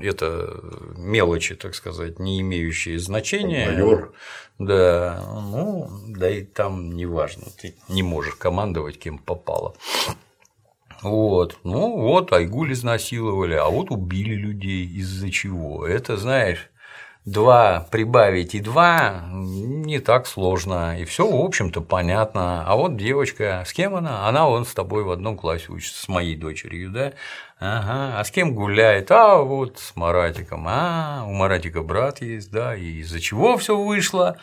Это 0.00 0.60
мелочи, 0.96 1.54
так 1.56 1.74
сказать, 1.74 2.18
не 2.20 2.40
имеющие 2.40 2.98
значения. 2.98 3.66
Майор. 3.70 4.12
Да, 4.60 5.22
ну, 5.50 5.88
да 6.08 6.30
и 6.30 6.42
там 6.42 6.92
неважно, 6.96 7.44
ты 7.60 7.74
не 7.88 8.02
можешь 8.02 8.34
командовать 8.34 8.98
кем 8.98 9.18
попало. 9.18 9.74
Вот, 11.02 11.58
ну 11.62 11.96
вот, 11.96 12.32
Айгуль 12.32 12.72
изнасиловали, 12.72 13.54
а 13.54 13.66
вот 13.66 13.90
убили 13.90 14.34
людей 14.34 14.84
из-за 14.86 15.30
чего. 15.30 15.86
Это, 15.86 16.16
знаешь, 16.16 16.70
два 17.24 17.86
прибавить 17.90 18.54
и 18.54 18.60
два 18.60 19.24
не 19.30 20.00
так 20.00 20.26
сложно, 20.26 21.00
и 21.00 21.04
все, 21.04 21.26
в 21.30 21.40
общем-то, 21.40 21.82
понятно. 21.82 22.64
А 22.66 22.74
вот 22.74 22.96
девочка, 22.96 23.62
с 23.66 23.72
кем 23.72 23.94
она? 23.94 24.26
Она 24.26 24.46
вон 24.46 24.64
с 24.64 24.74
тобой 24.74 25.04
в 25.04 25.10
одном 25.10 25.36
классе 25.36 25.66
учится, 25.68 26.02
с 26.02 26.08
моей 26.08 26.36
дочерью, 26.36 26.90
да? 26.90 27.12
Ага, 27.60 28.18
а 28.18 28.24
с 28.24 28.30
кем 28.30 28.54
гуляет? 28.54 29.10
А 29.10 29.36
вот 29.36 29.78
с 29.78 29.94
Маратиком. 29.94 30.66
А, 30.68 31.24
у 31.26 31.32
Маратика 31.32 31.82
брат 31.82 32.22
есть, 32.22 32.50
да, 32.50 32.74
и 32.74 33.00
из-за 33.00 33.20
чего 33.20 33.56
все 33.56 33.76
вышло? 33.76 34.36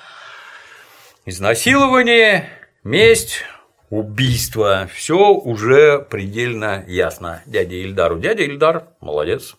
Изнасилование, 1.25 2.49
месть, 2.83 3.43
убийство. 3.89 4.89
Все 4.93 5.31
уже 5.33 5.99
предельно 5.99 6.83
ясно. 6.87 7.41
Дядя 7.45 7.75
Ильдару. 7.75 8.19
Дядя 8.19 8.43
Ильдар 8.43 8.87
молодец. 9.01 9.55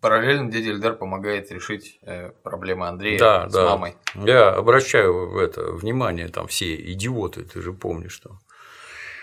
Параллельно 0.00 0.50
дядя 0.50 0.70
Ильдар 0.70 0.94
помогает 0.94 1.50
решить 1.50 1.98
э, 2.02 2.30
проблемы 2.42 2.86
Андрея 2.86 3.18
Да, 3.18 3.48
с 3.48 3.52
да. 3.52 3.70
мамой. 3.70 3.96
Я 4.14 4.50
обращаю 4.50 5.30
в 5.30 5.38
это 5.38 5.72
внимание, 5.72 6.28
там 6.28 6.46
все 6.46 6.76
идиоты, 6.92 7.42
ты 7.44 7.60
же 7.60 7.72
помнишь 7.72 8.18
там. 8.18 8.38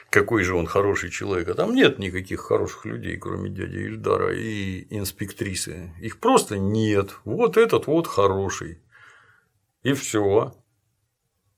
Какой 0.09 0.43
же 0.43 0.55
он 0.55 0.67
хороший 0.67 1.09
человек. 1.09 1.47
А 1.49 1.53
там 1.55 1.73
нет 1.73 1.97
никаких 1.97 2.41
хороших 2.41 2.85
людей, 2.85 3.17
кроме 3.17 3.49
дяди 3.49 3.77
Ильдара 3.77 4.31
и 4.35 4.85
инспектрисы. 4.95 5.91
Их 5.99 6.19
просто 6.19 6.57
нет. 6.57 7.15
Вот 7.25 7.57
этот 7.57 7.87
вот 7.87 8.05
хороший. 8.05 8.83
И 9.81 9.93
все. 9.93 10.53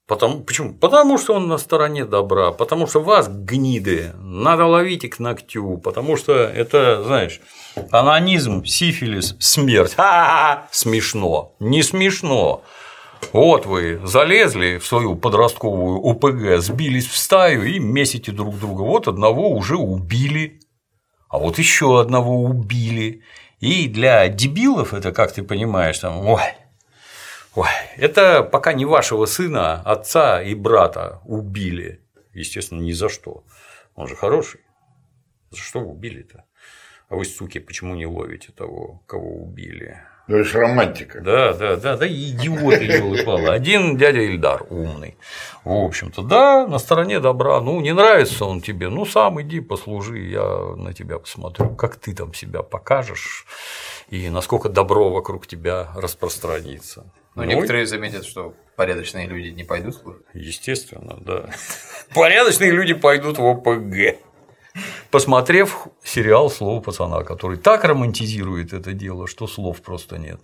Потому, 0.07 0.41
почему? 0.41 0.73
Потому 0.73 1.17
что 1.17 1.33
он 1.33 1.47
на 1.47 1.57
стороне 1.57 2.05
добра, 2.05 2.51
потому 2.51 2.85
что 2.85 2.99
вас, 2.99 3.27
гниды, 3.27 4.11
надо 4.19 4.65
ловить 4.65 5.03
и 5.03 5.07
к 5.07 5.17
ногтю, 5.17 5.77
потому 5.77 6.15
что 6.15 6.33
это, 6.33 7.03
знаешь, 7.03 7.41
анонизм, 7.89 8.63
сифилис, 8.65 9.35
смерть. 9.39 9.93
Ха-ха-ха! 9.97 10.67
Смешно. 10.71 11.55
Не 11.59 11.81
смешно. 11.81 12.61
Вот 13.33 13.65
вы 13.65 13.99
залезли 14.03 14.77
в 14.77 14.85
свою 14.85 15.15
подростковую 15.15 15.99
ОПГ, 15.99 16.61
сбились 16.61 17.07
в 17.07 17.17
стаю 17.17 17.63
и 17.63 17.79
месите 17.79 18.31
друг 18.31 18.59
друга. 18.59 18.81
Вот 18.81 19.07
одного 19.07 19.49
уже 19.49 19.75
убили, 19.75 20.59
а 21.29 21.39
вот 21.39 21.57
еще 21.57 21.99
одного 21.99 22.43
убили. 22.43 23.23
И 23.59 23.87
для 23.87 24.27
дебилов 24.27 24.93
это, 24.93 25.11
как 25.11 25.31
ты 25.31 25.41
понимаешь, 25.41 25.97
там, 25.97 26.27
ой, 26.27 26.41
ой, 27.55 27.69
это 27.97 28.43
пока 28.43 28.73
не 28.73 28.85
вашего 28.85 29.25
сына, 29.25 29.81
отца 29.81 30.41
и 30.41 30.55
брата 30.55 31.21
убили. 31.25 32.01
Естественно, 32.33 32.81
ни 32.81 32.91
за 32.91 33.09
что. 33.09 33.43
Он 33.95 34.07
же 34.07 34.15
хороший. 34.15 34.61
За 35.51 35.57
что 35.57 35.79
убили-то? 35.79 36.43
А 37.07 37.15
вы, 37.15 37.25
суки, 37.25 37.59
почему 37.59 37.95
не 37.95 38.05
ловите 38.05 38.51
того, 38.51 39.03
кого 39.07 39.43
убили? 39.43 39.99
Ну, 40.27 40.37
это 40.37 40.49
ж 40.49 40.55
романтика. 40.55 41.21
Да, 41.21 41.53
да, 41.53 41.75
да, 41.75 41.97
да, 41.97 42.07
идиоты 42.07 42.83
елы 42.83 43.47
Один 43.47 43.95
дядя 43.95 44.21
Ильдар 44.21 44.63
умный. 44.71 45.17
В 45.63 45.71
общем-то, 45.71 46.23
да, 46.23 46.65
на 46.65 46.79
стороне 46.79 47.19
добра. 47.19 47.61
Ну, 47.61 47.79
не 47.79 47.93
нравится 47.93 48.45
он 48.45 48.61
тебе, 48.61 48.89
ну 48.89 49.05
сам 49.05 49.39
иди 49.41 49.59
послужи, 49.59 50.17
я 50.17 50.73
на 50.75 50.93
тебя 50.93 51.19
посмотрю, 51.19 51.75
как 51.75 51.97
ты 51.97 52.15
там 52.15 52.33
себя 52.33 52.63
покажешь 52.63 53.45
и 54.09 54.29
насколько 54.29 54.67
добро 54.67 55.11
вокруг 55.11 55.45
тебя 55.45 55.91
распространится. 55.95 57.05
Но 57.36 57.43
Ну, 57.43 57.49
некоторые 57.49 57.86
заметят, 57.86 58.25
что 58.25 58.53
порядочные 58.75 59.27
люди 59.27 59.49
не 59.49 59.63
пойдут 59.63 59.95
служить. 59.95 60.23
Естественно, 60.33 61.17
да. 61.19 61.49
Порядочные 62.13 62.71
люди 62.71 62.93
пойдут 62.93 63.38
в 63.38 63.45
ОПГ. 63.45 64.17
Посмотрев 65.11 65.88
сериал 66.03 66.49
«Слово 66.49 66.81
пацана», 66.81 67.23
который 67.23 67.57
так 67.57 67.83
романтизирует 67.83 68.73
это 68.73 68.93
дело, 68.93 69.27
что 69.27 69.47
слов 69.47 69.81
просто 69.81 70.17
нет. 70.17 70.39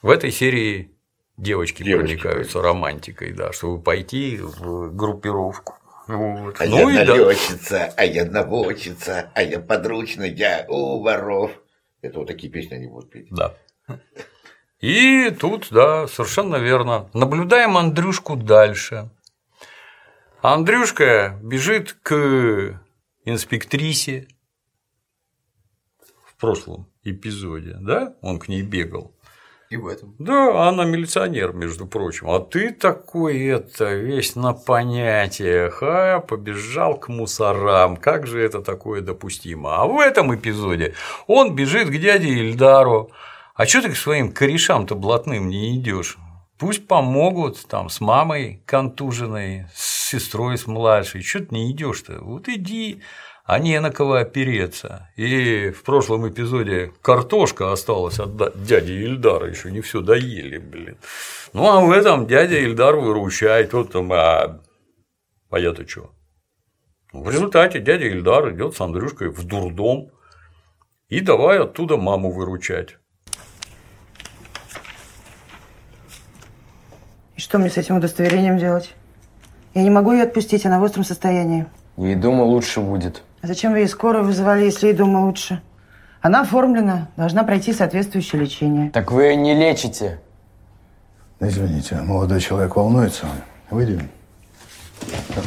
В 0.00 0.10
этой 0.10 0.30
серии 0.30 0.90
девочки, 1.36 1.82
Девочки 1.82 2.16
проникаются 2.16 2.62
романтикой, 2.62 3.32
да, 3.32 3.52
чтобы 3.52 3.82
пойти 3.82 4.38
в 4.38 4.94
группировку. 4.94 5.74
Вот. 6.08 6.56
А 6.60 6.64
Ну 6.66 6.88
я 6.90 7.02
и 7.02 7.06
да. 7.06 7.14
налетчица, 7.14 7.92
а 7.96 8.04
я 8.04 8.24
наводчица, 8.24 9.30
а 9.34 9.42
я 9.42 9.60
подручная 9.60 10.66
у 10.68 11.00
воров. 11.00 11.52
Это 12.00 12.18
вот 12.18 12.28
такие 12.28 12.52
песни 12.52 12.74
они 12.74 12.86
будут 12.88 13.10
петь. 13.10 13.28
Да. 13.30 13.54
И 14.82 15.30
тут, 15.30 15.68
да, 15.70 16.08
совершенно 16.08 16.56
верно. 16.56 17.08
Наблюдаем 17.14 17.76
Андрюшку 17.76 18.34
дальше. 18.34 19.10
Андрюшка 20.42 21.38
бежит 21.40 21.96
к 22.02 22.80
инспектрисе 23.24 24.26
в 26.26 26.36
прошлом 26.40 26.88
эпизоде, 27.04 27.76
да? 27.80 28.16
Он 28.22 28.40
к 28.40 28.48
ней 28.48 28.62
бегал. 28.62 29.14
И 29.70 29.76
в 29.76 29.86
этом. 29.86 30.16
Да, 30.18 30.68
она 30.68 30.84
милиционер, 30.84 31.52
между 31.52 31.86
прочим. 31.86 32.28
А 32.28 32.40
ты 32.40 32.72
такой 32.72 33.40
это 33.46 33.94
весь 33.94 34.34
на 34.34 34.52
понятиях, 34.52 35.78
а 35.82 36.18
побежал 36.18 36.98
к 36.98 37.06
мусорам. 37.06 37.96
Как 37.96 38.26
же 38.26 38.42
это 38.42 38.60
такое 38.60 39.00
допустимо? 39.00 39.76
А 39.80 39.86
в 39.86 40.00
этом 40.00 40.34
эпизоде 40.34 40.94
он 41.28 41.54
бежит 41.54 41.88
к 41.88 41.96
дяде 41.96 42.28
Ильдару. 42.30 43.12
А 43.54 43.66
что 43.66 43.82
ты 43.82 43.90
к 43.90 43.96
своим 43.96 44.32
корешам-то 44.32 44.94
блатным 44.94 45.48
не 45.48 45.76
идешь? 45.76 46.16
Пусть 46.58 46.86
помогут 46.86 47.66
там 47.66 47.88
с 47.88 48.00
мамой 48.00 48.62
контуженной, 48.66 49.66
с 49.74 50.08
сестрой, 50.10 50.56
с 50.56 50.66
младшей. 50.66 51.22
Что 51.22 51.40
ты 51.40 51.54
не 51.54 51.72
идешь-то? 51.72 52.20
Вот 52.20 52.48
иди, 52.48 53.02
а 53.44 53.58
не 53.58 53.78
на 53.80 53.90
кого 53.90 54.14
опереться. 54.14 55.10
И 55.16 55.70
в 55.70 55.82
прошлом 55.82 56.28
эпизоде 56.28 56.92
картошка 57.02 57.72
осталась 57.72 58.18
от 58.18 58.64
дяди 58.64 58.92
Ильдара, 58.92 59.48
еще 59.50 59.70
не 59.70 59.80
все 59.80 60.00
доели, 60.00 60.58
блин. 60.58 60.96
Ну 61.52 61.66
а 61.66 61.80
в 61.80 61.90
этом 61.90 62.26
дядя 62.26 62.58
Ильдар 62.58 62.96
выручает, 62.96 63.72
вот 63.72 63.92
там, 63.92 64.12
а, 64.12 64.60
а 65.50 65.58
я-то 65.58 65.86
что? 65.86 66.12
В 67.12 67.28
результате 67.28 67.80
дядя 67.80 68.06
Ильдар 68.06 68.54
идет 68.54 68.74
с 68.76 68.80
Андрюшкой 68.80 69.28
в 69.28 69.44
дурдом 69.44 70.10
и 71.08 71.20
давай 71.20 71.58
оттуда 71.58 71.98
маму 71.98 72.30
выручать. 72.30 72.96
Что 77.42 77.58
мне 77.58 77.70
с 77.70 77.76
этим 77.76 77.96
удостоверением 77.96 78.56
делать? 78.56 78.94
Я 79.74 79.82
не 79.82 79.90
могу 79.90 80.12
ее 80.12 80.22
отпустить, 80.22 80.64
она 80.64 80.78
в 80.78 80.82
остром 80.84 81.02
состоянии. 81.02 81.66
Ей 81.96 82.14
дома 82.14 82.42
лучше 82.42 82.80
будет. 82.80 83.24
А 83.42 83.48
зачем 83.48 83.72
вы 83.72 83.78
ей 83.78 83.88
скорую 83.88 84.24
вызывали, 84.24 84.64
если 84.64 84.86
ей 84.86 84.92
дома 84.92 85.26
лучше? 85.26 85.60
Она 86.20 86.42
оформлена, 86.42 87.08
должна 87.16 87.42
пройти 87.42 87.72
соответствующее 87.72 88.40
лечение. 88.40 88.90
Так 88.90 89.10
вы 89.10 89.24
ее 89.24 89.36
не 89.36 89.54
лечите. 89.56 90.20
Извините, 91.40 91.96
молодой 91.96 92.40
человек 92.40 92.76
волнуется. 92.76 93.26
Выйди. 93.70 94.00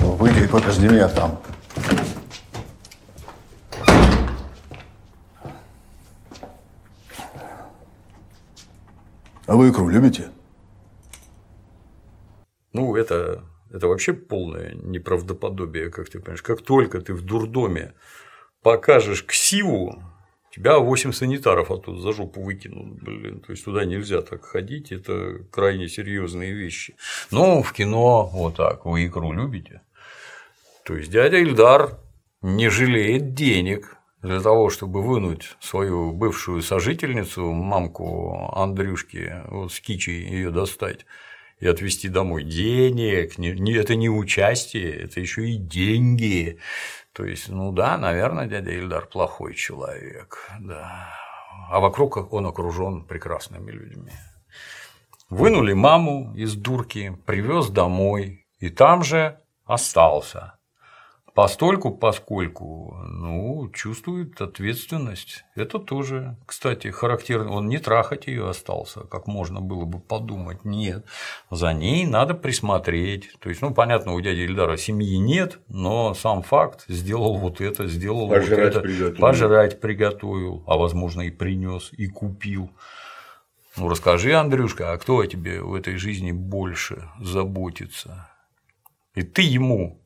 Выйди 0.02 0.44
и 0.44 0.48
подожди 0.48 0.90
меня 0.90 1.08
там. 1.08 1.40
А 9.48 9.56
вы 9.56 9.70
икру 9.70 9.88
любите? 9.88 10.26
Ну, 12.76 12.98
это, 12.98 13.46
это 13.72 13.88
вообще 13.88 14.12
полное 14.12 14.74
неправдоподобие, 14.74 15.90
как 15.90 16.10
ты 16.10 16.20
понимаешь. 16.20 16.42
Как 16.42 16.62
только 16.62 17.00
ты 17.00 17.14
в 17.14 17.22
дурдоме 17.22 17.94
покажешь 18.62 19.24
ксиву, 19.26 20.04
тебя 20.54 20.80
8 20.80 21.14
санитаров 21.14 21.72
оттуда 21.72 22.02
за 22.02 22.12
жопу 22.12 22.42
выкинут, 22.42 23.02
блин, 23.02 23.40
то 23.40 23.54
есть 23.54 23.64
туда 23.64 23.86
нельзя 23.86 24.22
так 24.22 24.44
ходить, 24.44 24.92
это 24.92 25.46
крайне 25.52 25.88
серьезные 25.88 26.52
вещи. 26.52 26.98
Но 27.32 27.64
в 27.64 27.72
кино 27.72 28.30
вот 28.34 28.58
так, 28.58 28.86
вы 28.86 29.08
икру 29.08 29.32
любите? 29.32 29.82
То 30.84 30.98
есть 30.98 31.10
дядя 31.10 31.38
Ильдар 31.38 31.98
не 32.42 32.68
жалеет 32.68 33.34
денег 33.36 33.96
для 34.22 34.42
того, 34.42 34.70
чтобы 34.70 35.02
вынуть 35.02 35.56
свою 35.62 36.12
бывшую 36.12 36.62
сожительницу, 36.62 37.54
мамку 37.54 38.52
Андрюшки, 38.54 39.44
вот 39.48 39.72
с 39.72 39.80
кичей 39.80 40.26
ее 40.26 40.52
достать 40.52 41.06
и 41.60 41.68
отвезти 41.68 42.10
домой 42.10 42.44
денег, 42.44 43.40
это 43.40 43.96
не 43.96 44.10
участие, 44.10 44.92
это 44.94 45.20
еще 45.20 45.50
и 45.50 45.58
деньги. 45.58 46.60
То 47.14 47.24
есть, 47.26 47.50
ну 47.50 47.72
да, 47.72 47.98
наверное, 47.98 48.48
дядя 48.48 48.72
Ильдар 48.72 49.06
плохой 49.08 49.56
человек, 49.56 50.50
да. 50.60 51.14
А 51.70 51.80
вокруг 51.80 52.34
он 52.34 52.46
окружен 52.46 53.06
прекрасными 53.06 53.72
людьми. 53.72 54.12
Вынули 55.30 55.74
маму 55.74 56.34
из 56.36 56.56
дурки, 56.56 57.18
привез 57.26 57.70
домой, 57.70 58.46
и 58.60 58.70
там 58.70 59.04
же 59.04 59.40
остался. 59.64 60.55
Постольку, 61.36 61.92
поскольку, 61.92 62.96
ну, 63.10 63.70
чувствует 63.74 64.40
ответственность. 64.40 65.44
Это 65.54 65.80
тоже, 65.80 66.38
кстати, 66.46 66.88
характерно. 66.92 67.52
Он 67.52 67.68
не 67.68 67.78
трахать 67.78 68.28
ее 68.28 68.50
остался, 68.50 69.02
как 69.02 69.28
можно 69.28 69.60
было 69.60 69.84
бы 69.84 70.00
подумать. 70.00 70.64
Нет. 70.64 71.06
За 71.52 71.74
ней 71.74 72.06
надо 72.06 72.36
присмотреть. 72.36 73.34
То 73.40 73.50
есть, 73.50 73.62
ну, 73.62 73.74
понятно, 73.74 74.14
у 74.14 74.22
дяди 74.22 74.46
Ильдара 74.46 74.78
семьи 74.78 75.18
нет, 75.18 75.60
но 75.68 76.14
сам 76.14 76.42
факт 76.42 76.86
сделал 76.88 77.36
вот 77.36 77.60
это, 77.60 77.86
сделал 77.88 78.30
Пожрать 78.30 78.50
вот 78.50 78.60
это. 78.60 78.80
приготовил. 78.80 79.20
Пожрать 79.20 79.82
приготовил, 79.82 80.64
а 80.68 80.78
возможно 80.78 81.24
и 81.24 81.32
принес, 81.32 81.92
и 81.92 82.08
купил. 82.08 82.72
Ну, 83.76 83.90
расскажи, 83.90 84.32
Андрюшка, 84.32 84.94
а 84.94 84.98
кто 84.98 85.20
о 85.20 85.28
тебе 85.28 85.62
в 85.62 85.74
этой 85.74 85.98
жизни 85.98 86.32
больше 86.32 87.10
заботится? 87.20 88.30
И 89.16 89.24
ты 89.24 89.42
ему 89.42 90.00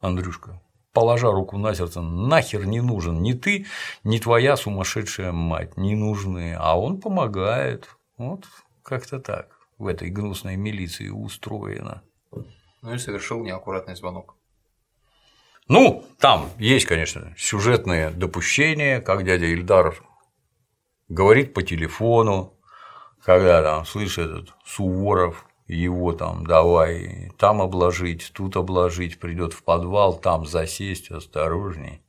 Андрюшка, 0.00 0.60
положа 0.92 1.30
руку 1.30 1.58
на 1.58 1.74
сердце, 1.74 2.00
нахер 2.00 2.64
не 2.64 2.80
нужен 2.80 3.22
ни 3.22 3.34
ты, 3.34 3.66
ни 4.02 4.18
твоя 4.18 4.56
сумасшедшая 4.56 5.32
мать, 5.32 5.76
не 5.76 5.94
нужны, 5.94 6.56
а 6.58 6.78
он 6.78 7.00
помогает. 7.00 7.88
Вот 8.16 8.46
как-то 8.82 9.20
так 9.20 9.58
в 9.78 9.86
этой 9.86 10.10
гнусной 10.10 10.56
милиции 10.56 11.08
устроено. 11.08 12.02
Ну 12.82 12.94
и 12.94 12.98
совершил 12.98 13.42
неаккуратный 13.42 13.94
звонок. 13.94 14.36
Ну, 15.68 16.04
там 16.18 16.50
есть, 16.58 16.86
конечно, 16.86 17.34
сюжетные 17.36 18.10
допущения, 18.10 19.00
как 19.00 19.24
дядя 19.24 19.46
Ильдар 19.46 19.94
говорит 21.08 21.54
по 21.54 21.62
телефону, 21.62 22.58
когда 23.22 23.62
там 23.62 23.84
слышит 23.84 24.30
этот 24.30 24.54
Суворов 24.64 25.46
его 25.74 26.12
там 26.12 26.46
давай 26.46 27.32
там 27.38 27.60
обложить, 27.62 28.32
тут 28.34 28.56
обложить, 28.56 29.18
придет 29.18 29.52
в 29.52 29.62
подвал, 29.62 30.18
там 30.18 30.46
засесть, 30.46 31.10
осторожней 31.10 32.02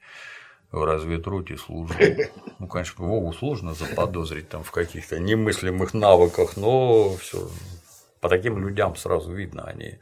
в 0.71 0.83
разведроте 0.83 1.57
службу. 1.57 1.95
Ну, 2.59 2.67
конечно, 2.67 3.03
Вову 3.03 3.33
сложно 3.33 3.73
заподозрить 3.73 4.49
там 4.49 4.63
в 4.63 4.69
каких-то 4.69 5.19
немыслимых 5.19 5.95
навыках, 5.95 6.57
но 6.57 7.15
все 7.15 7.49
по 8.21 8.29
таким 8.29 8.59
людям 8.59 8.95
сразу 8.95 9.33
видно, 9.33 9.63
они 9.63 9.97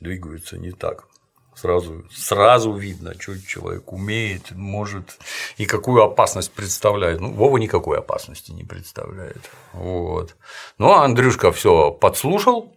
двигаются 0.00 0.56
не 0.56 0.70
так. 0.70 1.08
Сразу, 1.56 2.04
сразу 2.10 2.72
видно, 2.72 3.14
что 3.18 3.40
человек 3.40 3.92
умеет, 3.92 4.50
может 4.52 5.18
и 5.56 5.66
какую 5.66 6.02
опасность 6.02 6.52
представляет. 6.52 7.20
Ну, 7.20 7.32
Вова 7.32 7.58
никакой 7.58 7.98
опасности 7.98 8.50
не 8.50 8.64
представляет. 8.64 9.50
Вот. 9.72 10.36
Ну, 10.78 10.90
а 10.90 11.04
Андрюшка 11.04 11.52
все 11.52 11.92
подслушал, 11.92 12.73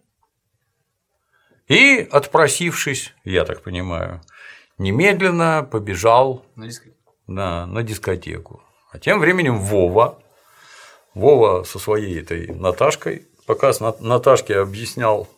и, 1.68 2.08
отпросившись, 2.10 3.14
я 3.24 3.44
так 3.44 3.62
понимаю, 3.62 4.22
немедленно 4.78 5.68
побежал 5.70 6.44
на 6.56 6.66
дискотеку. 6.66 6.96
На, 7.26 7.66
на 7.66 7.82
дискотеку. 7.82 8.62
А 8.90 8.98
тем 8.98 9.20
временем 9.20 9.58
Вова, 9.58 10.18
Вова 11.14 11.64
со 11.64 11.78
своей 11.78 12.20
этой 12.20 12.48
Наташкой, 12.48 13.26
пока 13.46 13.72
с 13.72 13.80
Наташке 13.80 14.58
объяснял, 14.58 15.28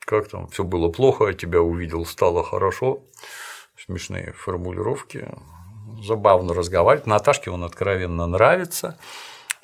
как 0.00 0.28
там 0.28 0.48
все 0.48 0.62
было 0.62 0.90
плохо, 0.90 1.32
тебя 1.32 1.62
увидел, 1.62 2.04
стало 2.04 2.42
хорошо, 2.44 3.00
смешные 3.78 4.32
формулировки, 4.32 5.26
забавно 6.02 6.52
разговаривать. 6.52 7.06
Наташке 7.06 7.50
он 7.50 7.64
откровенно 7.64 8.26
нравится, 8.26 8.98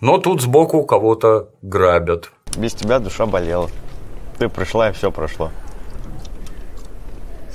но 0.00 0.16
тут 0.18 0.40
сбоку 0.40 0.84
кого-то 0.84 1.50
грабят. 1.60 2.32
Без 2.56 2.72
тебя 2.72 2.98
душа 2.98 3.26
болела. 3.26 3.68
Ты 4.38 4.48
пришла, 4.48 4.90
и 4.90 4.92
все 4.92 5.10
прошло. 5.10 5.50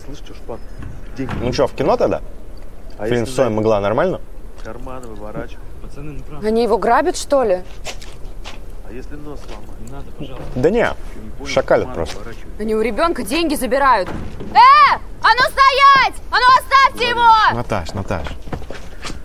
Слышь, 0.04 0.20
Чушпан, 0.28 0.60
деньги. 1.16 1.32
Ну 1.42 1.54
что, 1.54 1.68
в 1.68 1.74
кино 1.74 1.96
тогда? 1.98 2.22
А 2.98 3.08
Фильм 3.08 3.28
«Соя 3.28 3.50
мгла» 3.50 3.80
нормально? 3.80 4.20
Карманы 4.64 5.08
выворачивай. 5.08 5.64
Пацаны, 5.82 6.12
ну 6.14 6.24
правда. 6.24 6.48
Они 6.48 6.64
его 6.64 6.78
грабят, 6.78 7.18
что 7.18 7.44
ли? 7.44 7.62
А 8.88 8.92
если 8.92 9.16
нос 9.16 9.40
сломать? 9.48 9.80
Не 9.86 9.92
надо, 9.92 10.12
пожалуйста. 10.12 10.52
Да 10.56 10.70
не, 10.70 10.90
шакалят 11.48 11.94
просто. 11.94 12.20
Они 12.60 12.76
у 12.76 12.82
ребенка 12.82 13.24
деньги 13.24 13.56
забирают. 13.56 14.10
Э! 14.10 14.96
А 15.22 15.28
ну 15.36 15.42
стоять! 15.44 16.22
А 16.30 16.36
ну 16.36 16.46
оставьте 16.60 17.10
его! 17.10 17.56
Наташ, 17.56 17.94
Наташ. 17.94 18.28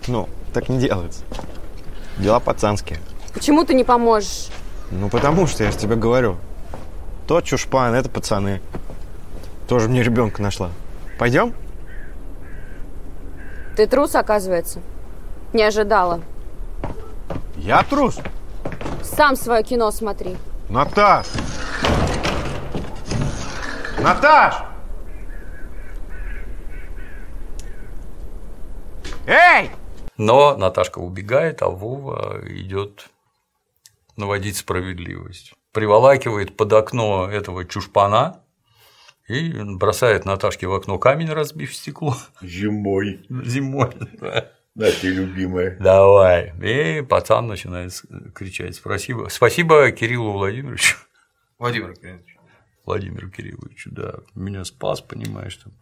Ну, 0.07 0.29
так 0.53 0.69
не 0.69 0.79
делается. 0.79 1.23
Дела 2.17 2.39
пацанские. 2.39 2.99
Почему 3.33 3.65
ты 3.65 3.73
не 3.73 3.83
поможешь? 3.83 4.47
Ну, 4.89 5.09
потому 5.09 5.47
что 5.47 5.63
я 5.63 5.71
же 5.71 5.77
тебе 5.77 5.95
говорю. 5.95 6.37
Тот 7.27 7.43
чушпан, 7.43 7.93
это 7.93 8.09
пацаны. 8.09 8.61
Тоже 9.67 9.89
мне 9.89 10.01
ребенка 10.01 10.41
нашла. 10.41 10.71
Пойдем? 11.19 11.53
Ты 13.75 13.85
трус, 13.85 14.15
оказывается. 14.15 14.79
Не 15.51 15.63
ожидала. 15.63 16.21
Я 17.57 17.83
трус? 17.83 18.19
Сам 19.03 19.35
свое 19.35 19.61
кино 19.61 19.91
смотри. 19.91 20.37
Наташ! 20.69 21.27
Наташ! 23.99 24.55
Эй! 29.25 29.71
Но 30.15 30.55
Наташка 30.55 30.99
убегает, 30.99 31.61
а 31.61 31.67
Вова 31.67 32.39
идет 32.45 33.09
наводить 34.15 34.55
справедливость 34.55 35.56
приволакивает 35.77 36.57
под 36.57 36.73
окно 36.73 37.29
этого 37.29 37.63
чушпана 37.63 38.41
и 39.27 39.53
бросает 39.75 40.25
Наташке 40.25 40.65
в 40.65 40.73
окно 40.73 40.97
камень, 40.97 41.29
разбив 41.29 41.75
стекло. 41.75 42.15
Зимой. 42.41 43.23
Зимой, 43.29 43.91
да. 44.19 44.51
Да, 44.73 44.91
ты 44.91 45.09
любимая. 45.09 45.77
Давай. 45.79 46.51
И 46.63 47.03
пацан 47.03 47.45
начинает 47.45 47.93
кричать 48.33 48.73
спасибо. 48.73 49.27
Спасибо 49.29 49.91
Кириллу 49.91 50.31
Владимировичу. 50.31 50.97
Владимир 51.59 51.93
Кириллович. 51.93 52.37
Владимиру 52.83 53.29
Кирилловичу, 53.29 53.91
да. 53.91 54.15
Меня 54.33 54.63
спас, 54.63 55.01
понимаешь. 55.01 55.57
Там. 55.57 55.73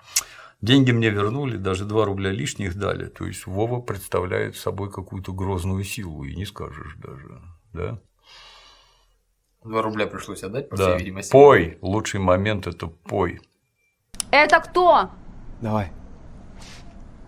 Деньги 0.60 0.92
мне 0.92 1.10
вернули, 1.10 1.56
даже 1.56 1.86
2 1.86 2.04
рубля 2.04 2.32
лишних 2.32 2.76
дали. 2.76 3.06
То 3.06 3.26
есть 3.26 3.48
Вова 3.48 3.80
представляет 3.80 4.58
собой 4.58 4.92
какую-то 4.92 5.32
грозную 5.32 5.86
силу, 5.86 6.26
и 6.26 6.36
не 6.36 6.46
скажешь 6.46 6.98
даже. 6.98 7.42
Да? 7.72 8.02
Два 9.66 9.82
рубля 9.82 10.06
пришлось 10.06 10.44
отдать, 10.44 10.70
по 10.70 10.78
да. 10.78 10.84
всей 10.84 11.00
видимости. 11.00 11.32
Пой. 11.32 11.80
Лучший 11.82 12.20
момент 12.20 12.68
это 12.68 12.86
пой. 12.86 13.42
Это 14.30 14.60
кто? 14.60 15.10
Давай. 15.60 15.92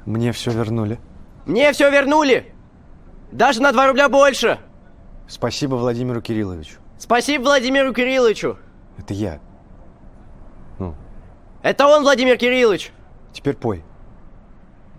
Мне 0.05 0.31
все 0.31 0.51
вернули. 0.51 0.99
Мне 1.47 1.71
все 1.73 1.89
вернули! 1.89 2.53
Даже 3.31 3.61
на 3.61 3.71
2 3.71 3.87
рубля 3.87 4.07
больше! 4.07 4.59
Спасибо 5.27 5.75
Владимиру 5.75 6.21
Кирилловичу. 6.21 6.77
Спасибо 6.99 7.43
Владимиру 7.43 7.93
Кирилловичу! 7.93 8.57
Это 8.97 9.13
я. 9.13 9.39
Это 11.63 11.87
он, 11.87 12.03
Владимир 12.03 12.37
Кириллович! 12.37 12.91
Теперь 13.33 13.55
пой. 13.55 13.83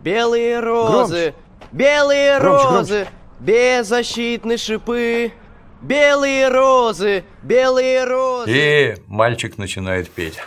Белые 0.02 0.60
розы, 0.60 1.34
белые 1.72 2.38
Громче, 2.40 2.68
розы, 2.68 3.06
беззащитные 3.40 4.58
шипы. 4.58 5.32
Белые 5.80 6.48
розы, 6.48 7.24
белые 7.42 8.04
розы. 8.04 8.50
И 8.50 8.96
мальчик 9.06 9.58
начинает 9.58 10.10
петь. 10.10 10.38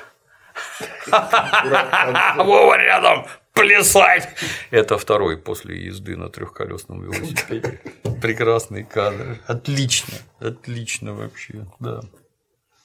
Вова 1.07 2.77
рядом, 2.77 3.25
плясать! 3.53 4.27
Это 4.71 4.97
второй 4.97 5.37
после 5.37 5.85
езды 5.85 6.17
на 6.17 6.29
трехколесном 6.29 7.01
велосипеде. 7.01 7.79
Прекрасный 8.21 8.83
кадр. 8.83 9.39
Отлично, 9.47 10.13
отлично 10.39 11.13
вообще, 11.13 11.65
да. 11.79 12.01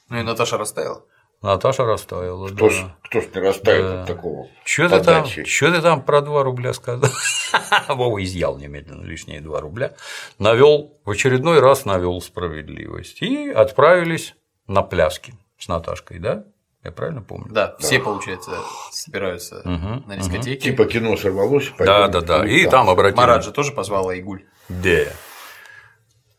Ну 0.08 0.20
и 0.20 0.22
Наташа 0.22 0.56
растаяла. 0.56 1.04
Наташа 1.46 1.84
растаяла, 1.84 2.48
Кто 2.48 2.68
да. 2.68 2.74
ж, 2.74 2.84
кто 3.04 3.20
ж 3.20 3.24
не 3.34 3.40
растает 3.40 3.82
Да. 3.84 4.00
от 4.02 4.06
такого? 4.06 4.48
Что 4.64 4.88
ты, 4.88 5.00
там, 5.04 5.24
чё 5.26 5.72
ты 5.72 5.80
там 5.80 6.02
про 6.02 6.20
2 6.20 6.42
рубля 6.42 6.72
сказал? 6.72 7.10
Вова 7.88 8.22
изъял 8.24 8.58
немедленно 8.58 9.04
лишние 9.04 9.40
2 9.40 9.60
рубля. 9.60 9.94
Навел, 10.38 10.98
в 11.04 11.10
очередной 11.10 11.60
раз 11.60 11.84
навел 11.84 12.20
справедливость. 12.20 13.22
И 13.22 13.48
отправились 13.50 14.34
на 14.66 14.82
пляски 14.82 15.34
с 15.58 15.68
Наташкой, 15.68 16.18
да? 16.18 16.44
Я 16.82 16.90
правильно 16.92 17.22
помню? 17.22 17.46
Да, 17.50 17.76
все, 17.78 17.98
получается, 17.98 18.50
собираются 18.92 19.62
на 19.64 20.16
дискотеке. 20.16 20.70
Типа 20.70 20.84
кино 20.84 21.16
сорвалось. 21.16 21.72
Да, 21.78 22.08
да, 22.08 22.20
да. 22.20 22.46
И 22.46 22.66
там 22.68 22.88
обратили. 22.90 23.18
Марат 23.18 23.44
же 23.44 23.52
тоже 23.52 23.72
позвал 23.72 24.08
Айгуль. 24.08 24.44
Да. 24.68 25.04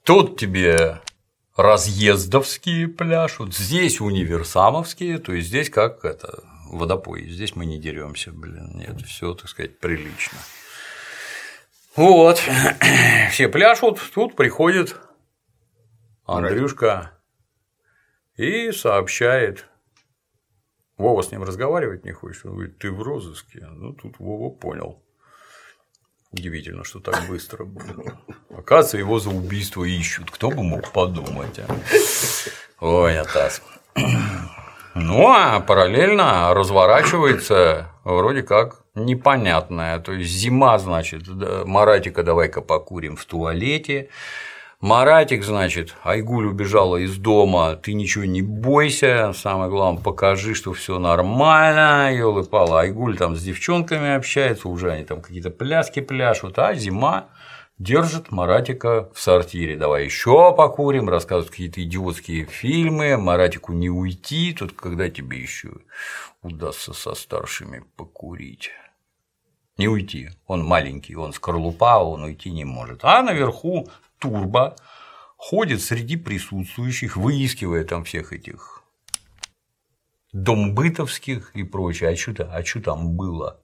Тут 0.03 0.39
тебе 0.39 1.01
разъездовские 1.57 2.87
пляшут, 2.87 3.55
здесь 3.55 3.99
универсамовские, 3.99 5.17
то 5.17 5.33
есть 5.33 5.47
здесь 5.47 5.71
как 5.71 6.05
это 6.05 6.43
водопой, 6.69 7.27
здесь 7.27 7.55
мы 7.55 7.65
не 7.65 7.79
деремся, 7.79 8.31
блин, 8.31 8.73
нет, 8.75 9.01
все, 9.01 9.33
так 9.33 9.49
сказать, 9.49 9.79
прилично. 9.79 10.37
Вот, 11.95 12.39
все 13.31 13.49
пляшут, 13.49 13.99
тут 14.13 14.35
приходит 14.35 14.95
Андрюшка 16.25 17.11
и 18.35 18.71
сообщает, 18.71 19.65
Вова 20.95 21.23
с 21.23 21.31
ним 21.31 21.43
разговаривать 21.43 22.05
не 22.05 22.11
хочет, 22.11 22.45
он 22.45 22.53
говорит, 22.53 22.77
ты 22.77 22.91
в 22.91 23.01
розыске, 23.01 23.65
ну 23.65 23.93
тут 23.93 24.19
Вова 24.19 24.55
понял. 24.55 25.03
Удивительно, 26.37 26.83
что 26.83 26.99
так 26.99 27.27
быстро 27.27 27.65
было. 27.65 28.19
Оказывается, 28.55 28.97
его 28.97 29.19
за 29.19 29.31
убийство 29.31 29.83
ищут. 29.83 30.29
Кто 30.29 30.51
бы 30.51 30.61
мог 30.61 30.91
подумать, 30.91 31.59
а? 31.59 31.65
Ой, 32.79 33.19
Атас. 33.19 33.61
Ну, 34.93 35.27
а 35.27 35.59
параллельно 35.59 36.53
разворачивается 36.53 37.89
вроде 38.03 38.43
как 38.43 38.83
непонятное. 38.93 39.99
То 39.99 40.13
есть 40.13 40.31
зима, 40.31 40.77
значит, 40.77 41.23
Маратика 41.27 42.21
давай-ка 42.21 42.61
покурим 42.61 43.15
в 43.15 43.25
туалете. 43.25 44.09
Маратик, 44.79 45.43
значит, 45.43 45.95
Айгуль 46.03 46.45
убежала 46.45 46.97
из 46.97 47.17
дома, 47.17 47.75
ты 47.75 47.93
ничего 47.93 48.25
не 48.25 48.43
бойся, 48.43 49.33
самое 49.33 49.71
главное, 49.71 50.03
покажи, 50.03 50.53
что 50.53 50.71
все 50.73 50.99
нормально, 50.99 52.13
елы 52.13 52.43
пала 52.43 52.81
Айгуль 52.81 53.17
там 53.17 53.35
с 53.35 53.41
девчонками 53.41 54.13
общается, 54.13 54.69
уже 54.69 54.91
они 54.91 55.03
там 55.03 55.23
какие-то 55.23 55.49
пляски 55.49 55.99
пляшут, 55.99 56.59
а 56.59 56.75
зима 56.75 57.29
держит 57.79 58.31
Маратика 58.31 59.09
в 59.15 59.19
сортире. 59.19 59.77
Давай 59.77 60.05
еще 60.05 60.53
покурим, 60.55 61.09
рассказывают 61.09 61.49
какие-то 61.49 61.81
идиотские 61.81 62.45
фильмы, 62.45 63.17
Маратику 63.17 63.73
не 63.73 63.89
уйти, 63.89 64.53
тут 64.53 64.73
когда 64.73 65.09
тебе 65.09 65.39
еще 65.39 65.69
удастся 66.43 66.93
со 66.93 67.15
старшими 67.15 67.83
покурить. 67.95 68.69
Не 69.77 69.87
уйти. 69.87 70.29
Он 70.47 70.63
маленький, 70.63 71.15
он 71.15 71.33
скорлупа, 71.33 72.03
он 72.03 72.23
уйти 72.23 72.51
не 72.51 72.65
может. 72.65 73.01
А 73.03 73.21
наверху 73.21 73.87
Турбо 74.19 74.75
ходит 75.37 75.81
среди 75.81 76.15
присутствующих, 76.15 77.17
выискивая 77.17 77.83
там 77.83 78.03
всех 78.03 78.33
этих 78.33 78.83
домбытовских 80.33 81.51
и 81.55 81.63
прочее. 81.63 82.09
А 82.09 82.15
что 82.15 82.33
а 82.51 82.81
там 82.81 83.15
было? 83.15 83.61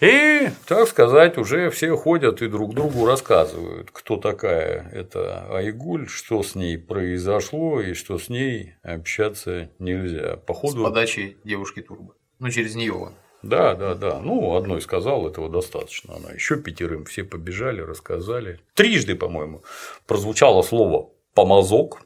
И, 0.00 0.50
так 0.66 0.88
сказать, 0.88 1.38
уже 1.38 1.70
все 1.70 1.96
ходят 1.96 2.42
и 2.42 2.48
друг 2.48 2.74
другу 2.74 3.06
рассказывают, 3.06 3.92
кто 3.92 4.16
такая 4.16 4.90
эта 4.90 5.46
Айгуль, 5.54 6.08
что 6.08 6.42
с 6.42 6.56
ней 6.56 6.76
произошло 6.76 7.80
и 7.80 7.94
что 7.94 8.18
с 8.18 8.28
ней 8.28 8.74
общаться 8.82 9.70
нельзя. 9.78 10.38
С 10.38 10.40
Походу, 10.40 10.82
подачи 10.82 11.36
девушки 11.44 11.82
Турбо. 11.82 12.16
Ну, 12.40 12.50
через 12.50 12.74
нее 12.74 12.94
он. 12.94 13.14
Да, 13.42 13.74
да, 13.74 13.94
да. 13.94 14.20
Ну, 14.20 14.54
одной 14.54 14.80
сказал, 14.80 15.26
этого 15.26 15.48
достаточно. 15.48 16.16
Она 16.16 16.30
еще 16.30 16.56
пятерым 16.56 17.04
все 17.04 17.24
побежали, 17.24 17.80
рассказали. 17.80 18.60
Трижды, 18.74 19.16
по-моему, 19.16 19.62
прозвучало 20.06 20.62
слово 20.62 21.10
помазок, 21.34 22.02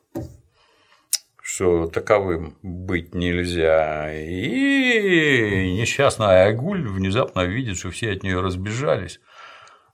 что 1.43 1.87
таковым 1.87 2.57
быть 2.63 3.15
нельзя. 3.15 4.13
И 4.15 5.77
несчастная 5.79 6.47
Айгуль 6.47 6.89
внезапно 6.89 7.45
видит, 7.45 7.77
что 7.77 7.91
все 7.91 8.13
от 8.13 8.23
нее 8.23 8.41
разбежались. 8.41 9.21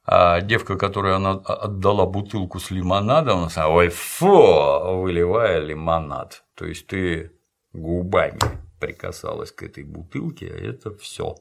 А 0.04 0.40
девка, 0.40 0.76
которой 0.76 1.14
она 1.14 1.32
отдала 1.32 2.06
бутылку 2.06 2.58
с 2.58 2.70
лимонадом, 2.70 3.38
она 3.38 3.48
сказала, 3.50 3.72
ой, 3.74 3.88
фу, 3.88 5.00
выливая 5.00 5.58
лимонад. 5.60 6.44
То 6.54 6.66
есть 6.66 6.86
ты 6.86 7.32
губами 7.72 8.38
прикасалась 8.82 9.52
к 9.52 9.62
этой 9.62 9.84
бутылке, 9.84 10.48
а 10.48 10.56
это 10.56 10.92
все 10.96 11.36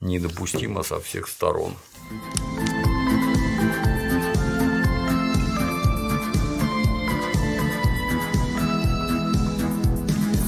недопустимо 0.00 0.82
со 0.82 0.98
всех 0.98 1.28
сторон. 1.28 1.72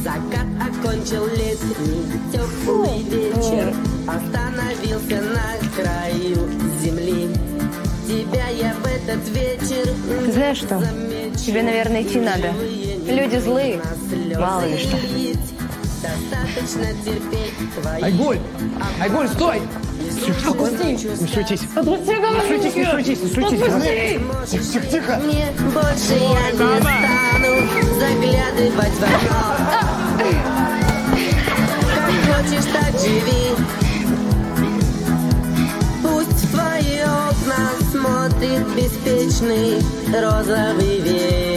Закат 0.03 0.49
окончил 0.61 1.27
летний 1.27 2.03
теплый 2.33 3.03
вечер 3.05 3.73
Остановился 4.09 5.21
на 5.21 5.59
краю 5.77 6.51
земли 6.81 7.29
Тебя 8.09 8.49
я 8.49 8.75
в 8.75 8.87
этот 8.87 9.29
вечер 9.29 9.87
Ты 10.25 10.33
знаешь 10.33 10.59
что? 10.59 10.81
Тебе, 11.37 11.63
наверное, 11.63 12.03
идти 12.03 12.19
надо. 12.19 12.53
Люди 13.07 13.37
злые. 13.37 13.81
Мало 14.37 14.67
ли 14.67 14.79
что. 14.79 15.60
Достаточно 16.03 16.87
терпеть 17.05 17.53
твои 17.81 18.03
Айгуль! 18.03 18.39
Айгуль, 19.03 19.29
стой! 19.29 19.61
Не 20.01 20.11
суетись. 20.11 21.03
Не 21.11 21.27
суетись, 21.27 21.63
не 22.75 22.85
суетись, 22.87 23.23
не 23.23 23.29
суетись. 23.29 24.71
Тихо, 24.71 24.87
тихо. 24.87 25.21
Мне 25.23 25.53
больше 25.75 26.15
я 26.15 26.51
не 26.53 26.57
стану 26.81 27.53
заглядывать 27.99 28.95
в 28.95 29.03
окно 29.03 29.43
Как 31.95 32.13
хочешь, 32.25 32.67
так 32.73 32.93
живи 32.99 33.45
Пусть 36.03 36.45
в 36.45 36.51
твои 36.51 37.01
окна 37.01 37.63
смотрит 37.93 38.67
беспечный 38.75 39.83
розовый 40.19 41.01
вечер 41.01 41.50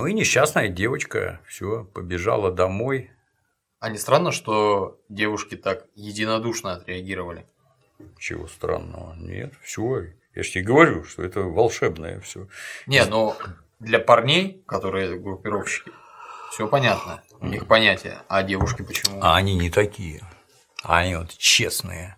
Ну 0.00 0.06
и 0.06 0.14
несчастная 0.14 0.68
девочка 0.68 1.42
все 1.46 1.84
побежала 1.84 2.50
домой. 2.50 3.10
А 3.80 3.90
не 3.90 3.98
странно, 3.98 4.32
что 4.32 4.98
девушки 5.10 5.58
так 5.58 5.84
единодушно 5.94 6.72
отреагировали? 6.72 7.44
Чего 8.18 8.48
странного? 8.48 9.14
Нет, 9.16 9.52
все. 9.62 10.06
Я 10.34 10.42
же 10.42 10.52
тебе 10.52 10.64
говорю, 10.64 11.04
что 11.04 11.22
это 11.22 11.40
волшебное 11.40 12.18
все. 12.20 12.48
Не, 12.86 13.04
но 13.04 13.36
для 13.78 13.98
парней, 13.98 14.64
которые 14.66 15.18
группировщики, 15.18 15.92
все 16.50 16.66
понятно. 16.66 17.22
У 17.38 17.48
них 17.48 17.66
понятие. 17.66 18.22
А 18.26 18.42
девушки 18.42 18.80
почему? 18.80 19.20
А 19.20 19.36
они 19.36 19.54
не 19.54 19.68
такие. 19.68 20.22
Они 20.82 21.14
вот 21.14 21.36
честные. 21.36 22.16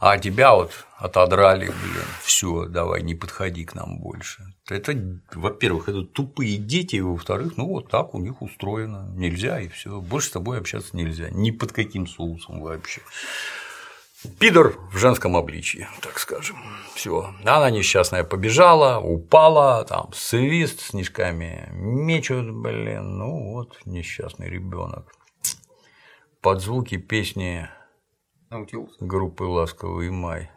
А 0.00 0.16
тебя 0.16 0.54
вот 0.54 0.72
отодрали, 0.96 1.66
блин, 1.66 2.06
все, 2.22 2.64
давай, 2.68 3.02
не 3.02 3.14
подходи 3.14 3.66
к 3.66 3.74
нам 3.74 3.98
больше. 3.98 4.53
Это, 4.68 4.94
во-первых, 5.34 5.90
это 5.90 6.02
тупые 6.02 6.56
дети, 6.56 6.96
и 6.96 7.00
во-вторых, 7.02 7.58
ну 7.58 7.68
вот 7.68 7.90
так 7.90 8.14
у 8.14 8.18
них 8.18 8.40
устроено. 8.40 9.12
Нельзя 9.14 9.60
и 9.60 9.68
все. 9.68 10.00
Больше 10.00 10.28
с 10.28 10.32
тобой 10.32 10.58
общаться 10.58 10.96
нельзя. 10.96 11.28
Ни 11.30 11.50
под 11.50 11.72
каким 11.72 12.06
соусом 12.06 12.62
вообще. 12.62 13.02
Пидор 14.40 14.78
в 14.90 14.96
женском 14.96 15.36
обличии, 15.36 15.86
так 16.00 16.18
скажем. 16.18 16.56
Все. 16.94 17.34
Она 17.44 17.70
несчастная 17.70 18.24
побежала, 18.24 18.98
упала, 18.98 19.84
там 19.84 20.10
свист 20.14 20.80
снежками 20.80 21.68
мечут, 21.72 22.50
блин. 22.50 23.18
Ну 23.18 23.52
вот, 23.52 23.78
несчастный 23.84 24.48
ребенок. 24.48 25.12
Под 26.40 26.62
звуки 26.62 26.96
песни 26.96 27.68
Наутилус. 28.48 28.96
группы 28.98 29.44
Ласковый 29.44 30.10
май. 30.10 30.50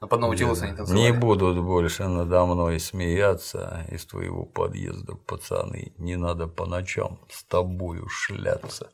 Но 0.00 0.08
под 0.08 0.20
Наутилус 0.20 0.60
они 0.62 0.76
танцевали. 0.76 1.02
Не 1.02 1.12
будут 1.12 1.58
больше 1.58 2.06
надо 2.06 2.44
мной 2.44 2.78
смеяться 2.78 3.86
из 3.90 4.04
твоего 4.04 4.44
подъезда, 4.44 5.14
пацаны. 5.14 5.92
Не 5.96 6.16
надо 6.16 6.46
по 6.46 6.66
ночам 6.66 7.18
с 7.30 7.42
тобою 7.44 8.08
шляться. 8.08 8.90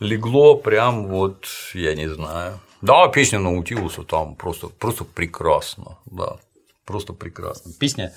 Легло 0.00 0.56
прям 0.56 1.06
вот, 1.06 1.46
я 1.74 1.94
не 1.94 2.08
знаю. 2.08 2.58
Да, 2.80 3.06
песня 3.08 3.38
Наутилуса 3.38 4.02
там 4.02 4.34
просто, 4.34 4.68
просто 4.68 5.04
прекрасно, 5.04 5.98
да. 6.06 6.38
Просто 6.84 7.12
прекрасно. 7.12 7.72
Песня, 7.78 8.12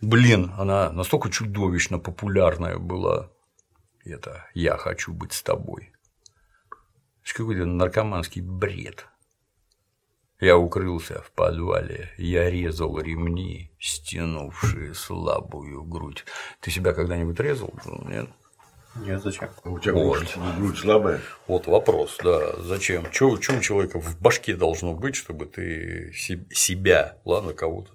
блин, 0.00 0.52
она 0.58 0.90
настолько 0.90 1.30
чудовищно 1.30 2.00
популярная 2.00 2.78
была. 2.78 3.30
Это 4.04 4.46
«Я 4.54 4.76
хочу 4.76 5.12
быть 5.12 5.32
с 5.32 5.42
тобой». 5.42 5.92
Какой-то 7.22 7.66
наркоманский 7.66 8.40
бред. 8.40 9.06
Я 10.40 10.56
укрылся 10.56 11.20
в 11.22 11.32
подвале, 11.32 12.10
я 12.16 12.48
резал 12.48 12.98
ремни, 13.00 13.72
стянувшие 13.80 14.94
слабую 14.94 15.82
грудь. 15.82 16.24
Ты 16.60 16.70
себя 16.70 16.92
когда-нибудь 16.92 17.40
резал? 17.40 17.74
Нет? 18.06 18.28
Нет, 19.04 19.20
зачем? 19.22 19.48
У 19.64 19.78
тебя 19.80 19.94
Вот. 19.94 20.18
грудь, 20.18 20.36
грудь 20.58 20.78
слабая. 20.78 21.20
Вот 21.46 21.66
вопрос, 21.66 22.18
да, 22.22 22.54
зачем? 22.62 23.04
Что 23.12 23.30
у 23.30 23.38
человека 23.38 24.00
в 24.00 24.20
башке 24.20 24.54
должно 24.54 24.94
быть, 24.94 25.16
чтобы 25.16 25.46
ты 25.46 26.12
се- 26.14 26.44
себя, 26.50 27.16
ладно, 27.24 27.52
кого-то, 27.52 27.90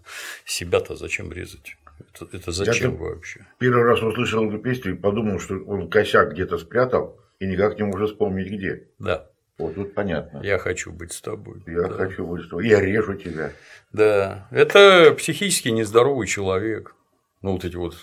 себя-то 0.46 0.96
зачем 0.96 1.32
резать? 1.32 1.78
Это, 2.00 2.28
это 2.36 2.52
зачем 2.52 2.92
Я-то 2.92 3.04
вообще? 3.04 3.46
Первый 3.58 3.84
раз 3.84 4.02
услышал 4.02 4.48
эту 4.48 4.60
песню 4.60 4.94
и 4.94 4.98
подумал, 4.98 5.40
что 5.40 5.56
он 5.66 5.90
косяк 5.90 6.34
где-то 6.34 6.58
спрятал 6.58 7.20
и 7.40 7.48
никак 7.48 7.78
не 7.80 7.86
может 7.86 8.12
вспомнить 8.12 8.48
где. 8.52 8.88
Да. 9.00 9.30
Вот 9.58 9.76
тут 9.76 9.94
понятно. 9.94 10.42
Я 10.44 10.58
хочу 10.58 10.92
быть 10.92 11.14
с 11.14 11.22
тобой. 11.22 11.62
Я 11.68 11.84
Да. 11.84 11.90
хочу 11.94 12.26
быть 12.26 12.44
с 12.46 12.50
тобой. 12.50 12.68
Я 12.68 12.82
режу 12.82 13.14
тебя. 13.16 13.52
Да, 13.92 14.48
это 14.52 15.14
психически 15.18 15.70
нездоровый 15.70 16.28
человек. 16.28 16.96
Ну, 17.42 17.52
вот 17.52 17.66
эти 17.66 17.76
вот 17.76 17.96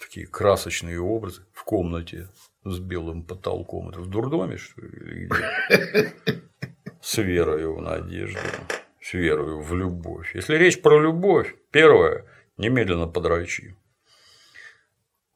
такие 0.00 0.26
красочные 0.26 1.00
образы 1.00 1.42
в 1.52 1.64
комнате 1.64 2.28
с 2.64 2.78
белым 2.78 3.22
потолком. 3.22 3.88
Это 3.90 4.00
в 4.00 4.08
дурдоме, 4.08 4.56
что 4.58 4.80
ли? 4.82 5.30
С 7.00 7.16
верою 7.18 7.76
в 7.76 7.80
надежду, 7.80 8.40
с 9.00 9.14
верою 9.14 9.60
в 9.60 9.72
любовь. 9.74 10.34
Если 10.34 10.56
речь 10.56 10.82
про 10.82 11.00
любовь, 11.00 11.54
первое– 11.70 12.26
немедленно 12.58 13.06
подрачи. 13.06 13.76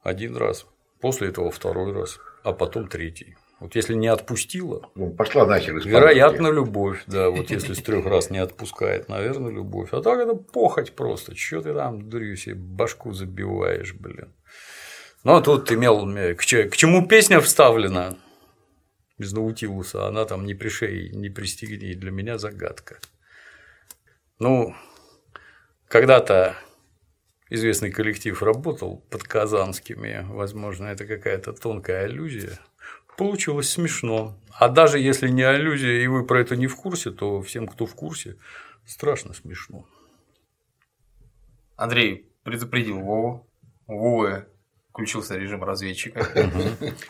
Один 0.03 0.37
раз, 0.37 0.67
после 1.01 1.29
этого 1.29 1.53
второй 1.53 1.93
раз, 1.93 2.19
а 2.43 2.53
потом 2.53 2.89
третий. 2.89 3.37
Вот 3.63 3.77
если 3.77 3.95
не 3.95 4.09
отпустила, 4.09 4.91
Ну, 4.97 5.15
пошла 5.15 5.47
нахер 5.47 5.77
из 5.77 5.87
Вероятно, 5.87 6.49
любовь, 6.49 7.05
да. 7.07 7.31
Вот 7.31 7.49
если 7.49 7.75
с 7.75 7.83
трех 7.83 8.05
раз 8.07 8.29
не 8.29 8.39
отпускает, 8.39 9.09
наверное, 9.09 9.53
любовь. 9.53 9.91
А 9.93 10.03
так 10.03 10.19
это 10.19 10.35
похоть 10.35 10.97
просто. 10.97 11.37
Че 11.37 11.61
ты 11.63 11.73
там, 11.73 12.09
дурью 12.09 12.37
себе 12.37 12.57
башку 12.57 13.13
забиваешь, 13.13 13.95
блин. 13.95 14.35
Ну, 15.23 15.37
а 15.37 15.41
тут 15.43 15.71
имел 15.71 16.13
к 16.35 16.45
че- 16.45 16.69
к 16.69 16.77
чему 16.77 17.07
песня 17.07 17.41
вставлена 17.41 18.17
без 19.17 19.33
Наутилуса, 19.33 20.09
она 20.09 20.25
там 20.25 20.45
не 20.45 20.55
пришей, 20.55 21.11
не 21.11 21.31
пристегни, 21.31 21.95
для 21.95 22.11
меня 22.11 22.39
загадка. 22.39 22.99
Ну, 24.41 24.75
когда-то 25.87 26.57
известный 27.49 27.93
коллектив 27.93 28.43
работал 28.43 29.07
под 29.09 29.23
Казанскими, 29.23 30.27
возможно, 30.31 30.87
это 30.87 31.07
какая-то 31.07 31.53
тонкая 31.53 32.07
аллюзия. 32.07 32.59
Получилось 33.17 33.71
смешно. 33.71 34.39
А 34.59 34.69
даже 34.69 34.99
если 34.99 35.29
не 35.29 35.43
аллюзия, 35.43 36.03
и 36.03 36.07
вы 36.07 36.25
про 36.25 36.41
это 36.41 36.57
не 36.57 36.67
в 36.67 36.77
курсе, 36.77 37.11
то 37.11 37.43
всем, 37.43 37.67
кто 37.67 37.87
в 37.87 37.95
курсе, 37.95 38.37
страшно 38.87 39.35
смешно. 39.35 39.87
Андрей 41.77 42.33
предупредил 42.45 43.01
Вову. 43.01 43.49
У 43.87 43.99
Вовы 43.99 44.47
включился 44.91 45.37
режим 45.37 45.65
разведчика. 45.65 46.29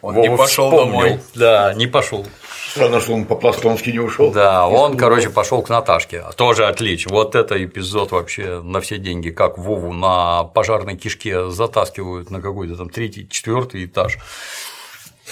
Он 0.00 0.14
Вова 0.14 0.28
не 0.28 0.36
пошел 0.36 0.70
домой. 0.70 1.20
Да, 1.34 1.74
не 1.74 1.86
пошел. 1.86 2.24
Странно, 2.70 3.00
что 3.00 3.12
он 3.12 3.24
по-пластонски 3.26 3.90
не 3.90 3.98
ушел. 3.98 4.30
Да, 4.30 4.68
он, 4.68 4.96
короче, 4.96 5.30
пошел 5.30 5.62
к 5.62 5.68
Наташке. 5.68 6.24
Тоже 6.36 6.66
отлично. 6.66 7.12
Вот 7.12 7.34
это 7.34 7.62
эпизод 7.62 8.12
вообще 8.12 8.62
на 8.62 8.80
все 8.80 8.98
деньги, 8.98 9.30
как 9.30 9.58
Вову 9.58 9.92
на 9.92 10.44
пожарной 10.44 10.96
кишке 10.96 11.50
затаскивают 11.50 12.30
на 12.30 12.40
какой-то 12.40 12.76
там 12.76 12.88
третий, 12.88 13.28
четвертый 13.28 13.84
этаж. 13.84 14.16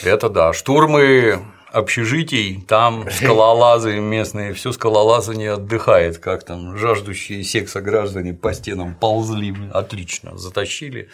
Это 0.05 0.29
да. 0.29 0.53
Штурмы 0.53 1.41
общежитий, 1.73 2.65
там 2.67 3.09
скалолазы 3.11 4.01
местные, 4.01 4.55
все 4.55 4.73
скалолазы 4.73 5.37
не 5.37 5.47
отдыхает, 5.47 6.19
как 6.19 6.45
там 6.45 6.77
жаждущие 6.77 7.45
секса 7.45 7.81
граждане 7.81 8.35
по 8.35 8.53
стенам 8.53 8.95
ползли, 8.95 9.55
отлично, 9.73 10.37
затащили, 10.37 11.09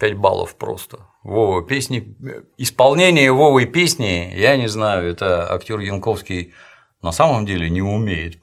5 0.00 0.14
баллов 0.18 0.56
просто. 0.56 0.98
Вова, 1.22 1.62
песни, 1.62 2.14
исполнение 2.58 3.32
Вовой 3.32 3.64
песни, 3.64 4.30
я 4.36 4.56
не 4.58 4.68
знаю, 4.68 5.08
это 5.08 5.50
актер 5.50 5.78
Янковский 5.78 6.52
на 7.00 7.12
самом 7.12 7.46
деле 7.46 7.70
не 7.70 7.80
умеет, 7.80 8.38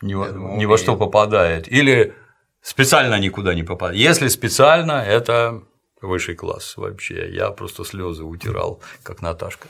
ни, 0.00 0.14
во- 0.14 0.30
ни 0.30 0.64
во 0.64 0.78
что 0.78 0.96
попадает, 0.96 1.68
или 1.70 2.14
специально 2.62 3.18
никуда 3.18 3.54
не 3.54 3.62
попадает. 3.62 4.00
Если 4.00 4.28
специально, 4.28 4.92
это 5.02 5.64
высший 6.04 6.34
класс 6.34 6.76
вообще, 6.76 7.28
я 7.30 7.50
просто 7.50 7.84
слезы 7.84 8.24
утирал, 8.24 8.80
как 9.02 9.22
Наташка. 9.22 9.68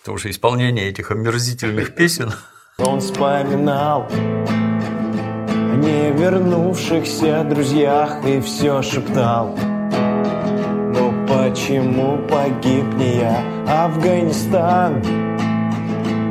Потому 0.00 0.18
что 0.18 0.30
исполнение 0.30 0.88
этих 0.88 1.10
омерзительных 1.10 1.94
песен 1.94 2.32
Он 2.78 3.00
вспоминал 3.00 4.06
о 4.10 5.76
не 5.76 6.12
вернувшихся 6.12 7.44
друзьях 7.44 8.24
и 8.26 8.40
все 8.40 8.82
шептал. 8.82 9.56
Но 9.56 11.26
почему 11.26 12.18
погиб 12.28 12.84
не 12.94 13.16
я, 13.18 13.42
Афганистан? 13.84 15.02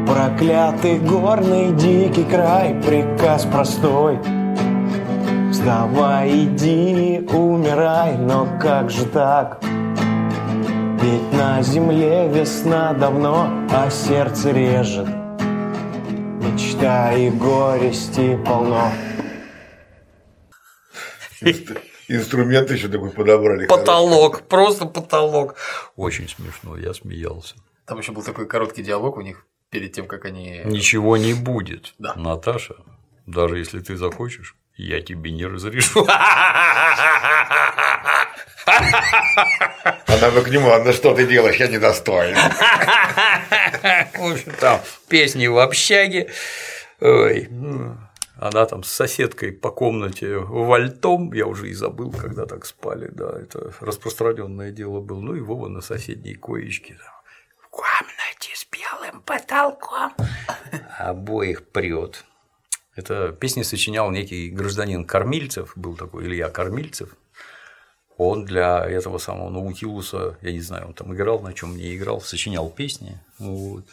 Проклятый 0.08 1.00
горный 1.00 1.72
дикий 1.74 2.26
край, 2.26 2.76
приказ 2.86 3.46
простой. 3.46 4.20
Вставай, 5.64 6.43
иди, 6.43 7.26
умирай, 7.32 8.18
но 8.18 8.59
как 8.59 8.89
же 8.89 9.05
так? 9.05 9.64
Ведь 9.64 11.32
на 11.32 11.61
земле 11.61 12.28
весна 12.28 12.91
давно, 12.91 13.47
а 13.72 13.89
сердце 13.89 14.51
режет. 14.51 15.07
Мечта 16.43 17.14
и 17.14 17.30
горести 17.30 18.38
полно. 18.45 18.91
Инструменты 22.09 22.74
еще 22.74 22.89
такой 22.89 23.11
подобрали. 23.11 23.68
потолок, 23.68 24.41
просто 24.49 24.86
потолок. 24.86 25.55
Очень 25.95 26.28
смешно, 26.28 26.76
я 26.76 26.93
смеялся. 26.93 27.55
Там 27.86 27.99
еще 27.99 28.11
был 28.11 28.22
такой 28.22 28.47
короткий 28.47 28.84
диалог 28.84 29.16
у 29.16 29.22
них 29.22 29.45
перед 29.70 29.93
тем, 29.93 30.07
как 30.07 30.26
они. 30.26 30.61
Ничего 30.66 31.16
не 31.16 31.34
будет, 31.34 31.93
Да. 31.99 32.16
Наташа. 32.16 32.76
Даже 33.26 33.57
если 33.57 33.80
ты 33.80 33.95
захочешь, 33.95 34.57
я 34.76 35.02
тебе 35.02 35.32
не 35.32 35.46
разрешу. 35.46 36.06
Она 40.08 40.32
бы 40.32 40.42
к 40.42 40.50
нему, 40.50 40.72
ну 40.84 40.94
что 40.94 41.14
ты 41.14 41.28
делаешь, 41.28 41.58
я 41.58 41.68
недостоин. 41.68 42.36
В 44.14 44.32
общем, 44.32 44.54
там 44.60 44.80
песни 45.10 45.48
в 45.48 45.58
общаге. 45.60 46.32
Ой, 47.02 47.48
ну, 47.50 47.98
она 48.38 48.66
там 48.66 48.84
с 48.84 48.92
соседкой 48.92 49.52
по 49.52 49.70
комнате 49.72 50.38
вальтом, 50.38 51.34
я 51.34 51.46
уже 51.46 51.70
и 51.70 51.74
забыл, 51.74 52.12
когда 52.12 52.46
так 52.46 52.66
спали, 52.66 53.10
да, 53.12 53.38
это 53.40 53.74
распространенное 53.80 54.72
дело 54.72 55.02
было. 55.02 55.20
Ну 55.20 55.36
и 55.36 55.42
Вова 55.42 55.68
на 55.68 55.82
соседней 55.82 56.36
коечке 56.36 56.94
там, 56.96 57.14
в 57.62 57.70
комнате 57.70 58.56
с 58.56 58.66
белым 58.72 59.22
потолком. 59.22 60.14
Обоих 60.98 61.68
прет. 61.68 62.24
Это 62.96 63.32
песни 63.32 63.64
сочинял 63.64 64.12
некий 64.12 64.50
гражданин 64.50 65.06
Кормильцев, 65.06 65.74
был 65.76 65.96
такой 65.96 66.26
Илья 66.26 66.50
Кормильцев. 66.50 67.16
Он 68.18 68.46
для 68.46 68.86
этого 68.86 69.18
самого 69.18 69.50
Наутилуса, 69.50 70.38
я 70.41 70.52
не 70.52 70.62
знаю, 70.62 70.88
он 70.88 70.94
там 70.94 71.14
играл, 71.16 71.39
на 71.39 71.54
чем 71.54 71.76
не 71.76 71.96
играл, 71.96 72.22
сочинял 72.22 72.70
песни. 72.70 73.20
Вот. 73.39 73.86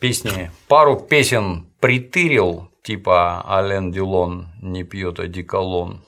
песни, 0.00 0.50
пару 0.66 0.98
песен 0.98 1.68
притырил, 1.78 2.70
типа 2.82 3.44
Ален 3.48 3.92
Дилон 3.92 4.48
не 4.60 4.82
пьет 4.82 5.20
одеколон. 5.20 6.02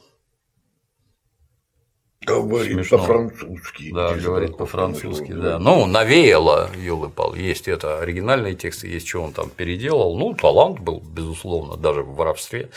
Говорит 2.26 2.90
по-французски. 2.90 3.90
Да, 3.94 4.14
говорит 4.14 4.58
по-французски, 4.58 5.32
да. 5.32 5.58
Ну, 5.58 5.86
навеяло, 5.86 6.70
елы-пал. 6.76 7.34
Есть 7.34 7.66
это 7.66 8.00
оригинальные 8.00 8.54
тексты, 8.54 8.88
есть 8.88 9.08
что 9.08 9.22
он 9.22 9.32
там 9.32 9.48
переделал. 9.48 10.18
Ну, 10.18 10.34
талант 10.34 10.80
был, 10.80 11.00
безусловно, 11.00 11.78
даже 11.78 12.02
в 12.02 12.14
воровстве 12.14 12.68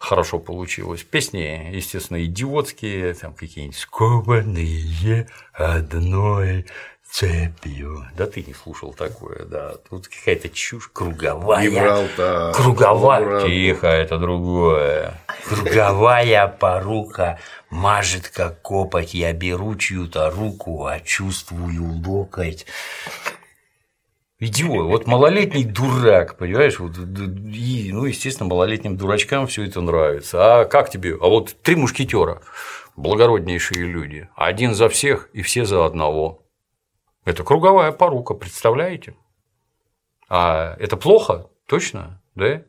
хорошо 0.00 0.38
получилось. 0.38 1.02
Песни, 1.02 1.70
естественно, 1.74 2.24
идиотские, 2.24 3.12
там 3.12 3.34
какие-нибудь 3.34 3.76
скованные 3.76 5.28
одной 5.52 6.64
цепью. 7.10 8.06
Да 8.16 8.26
ты 8.26 8.42
не 8.42 8.54
слушал 8.54 8.92
такое, 8.92 9.44
да. 9.44 9.74
Тут 9.88 10.08
какая-то 10.08 10.48
чушь 10.48 10.90
круговая. 10.92 11.68
Гибралтар, 11.68 12.52
Круговая. 12.54 13.20
Гибралтар. 13.20 13.48
Тихо, 13.48 13.86
это 13.86 14.18
другое. 14.18 15.20
Круговая 15.48 16.46
порука 16.48 17.38
мажет, 17.70 18.28
как 18.28 18.60
копоть. 18.62 19.14
Я 19.14 19.32
беру 19.32 19.74
чью-то 19.76 20.30
руку, 20.30 20.86
а 20.86 21.00
чувствую 21.00 22.02
локоть. 22.04 22.66
Идиот, 24.38 24.86
вот 24.86 25.06
малолетний 25.06 25.64
дурак, 25.64 26.36
понимаешь, 26.36 26.78
вот, 26.78 26.98
и, 26.98 27.90
ну, 27.90 28.04
естественно, 28.04 28.46
малолетним 28.46 28.98
дурачкам 28.98 29.46
все 29.46 29.64
это 29.64 29.80
нравится. 29.80 30.60
А 30.60 30.64
как 30.66 30.90
тебе? 30.90 31.14
А 31.14 31.26
вот 31.28 31.56
три 31.62 31.74
мушкетера, 31.74 32.42
благороднейшие 32.96 33.86
люди, 33.86 34.28
один 34.36 34.74
за 34.74 34.90
всех 34.90 35.30
и 35.32 35.40
все 35.40 35.64
за 35.64 35.86
одного. 35.86 36.45
Это 37.26 37.42
круговая 37.42 37.90
порука, 37.90 38.34
представляете? 38.34 39.14
А 40.28 40.76
это 40.78 40.96
плохо, 40.96 41.50
точно, 41.66 42.22
да? 42.36 42.62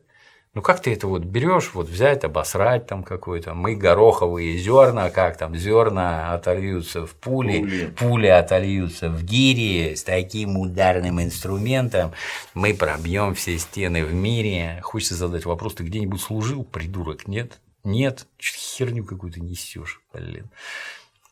Ну 0.56 0.64
как 0.64 0.82
ты 0.82 0.92
это 0.92 1.06
вот 1.06 1.22
берешь, 1.22 1.76
вот 1.76 1.88
взять, 1.88 2.24
обосрать 2.24 2.88
там 2.88 3.04
какой-то, 3.04 3.54
мы 3.54 3.76
гороховые 3.76 4.58
зерна, 4.58 5.12
как 5.12 5.38
там 5.38 5.56
зерна 5.56 6.34
отольются 6.34 7.06
в 7.06 7.14
пули, 7.14 7.60
Пули. 7.60 7.94
пули 8.00 8.28
отольются 8.28 9.10
в 9.10 9.24
гири 9.24 9.94
с 9.94 10.02
таким 10.02 10.58
ударным 10.58 11.22
инструментом, 11.22 12.14
мы 12.56 12.74
пробьем 12.74 13.36
все 13.36 13.60
стены 13.60 14.04
в 14.04 14.14
мире. 14.16 14.80
Хочется 14.82 15.14
задать 15.14 15.46
вопрос, 15.46 15.76
ты 15.76 15.84
где-нибудь 15.84 16.20
служил, 16.20 16.64
придурок? 16.64 17.28
Нет? 17.28 17.60
Нет? 17.84 18.26
Херню 18.42 19.06
какую-то 19.06 19.40
несешь, 19.40 20.02
блин. 20.12 20.50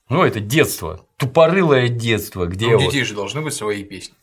Ну, 0.10 0.24
это 0.24 0.40
детство, 0.40 1.06
тупорылое 1.18 1.90
детство, 1.90 2.46
где 2.46 2.68
Ну, 2.68 2.78
у 2.78 2.80
вот- 2.80 2.86
детей 2.92 3.04
же 3.04 3.16
должны 3.16 3.42
быть 3.42 3.54
свои 3.54 3.84
песни. 3.84 4.16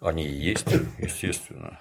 они 0.00 0.24
и 0.24 0.32
есть, 0.32 0.66
естественно. 0.98 1.78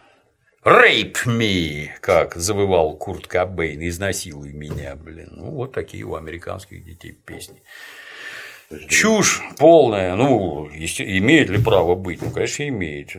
Rape 0.66 1.16
me, 1.26 1.88
как 2.02 2.36
завывал 2.36 2.98
Курт 2.98 3.28
Кобейн, 3.28 3.88
изнасилуй 3.88 4.52
меня, 4.52 4.96
блин. 4.98 5.30
Ну, 5.32 5.52
вот 5.52 5.72
такие 5.72 6.04
у 6.04 6.16
американских 6.16 6.84
детей 6.84 7.14
песни. 7.14 7.62
Чушь 8.88 9.42
полная. 9.58 10.16
Ну, 10.16 10.68
имеет 10.68 11.50
ли 11.50 11.58
право 11.64 11.96
быть? 11.96 12.22
Ну, 12.22 12.30
конечно, 12.30 12.68
имеет. 12.68 13.16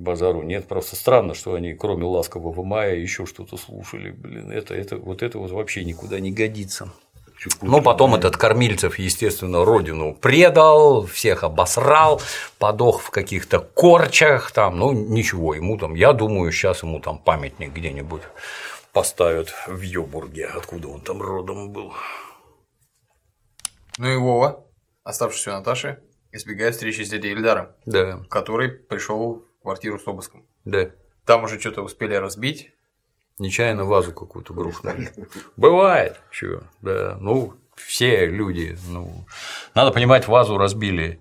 Базару 0.00 0.42
нет. 0.42 0.66
Просто 0.66 0.96
странно, 0.96 1.34
что 1.34 1.54
они, 1.54 1.74
кроме 1.74 2.04
ласкового 2.06 2.64
мая, 2.64 2.96
еще 2.96 3.24
что-то 3.26 3.56
слушали. 3.56 4.10
Блин, 4.10 4.50
это, 4.50 4.74
это, 4.74 4.96
вот 4.96 5.22
это 5.22 5.38
вот 5.38 5.50
вообще 5.52 5.84
никуда 5.84 6.18
не 6.18 6.32
годится. 6.32 6.92
Ну, 7.62 7.82
потом 7.82 8.14
этот 8.14 8.36
Кормильцев, 8.36 8.98
естественно, 8.98 9.64
родину 9.64 10.14
предал, 10.14 11.06
всех 11.06 11.42
обосрал, 11.44 12.20
подох 12.58 13.00
в 13.00 13.10
каких-то 13.10 13.60
корчах, 13.60 14.52
там, 14.52 14.78
ну, 14.78 14.92
ничего, 14.92 15.54
ему 15.54 15.78
там, 15.78 15.94
я 15.94 16.12
думаю, 16.12 16.52
сейчас 16.52 16.82
ему 16.82 17.00
там 17.00 17.18
памятник 17.18 17.72
где-нибудь 17.72 18.22
поставят 18.92 19.54
в 19.66 19.80
Йобурге, 19.80 20.46
откуда 20.46 20.88
он 20.88 21.00
там 21.00 21.22
родом 21.22 21.72
был. 21.72 21.92
Ну 23.98 24.08
и 24.08 24.16
Вова, 24.16 24.66
оставшийся 25.04 25.50
у 25.50 25.54
Наташи, 25.54 26.02
избегает 26.32 26.74
встречи 26.74 27.02
с 27.02 27.10
дядей 27.10 27.32
Ильдаром, 27.32 27.68
Да, 27.86 28.20
который 28.28 28.70
пришел 28.70 29.44
в 29.58 29.62
квартиру 29.62 29.98
с 29.98 30.06
обыском. 30.06 30.46
да. 30.64 30.90
Там 31.26 31.44
уже 31.44 31.60
что-то 31.60 31.82
успели 31.82 32.14
разбить. 32.14 32.72
Нечаянно 33.40 33.86
вазу 33.86 34.12
какую-то 34.12 34.52
грохнули. 34.52 35.10
Бывает, 35.56 36.20
чего, 36.30 36.60
да. 36.82 37.16
Ну, 37.20 37.54
все 37.74 38.26
люди, 38.26 38.76
ну, 38.88 39.24
надо 39.74 39.92
понимать, 39.92 40.28
вазу 40.28 40.58
разбили 40.58 41.20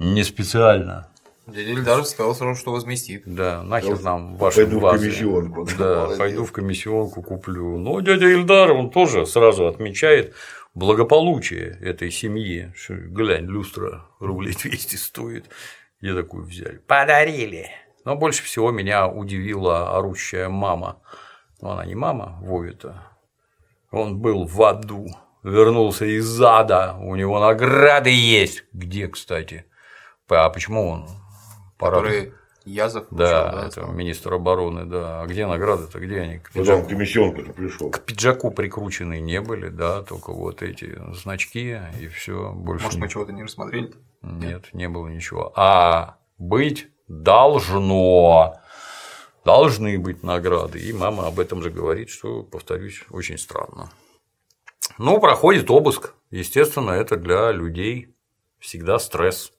не 0.00 0.24
специально. 0.24 1.08
Дядя 1.46 1.70
Ильдар 1.70 2.04
сказал 2.04 2.34
сразу, 2.34 2.58
что 2.58 2.72
возместит. 2.72 3.22
Да, 3.24 3.62
нахер 3.62 4.00
нам 4.00 4.34
ваши 4.34 4.62
пойду 4.62 4.80
в 4.80 4.82
вазы. 4.82 5.04
комиссионку. 5.04 5.68
Да, 5.78 5.94
Молодец. 5.94 6.18
пойду 6.18 6.44
в 6.44 6.50
комиссионку 6.50 7.22
куплю. 7.22 7.78
Но 7.78 8.00
дядя 8.00 8.26
Ильдар, 8.26 8.72
он 8.72 8.90
тоже 8.90 9.24
сразу 9.26 9.68
отмечает 9.68 10.34
благополучие 10.74 11.78
этой 11.80 12.10
семьи. 12.10 12.72
Глянь, 12.88 13.46
люстра 13.46 14.06
рублей 14.18 14.54
200 14.60 14.96
стоит. 14.96 15.44
Я 16.00 16.16
такую 16.16 16.44
взяли. 16.44 16.78
Подарили. 16.88 17.70
Но 18.04 18.16
больше 18.16 18.42
всего 18.42 18.72
меня 18.72 19.06
удивила 19.06 19.96
орущая 19.96 20.48
мама. 20.48 21.00
Ну, 21.60 21.70
она 21.70 21.84
не 21.86 21.94
мама 21.94 22.38
Вове-то. 22.42 23.02
Он 23.90 24.18
был 24.18 24.44
в 24.46 24.62
аду. 24.62 25.06
Вернулся 25.42 26.04
из 26.04 26.40
ада. 26.42 26.96
У 27.00 27.14
него 27.16 27.38
награды 27.40 28.10
есть. 28.10 28.64
Где, 28.72 29.08
кстати? 29.08 29.64
А 30.28 30.50
почему 30.50 30.88
он? 30.88 31.08
Парад- 31.78 32.02
Который 32.02 32.32
Язов 32.64 33.06
да, 33.12 33.50
получил, 33.52 33.82
это 33.84 33.92
министр 33.92 34.34
обороны, 34.34 34.84
да. 34.86 35.22
А 35.22 35.26
где 35.26 35.46
награды-то, 35.46 36.00
где 36.00 36.20
они? 36.22 36.38
К 36.40 36.50
Ну, 36.54 36.64
там 36.64 36.80
пиджаку, 36.80 36.88
комиссионку-то 36.88 37.52
пришел. 37.52 37.90
к 37.90 38.00
пиджаку 38.00 38.50
прикрученные 38.50 39.20
не 39.20 39.40
были, 39.40 39.68
да, 39.68 40.02
только 40.02 40.32
вот 40.32 40.62
эти 40.62 40.98
значки 41.14 41.78
и 42.00 42.08
все 42.08 42.52
больше. 42.52 42.86
Может, 42.86 42.98
не- 42.98 43.02
мы 43.04 43.08
чего-то 43.08 43.32
не 43.32 43.44
рассмотрели? 43.44 43.92
Нет, 44.22 44.70
не 44.72 44.88
было 44.88 45.06
ничего. 45.06 45.52
А 45.54 46.16
быть 46.38 46.88
должно. 47.06 48.54
Должны 49.46 49.96
быть 49.96 50.24
награды. 50.24 50.80
И 50.80 50.92
мама 50.92 51.28
об 51.28 51.38
этом 51.38 51.62
же 51.62 51.70
говорит, 51.70 52.10
что, 52.10 52.42
повторюсь, 52.42 53.04
очень 53.10 53.38
странно. 53.38 53.92
Ну, 54.98 55.20
проходит 55.20 55.70
обыск. 55.70 56.14
Естественно, 56.32 56.90
это 56.90 57.16
для 57.16 57.52
людей 57.52 58.12
всегда 58.58 58.98
стресс. 58.98 59.52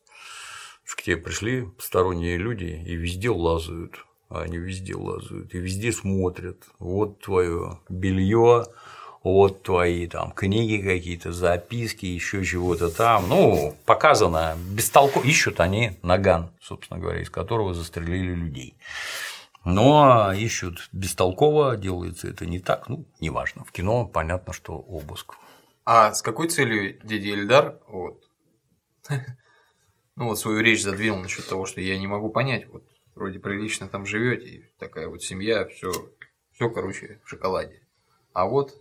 К 0.83 1.01
тебе 1.01 1.15
пришли 1.15 1.61
посторонние 1.61 2.35
люди 2.35 2.65
и 2.65 2.95
везде 2.95 3.29
лазают. 3.29 4.05
А 4.27 4.41
они 4.41 4.57
везде 4.57 4.93
лазают 4.93 5.55
и 5.55 5.57
везде 5.57 5.93
смотрят. 5.93 6.63
Вот 6.79 7.21
твое 7.21 7.79
белье, 7.87 8.65
вот 9.23 9.63
твои 9.63 10.05
там 10.07 10.31
книги 10.31 10.81
какие-то, 10.81 11.31
записки, 11.31 12.05
еще 12.05 12.43
чего-то 12.43 12.89
там. 12.89 13.29
Ну, 13.29 13.77
показано 13.85 14.57
бестолково. 14.69 15.23
Ищут 15.23 15.61
они 15.61 15.97
наган, 16.01 16.51
собственно 16.61 16.99
говоря, 16.99 17.21
из 17.21 17.29
которого 17.29 17.73
застрелили 17.73 18.33
людей. 18.33 18.75
Но 19.69 20.31
ищут 20.31 20.87
бестолково, 20.93 21.75
делается 21.75 22.29
это 22.29 22.45
не 22.45 22.59
так, 22.59 22.87
ну, 22.87 23.05
неважно. 23.19 23.65
В 23.65 23.73
кино 23.73 24.05
понятно, 24.05 24.53
что 24.53 24.77
обыск. 24.77 25.35
А 25.83 26.13
с 26.13 26.21
какой 26.21 26.47
целью 26.47 26.97
дядя 27.03 27.27
Ильдар 27.27 27.79
вот, 27.87 28.23
ну, 30.15 30.27
вот 30.27 30.39
свою 30.39 30.61
речь 30.61 30.83
задвинул 30.83 31.19
насчет 31.19 31.47
того, 31.49 31.65
что 31.65 31.81
я 31.81 31.99
не 31.99 32.07
могу 32.07 32.29
понять, 32.29 32.65
вот 32.67 32.83
вроде 33.13 33.39
прилично 33.39 33.89
там 33.89 34.05
живете, 34.05 34.69
такая 34.79 35.09
вот 35.09 35.21
семья, 35.21 35.65
все, 35.65 35.91
все, 36.53 36.69
короче, 36.69 37.19
в 37.25 37.29
шоколаде. 37.29 37.81
А 38.31 38.45
вот 38.45 38.73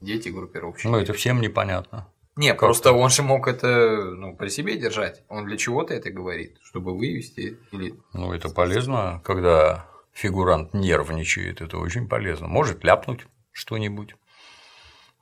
дети 0.00 0.30
группировщики. 0.30 0.88
Ну, 0.88 0.98
это 0.98 1.12
всем 1.12 1.40
непонятно. 1.40 2.12
Не, 2.34 2.52
просто 2.52 2.92
он 2.92 3.10
же 3.10 3.22
мог 3.22 3.46
это 3.46 4.10
ну, 4.10 4.36
при 4.36 4.48
себе 4.48 4.76
держать. 4.76 5.22
Он 5.28 5.46
для 5.46 5.56
чего-то 5.56 5.94
это 5.94 6.10
говорит, 6.10 6.58
чтобы 6.64 6.96
вывести 6.96 7.58
или 7.70 7.94
Ну, 8.12 8.32
это 8.32 8.48
полезно, 8.48 9.22
когда 9.24 9.88
фигурант 10.16 10.72
нервничает, 10.72 11.60
это 11.60 11.78
очень 11.78 12.08
полезно. 12.08 12.48
Может 12.48 12.82
ляпнуть 12.82 13.26
что-нибудь. 13.52 14.16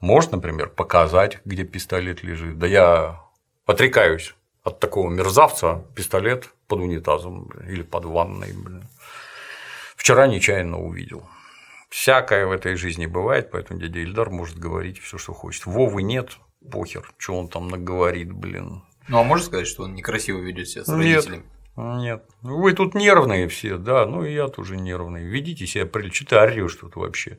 Может, 0.00 0.32
например, 0.32 0.68
показать, 0.68 1.40
где 1.44 1.64
пистолет 1.64 2.22
лежит. 2.22 2.58
Да 2.58 2.66
я 2.66 3.20
отрекаюсь 3.66 4.34
от 4.62 4.78
такого 4.78 5.10
мерзавца, 5.10 5.84
пистолет 5.96 6.50
под 6.68 6.80
унитазом 6.80 7.50
или 7.68 7.82
под 7.82 8.04
ванной. 8.04 8.52
Блин. 8.52 8.88
Вчера 9.96 10.26
нечаянно 10.26 10.78
увидел. 10.78 11.26
Всякое 11.88 12.46
в 12.46 12.52
этой 12.52 12.76
жизни 12.76 13.06
бывает, 13.06 13.50
поэтому 13.50 13.80
дядя 13.80 14.00
Ильдар 14.00 14.30
может 14.30 14.58
говорить 14.58 15.00
все, 15.00 15.18
что 15.18 15.32
хочет. 15.32 15.66
Вовы 15.66 16.02
нет, 16.02 16.38
похер, 16.70 17.12
что 17.18 17.38
он 17.38 17.48
там 17.48 17.68
наговорит, 17.68 18.32
блин. 18.32 18.84
Ну, 19.08 19.18
а 19.18 19.24
можно 19.24 19.44
сказать, 19.44 19.66
что 19.66 19.84
он 19.84 19.94
некрасиво 19.94 20.38
ведет 20.38 20.68
себя 20.68 20.84
с 20.84 20.88
Нет. 20.88 20.98
родителями? 21.26 21.44
Нет. 21.76 22.24
Вы 22.42 22.72
тут 22.72 22.94
нервные 22.94 23.48
все, 23.48 23.78
да, 23.78 24.06
ну 24.06 24.24
и 24.24 24.32
я 24.32 24.48
тоже 24.48 24.76
нервный. 24.76 25.24
Ведите 25.24 25.66
себя 25.66 25.86
прилично. 25.86 26.26
Ты 26.28 26.36
орешь 26.36 26.76
тут 26.76 26.96
вообще? 26.96 27.38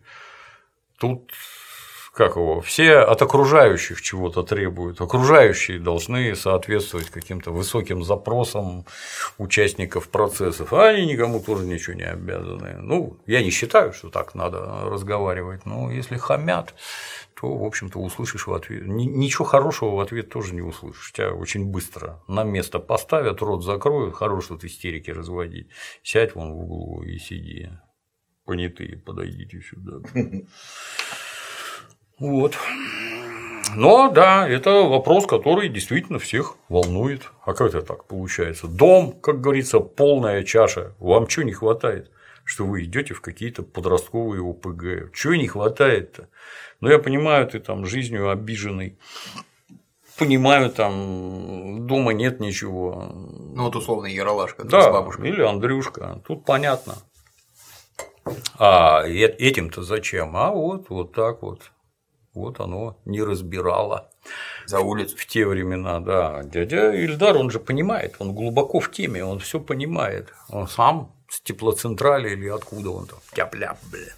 Тут 0.97 1.31
как 2.15 2.37
его, 2.37 2.61
все 2.61 2.99
от 2.99 3.21
окружающих 3.21 4.01
чего-то 4.01 4.41
требуют. 4.43 5.01
Окружающие 5.01 5.79
должны 5.79 6.33
соответствовать 6.35 7.09
каким-то 7.09 7.51
высоким 7.51 8.03
запросам 8.05 8.85
участников 9.37 10.07
процессов, 10.07 10.71
а 10.71 10.87
они 10.87 11.05
никому 11.05 11.41
тоже 11.41 11.65
ничего 11.65 11.93
не 11.93 12.05
обязаны. 12.05 12.77
Ну, 12.79 13.19
я 13.25 13.43
не 13.43 13.49
считаю, 13.49 13.91
что 13.91 14.09
так 14.09 14.33
надо 14.33 14.59
разговаривать, 14.85 15.65
но 15.65 15.91
если 15.91 16.15
хамят, 16.15 16.73
то, 17.39 17.53
в 17.53 17.65
общем-то, 17.65 17.99
услышишь 17.99 18.47
в 18.47 18.53
ответ. 18.53 18.87
Ни- 18.87 19.03
Ничего 19.03 19.43
хорошего 19.43 19.95
в 19.95 19.99
ответ 19.99 20.29
тоже 20.29 20.55
не 20.55 20.61
услышишь. 20.61 21.11
Тебя 21.11 21.33
очень 21.33 21.65
быстро 21.65 22.23
на 22.29 22.45
место 22.45 22.79
поставят, 22.79 23.41
рот 23.41 23.65
закроют, 23.65 24.15
хорош 24.15 24.47
тут 24.47 24.63
истерики 24.63 25.11
разводить. 25.11 25.67
Сядь 26.01 26.33
вон 26.33 26.53
в 26.53 26.59
углу 26.59 27.03
и 27.03 27.17
сиди. 27.17 27.71
Понятые, 28.45 28.97
подойдите 28.97 29.59
сюда. 29.61 29.97
Вот. 32.19 32.57
Но 33.75 34.09
да, 34.09 34.47
это 34.47 34.71
вопрос, 34.71 35.25
который 35.25 35.67
действительно 35.67 36.17
всех 36.17 36.55
волнует. 36.69 37.23
А 37.43 37.53
как 37.53 37.69
это 37.69 37.81
так 37.81 38.05
получается? 38.05 38.67
Дом, 38.67 39.11
как 39.11 39.41
говорится, 39.41 39.79
полная 39.79 40.43
чаша. 40.43 40.93
Вам 40.99 41.27
чего 41.27 41.43
не 41.43 41.51
хватает? 41.51 42.09
Что 42.45 42.63
вы 42.63 42.83
идете 42.85 43.13
в 43.13 43.21
какие-то 43.21 43.63
подростковые 43.63 44.41
ОПГ. 44.41 45.13
Чего 45.13 45.35
не 45.35 45.47
хватает-то? 45.47 46.29
Ну, 46.79 46.89
я 46.89 46.99
понимаю, 46.99 47.47
ты 47.47 47.59
там 47.59 47.85
жизнью 47.85 48.29
обиженный. 48.29 48.97
Понимаю, 50.17 50.69
там 50.69 51.85
дома 51.87 52.13
нет 52.13 52.39
ничего. 52.39 53.11
Ну, 53.11 53.63
вот 53.63 53.75
условно 53.75 54.05
Яралашка 54.05 54.63
да, 54.63 54.83
с 54.83 54.85
бабушкой. 54.85 55.29
или 55.29 55.41
Андрюшка. 55.41 56.21
Тут 56.25 56.45
понятно. 56.45 56.95
А 58.57 59.03
этим-то 59.05 59.83
зачем? 59.83 60.37
А 60.37 60.51
вот, 60.51 60.89
вот 60.89 61.11
так 61.11 61.41
вот. 61.41 61.71
Вот 62.35 62.59
оно 62.59 62.97
не 63.05 63.23
разбирало. 63.23 64.11
За 64.65 64.79
улицу. 64.79 65.15
В 65.17 65.25
те 65.25 65.47
времена, 65.47 65.99
да. 65.99 66.43
Дядя 66.43 66.91
Ильдар, 66.91 67.37
он 67.37 67.49
же 67.49 67.59
понимает, 67.59 68.15
он 68.19 68.33
глубоко 68.33 68.79
в 68.79 68.91
теме, 68.91 69.23
он 69.23 69.39
все 69.39 69.59
понимает. 69.59 70.33
Он 70.49 70.67
сам 70.67 71.15
с 71.29 71.41
теплоцентрали 71.41 72.31
или 72.31 72.47
откуда 72.49 72.91
он 72.91 73.07
там, 73.07 73.19
тяп-ляп, 73.33 73.77
блин. 73.91 74.13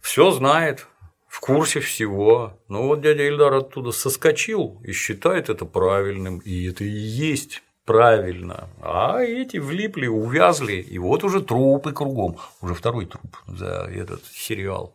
Все 0.00 0.30
знает, 0.30 0.86
в 1.28 1.40
курсе 1.40 1.80
всего. 1.80 2.58
Ну 2.68 2.86
вот 2.86 3.00
дядя 3.00 3.26
Ильдар 3.26 3.54
оттуда 3.54 3.90
соскочил 3.90 4.80
и 4.84 4.92
считает 4.92 5.50
это 5.50 5.64
правильным. 5.64 6.38
И 6.38 6.68
это 6.70 6.84
и 6.84 6.88
есть 6.88 7.62
правильно. 7.84 8.68
А 8.80 9.20
эти 9.20 9.58
влипли, 9.58 10.06
увязли, 10.06 10.74
и 10.74 10.98
вот 10.98 11.24
уже 11.24 11.42
трупы 11.42 11.92
кругом. 11.92 12.38
Уже 12.60 12.74
второй 12.74 13.06
труп 13.06 13.36
за 13.46 13.90
этот 13.92 14.24
сериал 14.26 14.94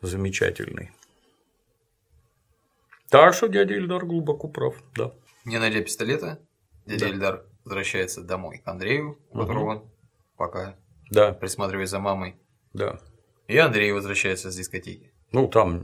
замечательный. 0.00 0.90
Так 3.14 3.32
что 3.34 3.46
дядя 3.46 3.74
Ильдар 3.74 4.04
глубоко 4.04 4.48
прав, 4.48 4.74
да. 4.96 5.12
Не 5.44 5.60
найдя 5.60 5.80
пистолета, 5.82 6.40
дядя 6.84 7.06
Да. 7.06 7.10
Ильдар 7.12 7.44
возвращается 7.64 8.22
домой 8.22 8.58
к 8.58 8.66
Андрею, 8.66 9.18
у 9.30 9.38
которого 9.38 9.64
он 9.66 9.82
пока 10.36 10.74
Да. 11.10 11.32
присматривает 11.32 11.88
за 11.88 12.00
мамой. 12.00 12.34
Да. 12.72 12.98
И 13.46 13.56
Андрей 13.56 13.92
возвращается 13.92 14.50
с 14.50 14.56
дискотеки. 14.56 15.12
Ну, 15.30 15.46
там 15.46 15.80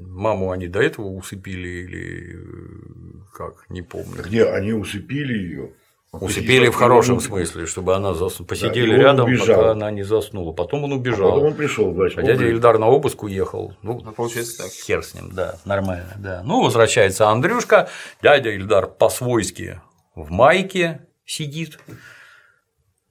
маму 0.00 0.50
они 0.50 0.68
до 0.68 0.80
этого 0.80 1.08
усыпили 1.08 1.68
или 1.68 2.36
э, 2.36 3.20
как, 3.34 3.68
не 3.68 3.82
помню. 3.82 4.22
Где 4.22 4.44
они 4.46 4.72
усыпили 4.72 5.34
ее? 5.34 5.72
Усыпили 6.10 6.68
в 6.68 6.74
хорошем 6.74 7.20
смысле, 7.20 7.66
чтобы 7.66 7.94
она 7.94 8.14
заснула. 8.14 8.48
Посидели 8.48 8.94
он 8.94 9.00
рядом, 9.00 9.26
убежал. 9.26 9.56
пока 9.58 9.70
она 9.72 9.90
не 9.90 10.04
заснула. 10.04 10.52
Потом 10.52 10.84
он 10.84 10.92
убежал. 10.94 11.28
А 11.28 11.32
потом 11.32 11.48
он 11.48 11.54
пришел, 11.54 11.92
значит, 11.92 12.18
А 12.18 12.22
дядя. 12.22 12.46
Ильдар 12.46 12.78
на 12.78 12.86
обыск 12.88 13.22
уехал. 13.24 13.74
Ну, 13.82 14.00
получается 14.00 14.62
так. 14.62 14.72
Хер 14.72 15.04
с 15.04 15.14
ним, 15.14 15.30
да, 15.32 15.58
нормально, 15.66 16.14
да. 16.18 16.42
Ну, 16.44 16.64
возвращается 16.64 17.28
Андрюшка, 17.28 17.90
дядя 18.22 18.50
Ильдар 18.50 18.86
по-свойски 18.86 19.82
в 20.14 20.30
майке 20.30 21.06
сидит. 21.26 21.78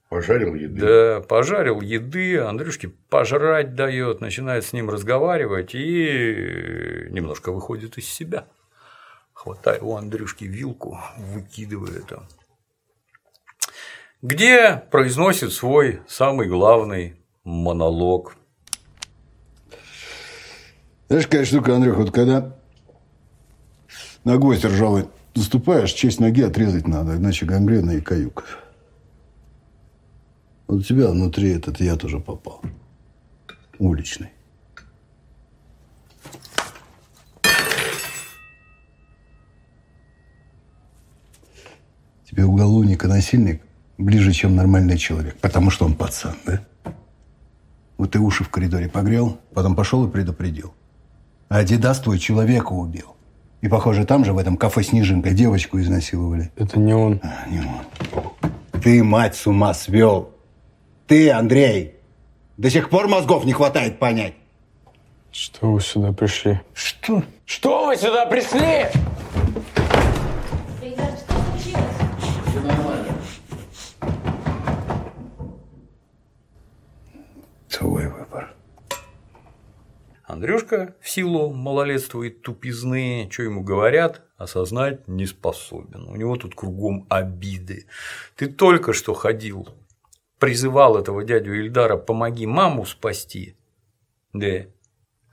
Пожарил 0.08 0.54
еды. 0.54 0.80
Да, 0.80 1.20
пожарил 1.20 1.80
еды, 1.80 2.38
Андрюшке 2.40 2.88
пожрать 2.88 3.74
дает, 3.76 4.20
начинает 4.20 4.64
с 4.64 4.72
ним 4.72 4.90
разговаривать 4.90 5.74
и 5.74 7.06
немножко 7.10 7.52
выходит 7.52 7.96
из 7.96 8.08
себя. 8.08 8.46
Хватает 9.34 9.82
у 9.82 9.94
Андрюшки 9.94 10.44
вилку, 10.44 10.98
выкидывает 11.16 12.06
там. 12.06 12.26
Где 14.20 14.74
произносит 14.90 15.52
свой 15.52 16.02
самый 16.08 16.48
главный 16.48 17.14
монолог. 17.44 18.36
Знаешь, 21.08 21.26
какая 21.26 21.44
штука, 21.44 21.76
Андрюх, 21.76 21.98
вот 21.98 22.10
когда 22.10 22.56
на 24.24 24.36
гвоздь 24.36 24.64
ржавый 24.64 25.08
наступаешь, 25.36 25.92
честь 25.92 26.18
ноги 26.18 26.42
отрезать 26.42 26.88
надо, 26.88 27.14
иначе 27.14 27.46
гангрена 27.46 27.92
и 27.92 28.00
каюк. 28.00 28.44
Вот 30.66 30.80
у 30.80 30.82
тебя 30.82 31.10
внутри 31.10 31.52
этот 31.52 31.80
я 31.80 31.94
тоже 31.94 32.18
попал. 32.18 32.60
Уличный. 33.78 34.32
Тебе 42.28 42.44
уголовник 42.44 43.04
и 43.04 43.06
насильник 43.06 43.62
ближе, 43.98 44.32
чем 44.32 44.56
нормальный 44.56 44.96
человек, 44.96 45.36
потому 45.40 45.70
что 45.70 45.84
он 45.84 45.94
пацан, 45.94 46.36
да? 46.46 46.64
Вот 47.98 48.12
ты 48.12 48.20
уши 48.20 48.44
в 48.44 48.48
коридоре 48.48 48.88
погрел, 48.88 49.38
потом 49.52 49.74
пошел 49.74 50.06
и 50.06 50.10
предупредил. 50.10 50.72
А 51.48 51.58
Адидас 51.58 51.98
твой 52.00 52.18
человека 52.18 52.72
убил. 52.72 53.16
И, 53.60 53.68
похоже, 53.68 54.04
там 54.04 54.24
же, 54.24 54.32
в 54.32 54.38
этом 54.38 54.56
кафе 54.56 54.84
«Снежинка», 54.84 55.30
девочку 55.30 55.80
изнасиловали. 55.80 56.52
Это 56.56 56.78
не 56.78 56.94
он. 56.94 57.20
А, 57.24 57.48
не 57.48 57.58
он. 57.58 58.22
Ты, 58.80 59.02
мать, 59.02 59.34
с 59.34 59.48
ума 59.48 59.74
свел. 59.74 60.30
Ты, 61.08 61.30
Андрей, 61.30 61.94
до 62.56 62.70
сих 62.70 62.88
пор 62.88 63.08
мозгов 63.08 63.44
не 63.44 63.52
хватает 63.52 63.98
понять. 63.98 64.34
Что 65.32 65.72
вы 65.72 65.80
сюда 65.80 66.12
пришли? 66.12 66.60
Что? 66.72 67.24
Что 67.44 67.86
вы 67.86 67.96
сюда 67.96 68.26
пришли? 68.26 68.86
Андрюшка 80.38 80.94
в 81.00 81.08
силу 81.08 81.52
малолетства 81.52 82.22
и 82.22 82.30
тупизны, 82.30 83.28
что 83.28 83.42
ему 83.42 83.64
говорят, 83.64 84.22
осознать 84.36 85.08
не 85.08 85.26
способен. 85.26 86.06
У 86.06 86.14
него 86.14 86.36
тут 86.36 86.54
кругом 86.54 87.08
обиды. 87.10 87.86
Ты 88.36 88.46
только 88.46 88.92
что 88.92 89.14
ходил, 89.14 89.68
призывал 90.38 90.96
этого 90.96 91.24
дядю 91.24 91.54
Ильдара 91.54 91.96
«помоги 91.96 92.46
маму 92.46 92.86
спасти». 92.86 93.56
Да. 94.32 94.66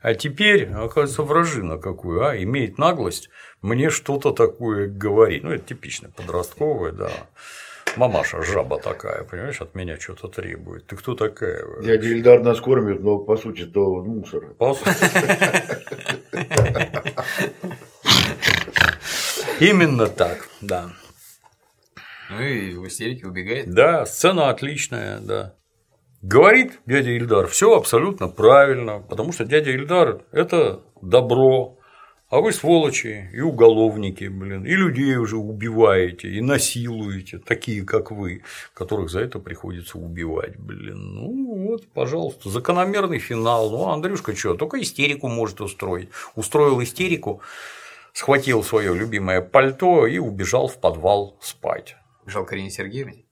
А 0.01 0.15
теперь, 0.15 0.71
оказывается, 0.71 1.21
вражина 1.21 1.77
какую, 1.77 2.25
а, 2.25 2.35
имеет 2.41 2.79
наглость 2.79 3.29
мне 3.61 3.91
что-то 3.91 4.31
такое 4.31 4.87
говорить. 4.87 5.43
Ну, 5.43 5.51
это 5.51 5.67
типично 5.67 6.09
подростковое, 6.09 6.93
да. 6.93 7.11
Мамаша 7.97 8.41
жаба 8.43 8.79
такая, 8.79 9.23
понимаешь, 9.23 9.61
от 9.61 9.75
меня 9.75 9.97
что-то 9.97 10.27
требует. 10.27 10.85
Ты 10.87 10.95
кто 10.95 11.15
такая? 11.15 11.63
Дядя 11.81 12.07
Ильдар 12.07 12.43
нас 12.43 12.59
кормит, 12.59 13.01
но 13.01 13.19
по 13.19 13.37
сути 13.37 13.65
то 13.65 14.03
мусор. 14.03 14.55
Именно 19.59 20.07
так, 20.07 20.47
да. 20.61 20.89
Ну 22.29 22.41
и 22.41 22.73
в 22.75 22.87
истерике 22.87 23.27
убегает. 23.27 23.73
Да, 23.73 24.05
сцена 24.05 24.49
отличная, 24.49 25.19
да. 25.19 25.55
Говорит 26.21 26.79
дядя 26.85 27.11
Ильдар, 27.11 27.47
все 27.47 27.77
абсолютно 27.77 28.27
правильно, 28.27 28.99
потому 28.99 29.31
что 29.31 29.45
дядя 29.45 29.71
Ильдар– 29.71 30.23
это 30.31 30.81
добро, 31.01 31.77
а 32.29 32.39
вы 32.39 32.51
сволочи 32.53 33.29
и 33.33 33.39
уголовники, 33.41 34.25
блин, 34.25 34.65
и 34.65 34.71
людей 34.71 35.15
уже 35.17 35.37
убиваете, 35.37 36.29
и 36.29 36.41
насилуете, 36.41 37.37
такие 37.37 37.83
как 37.83 38.09
вы, 38.11 38.41
которых 38.73 39.09
за 39.09 39.19
это 39.21 39.39
приходится 39.39 39.97
убивать, 39.99 40.57
блин. 40.57 41.15
Ну 41.15 41.67
вот, 41.67 41.87
пожалуйста, 41.93 42.49
закономерный 42.49 43.19
финал. 43.19 43.69
Ну, 43.69 43.89
Андрюшка 43.89 44.35
что, 44.35 44.55
только 44.55 44.81
истерику 44.81 45.27
может 45.27 45.61
устроить. 45.61 46.09
Устроил 46.35 46.81
истерику, 46.81 47.41
схватил 48.11 48.63
свое 48.63 48.95
любимое 48.95 49.41
пальто 49.41 50.07
и 50.07 50.17
убежал 50.17 50.67
в 50.67 50.79
подвал 50.79 51.37
спать. 51.41 51.95
Бежал 52.25 52.45
к 52.45 52.53
Арине 52.53 52.71
Сергеевне. 52.71 53.24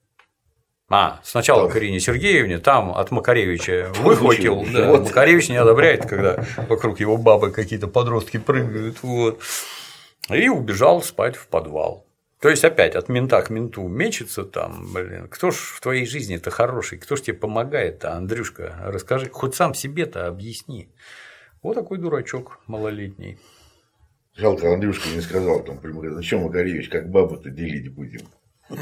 А, 0.90 1.20
сначала 1.22 1.68
к 1.68 1.76
Ирине 1.76 1.98
Сергеевне, 1.98 2.58
там 2.58 2.94
от 2.94 3.10
Макаревича 3.10 3.90
выхватил. 4.00 4.64
Да, 4.72 4.90
вот. 4.90 5.04
Макаревич 5.04 5.48
не 5.48 5.56
одобряет, 5.56 6.06
когда 6.06 6.44
вокруг 6.68 7.00
его 7.00 7.16
бабы 7.16 7.50
какие-то 7.50 7.88
подростки 7.88 8.36
прыгают. 8.36 9.02
Вот. 9.02 9.40
И 10.30 10.48
убежал 10.48 11.02
спать 11.02 11.36
в 11.36 11.48
подвал. 11.48 12.06
То 12.40 12.50
есть 12.50 12.62
опять 12.62 12.94
от 12.94 13.08
мента 13.08 13.40
к 13.40 13.48
менту 13.48 13.88
мечется 13.88 14.44
там, 14.44 14.92
блин, 14.92 15.28
кто 15.28 15.50
ж 15.50 15.54
в 15.54 15.80
твоей 15.80 16.04
жизни-то 16.04 16.50
хороший, 16.50 16.98
кто 16.98 17.16
ж 17.16 17.22
тебе 17.22 17.38
помогает-то, 17.38 18.12
Андрюшка, 18.12 18.76
расскажи, 18.84 19.30
хоть 19.30 19.54
сам 19.54 19.72
себе-то 19.72 20.26
объясни. 20.26 20.90
Вот 21.62 21.74
такой 21.74 21.96
дурачок 21.96 22.60
малолетний. 22.66 23.38
Жалко, 24.36 24.74
Андрюшка 24.74 25.08
не 25.08 25.22
сказал 25.22 25.64
там 25.64 25.78
прямо, 25.78 26.22
что, 26.22 26.38
Макаревич, 26.38 26.90
как 26.90 27.08
бабу-то 27.08 27.48
делить 27.48 27.94
будем? 27.94 28.28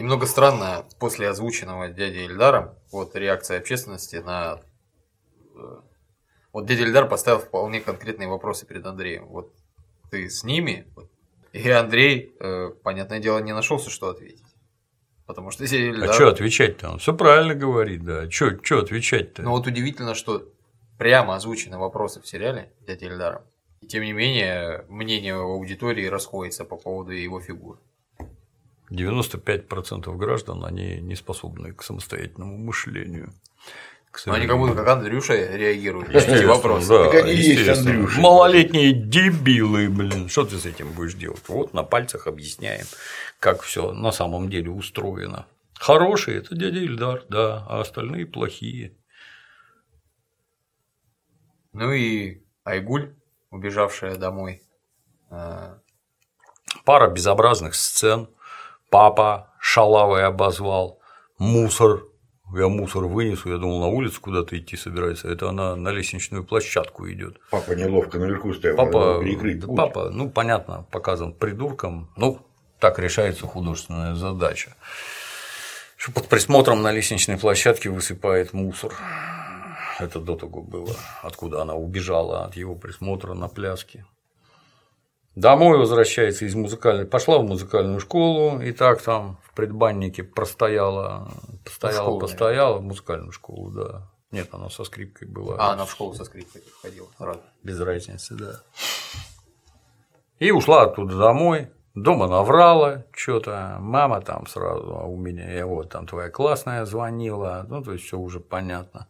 Немного 0.00 0.24
странно 0.24 0.86
после 0.98 1.28
озвученного 1.28 1.88
дяди 1.88 2.20
Ильдаром 2.20 2.74
вот 2.90 3.14
реакция 3.14 3.58
общественности 3.58 4.16
на... 4.16 4.62
э, 5.54 5.76
Вот 6.54 6.64
дядя 6.64 6.84
Ильдар 6.84 7.06
поставил 7.06 7.38
вполне 7.40 7.82
конкретные 7.82 8.26
вопросы 8.26 8.64
перед 8.64 8.86
Андреем. 8.86 9.26
Вот 9.26 9.52
ты 10.10 10.30
с 10.30 10.42
ними? 10.42 10.86
И 11.52 11.68
Андрей, 11.68 12.34
э, 12.40 12.70
понятное 12.82 13.18
дело, 13.18 13.40
не 13.40 13.52
нашелся, 13.52 13.90
что 13.90 14.08
ответить. 14.08 14.42
Потому 15.26 15.50
что 15.50 15.66
дядя 15.66 15.76
Ильдар... 15.76 16.08
А 16.08 16.12
что 16.14 16.28
отвечать-то? 16.28 16.92
Он 16.92 16.98
все 16.98 17.14
правильно 17.14 17.54
говорит, 17.54 18.02
да. 18.02 18.30
Что 18.30 18.78
отвечать-то? 18.78 19.42
Ну 19.42 19.50
вот 19.50 19.66
удивительно, 19.66 20.14
что 20.14 20.48
прямо 20.96 21.34
озвучены 21.34 21.76
вопросы 21.76 22.22
в 22.22 22.26
сериале 22.26 22.72
дяди 22.86 23.04
Ильдара. 23.04 23.44
И 23.82 23.86
тем 23.86 24.02
не 24.04 24.14
менее, 24.14 24.86
мнение 24.88 25.34
аудитории 25.34 26.06
расходится 26.06 26.64
по 26.64 26.78
поводу 26.78 27.12
его 27.12 27.38
фигуры. 27.38 27.80
95% 28.90 30.14
граждан, 30.16 30.64
они 30.64 31.00
не 31.00 31.14
способны 31.14 31.72
к 31.72 31.82
самостоятельному 31.82 32.56
мышлению. 32.58 33.32
К 34.10 34.26
Но 34.26 34.32
они 34.34 34.48
как 34.48 34.58
будто 34.58 34.74
как 34.74 34.88
Андрюша 34.88 35.34
реагируют 35.34 36.08
на 36.12 36.18
эти 36.18 36.44
вопросы. 36.44 36.88
Да, 36.88 37.04
Так 37.04 37.24
они 37.24 37.32
есть. 37.32 37.68
Андрюша. 37.68 38.20
Малолетние 38.20 38.92
дебилы, 38.92 39.88
блин. 39.88 40.28
Что 40.28 40.44
ты 40.44 40.58
с 40.58 40.66
этим 40.66 40.90
будешь 40.92 41.14
делать? 41.14 41.42
Вот 41.46 41.74
на 41.74 41.84
пальцах 41.84 42.26
объясняем, 42.26 42.86
как 43.38 43.62
все 43.62 43.92
на 43.92 44.10
самом 44.10 44.48
деле 44.50 44.70
устроено. 44.70 45.46
Хорошие 45.74 46.38
это 46.38 46.56
дядя 46.56 46.80
Ильдар, 46.80 47.24
да, 47.28 47.64
а 47.68 47.80
остальные 47.80 48.26
плохие. 48.26 48.96
Ну 51.72 51.92
и 51.92 52.42
Айгуль, 52.64 53.14
убежавшая 53.50 54.16
домой. 54.16 54.62
э, 55.30 55.74
Пара 56.84 57.08
безобразных 57.08 57.74
сцен. 57.76 58.28
Папа 58.90 59.50
шалавой 59.60 60.24
обозвал. 60.24 60.98
Мусор. 61.38 62.04
Я 62.52 62.66
мусор 62.66 63.04
вынесу, 63.04 63.48
я 63.48 63.58
думал, 63.58 63.78
на 63.78 63.86
улицу 63.86 64.20
куда-то 64.20 64.58
идти 64.58 64.76
собирается. 64.76 65.28
Это 65.28 65.48
она 65.48 65.76
на 65.76 65.90
лестничную 65.90 66.42
площадку 66.44 67.08
идет. 67.08 67.38
Папа 67.50 67.72
неловко 67.72 68.18
наверху 68.18 68.52
стоял, 68.52 68.76
Папа, 68.76 69.20
перекрыть 69.22 69.60
да 69.60 69.68
путь. 69.68 69.76
папа, 69.76 70.10
ну 70.10 70.28
понятно, 70.28 70.84
показан 70.90 71.32
придурком. 71.32 72.10
Ну, 72.16 72.40
так 72.80 72.98
решается 72.98 73.46
художественная 73.46 74.16
задача. 74.16 74.74
Что 75.96 76.10
под 76.10 76.26
присмотром 76.26 76.82
на 76.82 76.90
лестничной 76.90 77.38
площадке 77.38 77.88
высыпает 77.90 78.52
мусор. 78.52 78.92
Это 80.00 80.18
до 80.18 80.34
того 80.34 80.62
было, 80.62 80.96
откуда 81.22 81.62
она 81.62 81.74
убежала 81.74 82.46
от 82.46 82.56
его 82.56 82.74
присмотра 82.74 83.34
на 83.34 83.46
пляске. 83.48 84.04
Домой 85.36 85.78
возвращается 85.78 86.44
из 86.44 86.54
музыкальной, 86.54 87.06
пошла 87.06 87.38
в 87.38 87.44
музыкальную 87.44 88.00
школу, 88.00 88.60
и 88.60 88.72
так 88.72 89.00
там 89.00 89.38
в 89.44 89.54
предбаннике 89.54 90.24
простояла, 90.24 91.30
постояла, 91.64 92.02
школу, 92.02 92.20
постояла, 92.20 92.78
в 92.78 92.82
музыкальную 92.82 93.32
школу, 93.32 93.70
да. 93.70 94.10
Нет, 94.32 94.48
она 94.52 94.70
со 94.70 94.84
скрипкой 94.84 95.28
была. 95.28 95.56
А, 95.58 95.72
она 95.72 95.84
в 95.84 95.90
школу 95.90 96.14
со 96.14 96.24
скрипкой 96.24 96.62
ходила. 96.82 97.08
Рад. 97.18 97.40
Без 97.62 97.80
разницы, 97.80 98.34
да. 98.34 98.60
И 100.38 100.50
ушла 100.50 100.82
оттуда 100.82 101.16
домой. 101.16 101.68
Дома 101.94 102.28
наврала 102.28 103.04
что-то, 103.12 103.76
мама 103.80 104.20
там 104.20 104.46
сразу, 104.46 104.96
а 104.96 105.04
у 105.04 105.16
меня, 105.16 105.58
и 105.58 105.62
вот 105.64 105.90
там 105.90 106.06
твоя 106.06 106.30
классная 106.30 106.84
звонила, 106.84 107.66
ну, 107.68 107.82
то 107.82 107.92
есть 107.92 108.04
все 108.04 108.16
уже 108.16 108.38
понятно. 108.38 109.08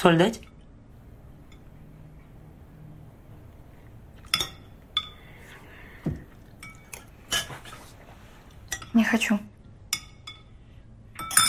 Соль 0.00 0.16
дать? 0.16 0.40
Не 8.94 9.02
хочу. 9.02 9.40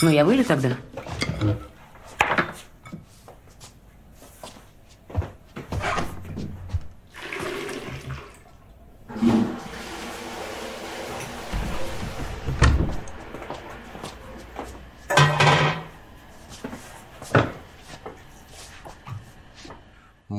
Ну, 0.01 0.09
я 0.09 0.25
вылю 0.25 0.43
тогда. 0.43 0.75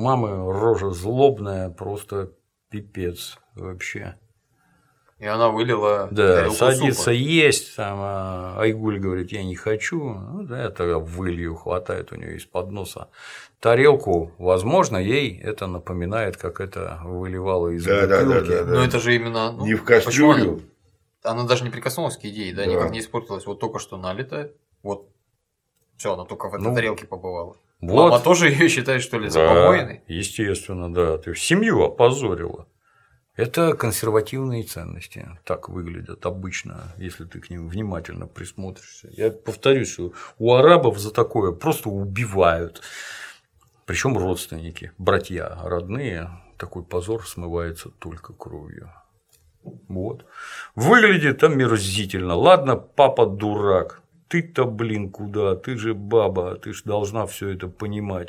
Мама 0.01 0.29
рожа 0.51 0.91
злобная, 0.93 1.69
просто 1.69 2.31
пипец 2.71 3.37
вообще. 3.55 4.17
И 5.19 5.27
она 5.27 5.51
вылила 5.51 6.09
Да, 6.11 6.37
тарелку 6.37 6.57
садится 6.57 7.01
супа. 7.03 7.11
есть, 7.11 7.77
там, 7.77 7.99
а 8.01 8.57
Айгуль 8.59 8.99
говорит, 8.99 9.31
я 9.33 9.45
не 9.45 9.55
хочу, 9.55 10.03
ну, 10.15 10.43
да, 10.45 10.63
я 10.63 10.71
тогда 10.71 10.99
вылью, 10.99 11.55
хватает 11.57 12.13
у 12.13 12.17
нее 12.17 12.37
из-под 12.39 12.71
носа 12.71 13.09
тарелку, 13.61 14.33
возможно, 14.39 14.97
ей 14.97 15.39
это 15.39 15.67
напоминает, 15.67 16.39
как 16.39 16.61
это 16.63 16.99
выливало 17.05 17.69
из 17.69 17.85
Да, 17.85 18.07
да, 18.07 18.21
да, 18.21 18.25
бутылки. 18.25 18.49
да, 18.49 18.65
да. 18.65 18.73
Но 18.77 18.83
это 18.85 18.99
же 18.99 19.15
именно... 19.15 19.53
ну, 19.53 19.67
Не 19.67 19.75
в 19.75 19.85
почему 19.85 20.31
она- 20.31 20.37
кастрюлю. 20.41 20.63
Она 21.23 21.45
даже 21.45 21.65
не 21.65 21.71
прикоснулась 21.71 22.17
к 22.17 22.25
идее, 22.25 22.55
да, 22.55 22.65
Да. 22.65 22.71
никак 22.73 22.91
не 22.93 23.01
испортилась. 23.01 23.45
Вот 23.45 23.61
только 23.61 23.79
что 23.79 23.99
налито, 23.99 24.53
вот 24.83 25.11
все, 26.01 26.15
она 26.15 26.25
только 26.25 26.49
в 26.49 26.55
этой 26.55 26.63
Ну, 26.65 26.75
тарелке 26.75 27.07
побывала. 27.07 27.57
вот. 27.83 28.11
Мама 28.11 28.21
тоже 28.21 28.49
ее 28.51 28.69
считает, 28.71 29.03
что 29.03 29.19
ли, 29.19 29.29
за 29.29 29.41
Да, 29.41 29.49
помоиной? 29.49 30.01
Естественно, 30.09 30.91
да. 30.93 31.19
Ты 31.19 31.35
семью 31.35 31.83
опозорила. 31.85 32.67
Это 33.37 33.75
консервативные 33.75 34.63
ценности. 34.63 35.29
Так 35.45 35.69
выглядят 35.69 36.25
обычно, 36.25 36.95
если 36.97 37.25
ты 37.27 37.39
к 37.39 37.51
ним 37.51 37.69
внимательно 37.69 38.27
присмотришься. 38.27 39.09
Я 39.13 39.31
повторюсь, 39.31 39.99
у 40.39 40.55
арабов 40.55 40.99
за 40.99 41.13
такое 41.13 41.53
просто 41.53 41.91
убивают. 41.91 42.81
Причем 43.85 44.17
родственники, 44.17 44.93
братья 44.97 45.59
родные, 45.63 46.31
такой 46.57 46.83
позор 46.83 47.27
смывается 47.29 47.91
только 47.91 48.33
кровью. 48.33 48.91
Вот. 49.89 50.25
Выглядит 50.75 51.45
омерзительно. 51.45 52.35
Ладно, 52.35 52.77
папа 52.77 53.27
дурак. 53.27 54.00
Ты-то, 54.31 54.65
блин, 54.65 55.11
куда? 55.11 55.57
Ты 55.57 55.77
же 55.77 55.93
баба, 55.93 56.55
ты 56.55 56.73
же 56.73 56.85
должна 56.85 57.27
все 57.27 57.49
это 57.49 57.67
понимать. 57.67 58.29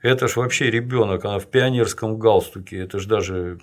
Это 0.00 0.28
ж 0.28 0.36
вообще 0.36 0.70
ребенок, 0.70 1.26
она 1.26 1.38
в 1.38 1.46
пионерском 1.46 2.18
галстуке, 2.18 2.78
это 2.78 2.98
ж 2.98 3.06
даже 3.06 3.58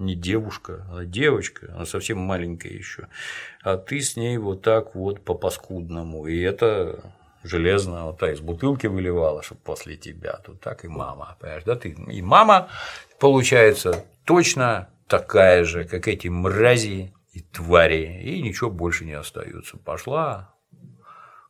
не 0.00 0.16
девушка, 0.16 0.84
она 0.90 1.04
девочка, 1.04 1.72
она 1.76 1.86
совсем 1.86 2.18
маленькая 2.18 2.72
еще. 2.72 3.06
А 3.62 3.76
ты 3.76 4.00
с 4.00 4.16
ней 4.16 4.36
вот 4.38 4.62
так 4.62 4.96
вот 4.96 5.24
по 5.24 5.34
паскудному. 5.34 6.26
И 6.26 6.40
это 6.40 6.98
железно, 7.44 8.06
вот 8.06 8.18
та 8.18 8.32
из 8.32 8.40
бутылки 8.40 8.88
выливала, 8.88 9.44
чтобы 9.44 9.60
после 9.62 9.96
тебя. 9.96 10.40
Тут 10.44 10.60
так 10.60 10.84
и 10.84 10.88
мама, 10.88 11.36
понимаешь, 11.38 11.62
да? 11.64 11.76
Ты 11.76 11.90
и 11.90 12.20
мама, 12.20 12.68
получается, 13.20 14.04
точно 14.24 14.88
такая 15.06 15.62
же, 15.62 15.84
как 15.84 16.08
эти 16.08 16.26
мрази 16.26 17.12
и 17.32 17.42
твари, 17.42 18.22
и 18.24 18.42
ничего 18.42 18.70
больше 18.70 19.04
не 19.04 19.12
остается. 19.12 19.76
Пошла, 19.76 20.55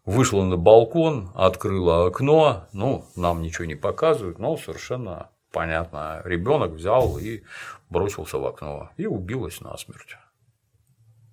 вышла 0.07 0.45
на 0.45 0.57
балкон, 0.57 1.31
открыла 1.35 2.07
окно, 2.07 2.69
ну, 2.73 3.05
нам 3.17 3.43
ничего 3.43 3.67
не 3.67 3.75
показывают, 3.75 4.39
но 4.39 4.57
совершенно 4.57 5.31
понятно. 5.53 6.23
Ребенок 6.25 6.73
взял 6.73 7.19
и 7.19 7.43
бросился 7.91 8.39
в 8.39 8.47
окно 8.47 8.91
и 8.97 9.07
убилась 9.07 9.61
насмерть. 9.61 10.17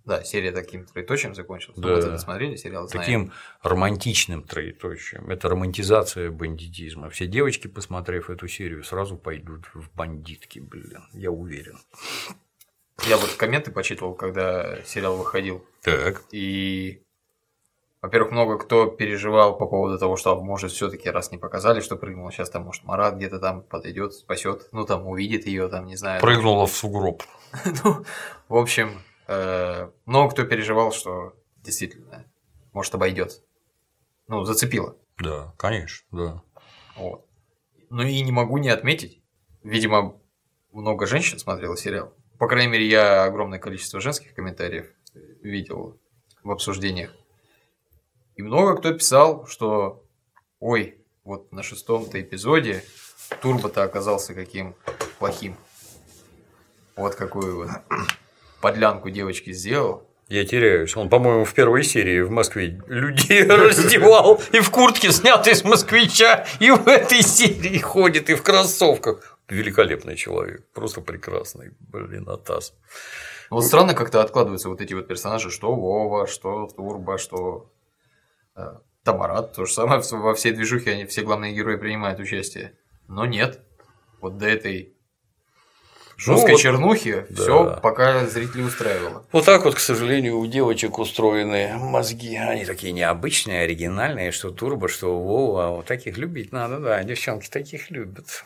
Да, 0.05 0.21
серия 0.25 0.51
таким 0.51 0.85
троеточием 0.85 1.33
закончилась. 1.33 1.79
Да. 1.79 2.11
Мы 2.11 2.17
смотрели 2.19 2.57
сериал, 2.57 2.89
знаем. 2.89 3.05
Таким 3.05 3.31
романтичным 3.61 4.43
троеточием. 4.43 5.29
Это 5.29 5.47
романтизация 5.47 6.29
бандитизма. 6.29 7.09
Все 7.09 7.25
девочки, 7.25 7.67
посмотрев 7.67 8.29
эту 8.29 8.49
серию, 8.49 8.83
сразу 8.83 9.15
пойдут 9.15 9.65
в 9.73 9.89
бандитки, 9.95 10.59
блин, 10.59 11.03
я 11.13 11.31
уверен. 11.31 11.79
Я 13.07 13.15
вот 13.17 13.31
комменты 13.35 13.71
почитывал, 13.71 14.13
когда 14.13 14.81
сериал 14.83 15.15
выходил. 15.15 15.65
Так. 15.81 16.23
И, 16.31 17.01
во-первых, 18.03 18.34
много 18.34 18.57
кто 18.57 18.88
переживал 18.88 19.57
по 19.57 19.65
поводу 19.65 19.97
того, 19.97 20.17
что, 20.17 20.35
может, 20.35 20.73
все-таки 20.73 21.09
раз 21.09 21.31
не 21.31 21.38
показали, 21.38 21.80
что 21.80 21.95
прыгнул, 21.95 22.30
сейчас 22.31 22.49
там, 22.49 22.63
может, 22.63 22.84
Марат 22.84 23.15
где-то 23.15 23.39
там 23.39 23.63
подойдет, 23.63 24.13
спасет, 24.13 24.67
ну, 24.73 24.85
там, 24.85 25.07
увидит 25.07 25.47
ее, 25.47 25.69
там, 25.69 25.85
не 25.85 25.95
знаю. 25.95 26.19
Прыгнула 26.19 26.67
в 26.67 26.75
сугроб. 26.75 27.23
Ну, 27.85 28.03
в 28.49 28.57
общем, 28.57 29.01
э, 29.27 29.89
много 30.05 30.31
кто 30.34 30.43
переживал, 30.43 30.91
что 30.91 31.34
действительно, 31.63 32.25
может, 32.73 32.93
обойдет. 32.93 33.41
Ну, 34.27 34.43
зацепило. 34.43 34.97
Да, 35.19 35.53
конечно, 35.57 36.05
да. 36.11 36.43
Вот. 36.97 37.25
Ну 37.89 38.03
и 38.03 38.21
не 38.21 38.34
могу 38.34 38.57
не 38.57 38.67
отметить. 38.67 39.23
Видимо, 39.63 40.19
много 40.73 41.05
женщин 41.05 41.39
смотрело 41.39 41.77
сериал. 41.77 42.13
По 42.38 42.49
крайней 42.49 42.69
мере, 42.69 42.85
я 42.85 43.23
огромное 43.23 43.59
количество 43.59 44.01
женских 44.01 44.34
комментариев 44.34 44.88
видел 45.41 46.01
в 46.43 46.51
обсуждениях. 46.51 47.15
И 48.35 48.41
много 48.41 48.77
кто 48.77 48.93
писал, 48.93 49.45
что 49.47 50.03
ой, 50.60 50.97
вот 51.23 51.51
на 51.51 51.64
шестом-то 51.64 52.19
эпизоде 52.19 52.84
Турбо-то 53.41 53.84
оказался 53.84 54.34
каким 54.34 54.76
плохим. 55.19 55.55
Вот 56.95 57.15
какую 57.15 57.57
вот 57.57 57.69
подлянку 58.61 59.10
девочки 59.10 59.51
сделал. 59.51 60.07
Я 60.30 60.45
теряюсь. 60.45 60.95
Он, 60.95 61.10
по-моему, 61.10 61.45
в 61.45 61.53
первой 61.53 61.84
серии 61.84 62.22
в 62.22 62.31
Москве 62.31 62.81
людей 62.88 63.43
раздевал 63.47 64.41
и 64.51 64.60
в 64.60 64.72
куртке, 64.72 65.11
снятой 65.11 65.55
с 65.55 65.64
москвича, 65.64 66.45
и 66.60 66.72
в 66.72 66.88
этой 66.88 67.22
серии 67.22 67.77
ходит, 67.77 68.30
и 68.30 68.35
в 68.35 68.41
кроссовках. 68.41 69.38
Великолепный 69.49 70.15
человек, 70.15 70.65
просто 70.73 71.01
прекрасный, 71.01 71.72
блин, 71.80 72.27
Атас. 72.30 72.73
Вот 73.49 73.65
странно 73.65 73.93
как-то 73.93 74.22
откладываются 74.22 74.69
вот 74.69 74.81
эти 74.81 74.93
вот 74.93 75.07
персонажи, 75.07 75.51
что 75.51 75.76
Вова, 75.76 76.26
что 76.26 76.68
Турбо, 76.68 77.18
что 77.18 77.72
Тамарат, 79.03 79.53
то 79.53 79.65
же 79.65 79.73
самое 79.73 80.01
во 80.11 80.34
всей 80.34 80.53
движухе, 80.53 80.91
они 80.91 81.05
все 81.05 81.23
главные 81.23 81.53
герои 81.53 81.75
принимают 81.75 82.19
участие. 82.19 82.73
Но 83.07 83.25
нет, 83.25 83.59
вот 84.21 84.38
до 84.38 84.47
этой 84.47 84.93
жесткой 86.17 86.51
ну, 86.51 86.53
вот, 86.53 86.61
чернухи 86.61 87.25
да. 87.30 87.43
все 87.43 87.80
пока 87.81 88.25
зрители 88.27 88.61
устраивало. 88.61 89.25
Вот 89.31 89.45
так 89.45 89.65
вот, 89.65 89.75
к 89.75 89.80
сожалению, 89.80 90.39
у 90.39 90.47
девочек 90.47 90.99
устроены 90.99 91.73
мозги. 91.77 92.35
Они 92.35 92.65
такие 92.65 92.93
необычные, 92.93 93.63
оригинальные, 93.63 94.31
что 94.31 94.51
Турбо, 94.51 94.88
что 94.88 95.19
Вова. 95.19 95.75
Вот 95.75 95.85
таких 95.85 96.17
любить 96.17 96.51
надо, 96.51 96.80
да. 96.80 97.03
Девчонки 97.03 97.49
таких 97.49 97.91
любят. 97.91 98.45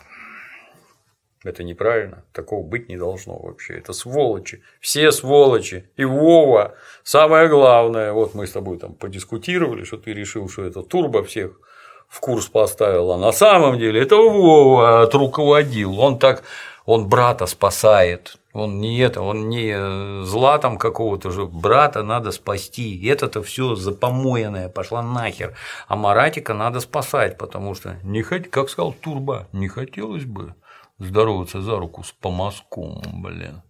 Это 1.44 1.62
неправильно. 1.62 2.24
Такого 2.32 2.66
быть 2.66 2.88
не 2.88 2.96
должно 2.96 3.38
вообще. 3.38 3.78
Это 3.78 3.92
сволочи. 3.92 4.62
Все 4.80 5.12
сволочи. 5.12 5.88
И 5.96 6.04
Вова. 6.04 6.74
Самое 7.04 7.48
главное. 7.48 8.12
Вот 8.12 8.34
мы 8.34 8.46
с 8.46 8.52
тобой 8.52 8.78
там 8.78 8.94
подискутировали, 8.94 9.84
что 9.84 9.98
ты 9.98 10.12
решил, 10.12 10.48
что 10.48 10.64
это 10.64 10.82
турбо 10.82 11.22
всех 11.22 11.60
в 12.08 12.20
курс 12.20 12.46
поставил. 12.46 13.12
А 13.12 13.18
на 13.18 13.32
самом 13.32 13.78
деле 13.78 14.02
это 14.02 14.16
Вова 14.16 15.08
руководил. 15.12 16.00
Он 16.00 16.18
так, 16.18 16.42
он 16.84 17.08
брата 17.08 17.46
спасает. 17.46 18.36
Он 18.52 18.80
не 18.80 18.98
это, 18.98 19.20
он 19.20 19.48
не 19.48 20.24
зла 20.24 20.58
там 20.58 20.78
какого-то 20.78 21.30
же 21.30 21.44
брата 21.44 22.02
надо 22.02 22.32
спасти. 22.32 23.06
Это-то 23.06 23.42
все 23.42 23.76
запомоенное, 23.76 24.68
пошла 24.68 25.02
нахер. 25.02 25.54
А 25.86 25.94
Маратика 25.94 26.54
надо 26.54 26.80
спасать, 26.80 27.38
потому 27.38 27.76
что 27.76 27.96
не 28.02 28.22
хоть, 28.22 28.50
как 28.50 28.70
сказал 28.70 28.92
Турбо, 28.92 29.46
не 29.52 29.68
хотелось 29.68 30.24
бы 30.24 30.54
здороваться 30.98 31.60
за 31.60 31.78
руку 31.78 32.02
с 32.02 32.12
помазком, 32.12 33.02
блин. 33.22 33.62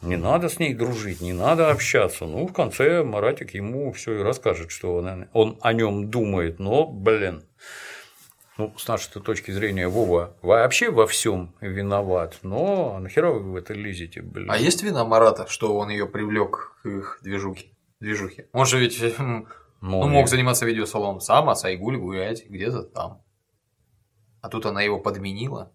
Не 0.00 0.16
надо 0.16 0.48
с 0.48 0.58
ней 0.58 0.74
дружить, 0.74 1.20
не 1.20 1.32
надо 1.32 1.70
общаться. 1.70 2.24
Ну, 2.26 2.46
в 2.48 2.52
конце 2.52 3.04
Маратик 3.04 3.54
ему 3.54 3.92
все 3.92 4.18
и 4.18 4.22
расскажет, 4.22 4.72
что 4.72 4.96
он, 4.96 5.28
он 5.32 5.58
о 5.60 5.72
нем 5.72 6.10
думает. 6.10 6.58
Но, 6.58 6.86
блин, 6.86 7.44
ну, 8.58 8.74
с 8.76 8.88
нашей 8.88 9.20
точки 9.20 9.52
зрения, 9.52 9.86
Вова 9.86 10.36
вообще 10.42 10.90
во 10.90 11.06
всем 11.06 11.54
виноват. 11.60 12.38
Но 12.42 12.98
нахера 12.98 13.30
вы 13.30 13.52
в 13.52 13.56
это 13.56 13.74
лезете, 13.74 14.22
блин? 14.22 14.50
А 14.50 14.58
есть 14.58 14.82
вина 14.82 15.04
Марата, 15.04 15.46
что 15.46 15.76
он 15.76 15.88
ее 15.88 16.06
привлек 16.06 16.76
к 16.82 16.86
их 16.86 17.20
движухе? 17.22 17.68
движухе? 18.00 18.48
Он 18.52 18.66
же 18.66 18.78
ведь 18.78 19.00
ну, 19.18 19.46
ну, 19.80 20.08
мог 20.08 20.28
заниматься 20.28 20.66
видеосалоном 20.66 21.20
сам, 21.20 21.48
а 21.48 21.54
Сайгуль 21.54 21.96
гулять 21.96 22.44
где-то 22.48 22.82
там. 22.82 23.22
А 24.42 24.48
тут 24.48 24.66
она 24.66 24.82
его 24.82 24.98
подменила. 24.98 25.72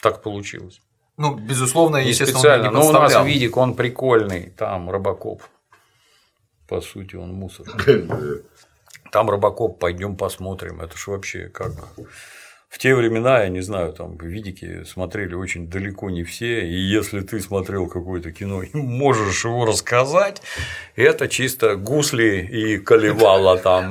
Так 0.00 0.22
получилось. 0.22 0.80
Ну, 1.16 1.34
безусловно, 1.34 1.98
не 1.98 2.08
естественно, 2.08 2.38
специально. 2.38 2.68
он 2.68 2.74
не 2.74 2.80
Но 2.80 2.88
у 2.88 2.92
нас 2.92 3.26
Видик, 3.26 3.56
он 3.56 3.74
прикольный. 3.74 4.50
Там 4.50 4.88
Робокоп. 4.88 5.42
По 6.66 6.80
сути, 6.80 7.16
он 7.16 7.34
мусор. 7.34 7.66
Там 9.12 9.28
Робокоп, 9.28 9.80
пойдем 9.80 10.16
посмотрим. 10.16 10.80
Это 10.80 10.96
ж 10.96 11.08
вообще 11.08 11.48
как 11.48 11.72
в 12.70 12.78
те 12.78 12.94
времена, 12.94 13.42
я 13.42 13.48
не 13.48 13.62
знаю, 13.62 13.92
там 13.92 14.16
видики 14.16 14.84
смотрели 14.84 15.34
очень 15.34 15.68
далеко 15.68 16.08
не 16.08 16.22
все, 16.22 16.64
и 16.64 16.74
если 16.74 17.20
ты 17.20 17.40
смотрел 17.40 17.88
какое-то 17.88 18.30
кино 18.30 18.62
и 18.62 18.76
можешь 18.76 19.44
его 19.44 19.66
рассказать, 19.66 20.40
это 20.94 21.26
чисто 21.26 21.74
гусли 21.74 22.46
и 22.46 22.78
колевала 22.78 23.58
там. 23.58 23.88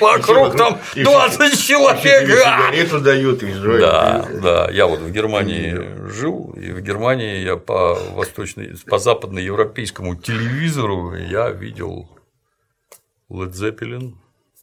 Вокруг 0.00 0.56
там 0.56 0.78
20 0.94 1.62
человек. 1.62 2.26
Сигарету 2.26 3.00
дают 3.00 3.42
и 3.42 3.52
Да, 3.52 4.26
да. 4.42 4.70
Я 4.70 4.86
вот 4.86 5.00
в 5.00 5.12
Германии 5.12 6.08
жил, 6.08 6.54
и 6.56 6.72
в 6.72 6.80
Германии 6.80 7.44
я 7.44 7.56
по 7.56 7.94
восточной, 8.14 8.74
по 8.86 8.98
западноевропейскому 8.98 10.16
телевизору 10.16 11.14
я 11.14 11.50
видел 11.50 12.08
Led 13.30 13.52
Zeppelin, 13.52 14.14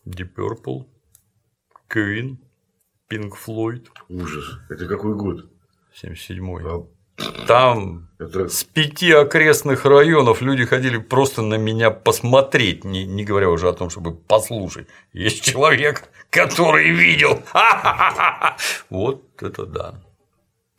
Deep 0.07 0.30
Purple, 0.35 0.85
Queen, 1.89 2.37
Pink 3.09 3.33
Floyd. 3.45 3.87
Ужас. 4.09 4.57
Это 4.69 4.87
какой 4.87 5.15
год? 5.15 5.45
77-й. 5.93 6.63
А... 6.65 6.85
Там 7.47 8.09
это... 8.19 8.49
с 8.49 8.63
пяти 8.65 9.11
окрестных 9.11 9.85
районов 9.85 10.41
люди 10.41 10.65
ходили 10.65 10.97
просто 10.97 11.41
на 11.41 11.55
меня 11.55 11.89
посмотреть, 11.89 12.83
не, 12.83 13.05
не 13.05 13.23
говоря 13.23 13.49
уже 13.49 13.69
о 13.69 13.73
том, 13.73 13.89
чтобы 13.89 14.13
послушать. 14.13 14.87
Есть 15.13 15.41
человек, 15.43 16.09
который 16.29 16.91
видел. 16.91 17.41
Вот 18.89 19.23
это 19.41 19.65
да. 19.65 20.01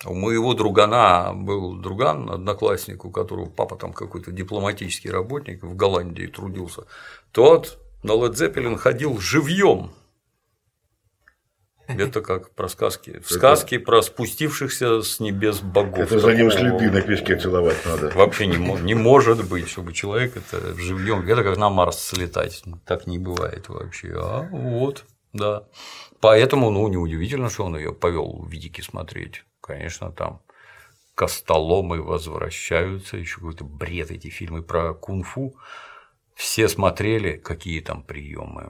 У 0.05 0.15
моего 0.15 0.53
другана 0.53 1.33
был 1.35 1.75
друган, 1.75 2.31
одноклассник, 2.31 3.05
у 3.05 3.11
которого 3.11 3.47
папа 3.47 3.77
там 3.77 3.93
какой-то 3.93 4.31
дипломатический 4.31 5.11
работник 5.11 5.63
в 5.63 5.75
Голландии 5.75 6.27
трудился. 6.27 6.83
Тот 7.33 7.79
на 8.03 8.13
Led 8.13 8.33
Zeppelin 8.33 8.77
ходил 8.77 9.19
живьем 9.19 9.91
это 11.89 12.21
как 12.21 12.51
про 12.51 12.69
сказки. 12.69 13.21
В 13.21 13.31
сказке 13.31 13.79
про 13.79 14.03
спустившихся 14.03 15.03
с 15.03 15.21
небес 15.21 15.61
богов. 15.61 15.99
Это 15.99 16.19
за 16.19 16.35
ним 16.35 16.51
следы 16.51 16.91
на 16.91 17.03
песке 17.03 17.37
целовать 17.37 17.85
надо. 17.87 18.11
Вообще 18.15 18.47
не, 18.47 18.57
не 18.57 18.95
может 18.95 19.49
быть, 19.49 19.69
чтобы 19.69 19.93
человек 19.93 20.37
это 20.37 20.75
живьем. 20.75 21.29
Это 21.29 21.43
как 21.43 21.57
на 21.57 21.71
Марс 21.71 21.99
слетать. 21.99 22.63
Так 22.85 23.07
не 23.07 23.19
бывает 23.19 23.69
вообще. 23.69 24.13
А 24.17 24.49
вот, 24.51 25.05
да. 25.33 25.65
Поэтому, 26.21 26.71
ну, 26.71 26.89
неудивительно, 26.89 27.51
что 27.51 27.65
он 27.65 27.77
ее 27.77 27.93
повел 27.93 28.43
в 28.43 28.51
Видики 28.51 28.81
смотреть. 28.81 29.45
Конечно, 29.61 30.11
там 30.11 30.41
костоломы 31.15 32.03
возвращаются, 32.03 33.17
еще 33.17 33.37
какой-то 33.37 33.65
бред 33.65 34.11
эти 34.11 34.29
фильмы 34.29 34.63
про 34.63 34.93
кунг-фу 34.93 35.57
все 36.37 36.69
смотрели, 36.69 37.39
какие 37.39 37.81
там 37.81 38.03
приемы. 38.03 38.67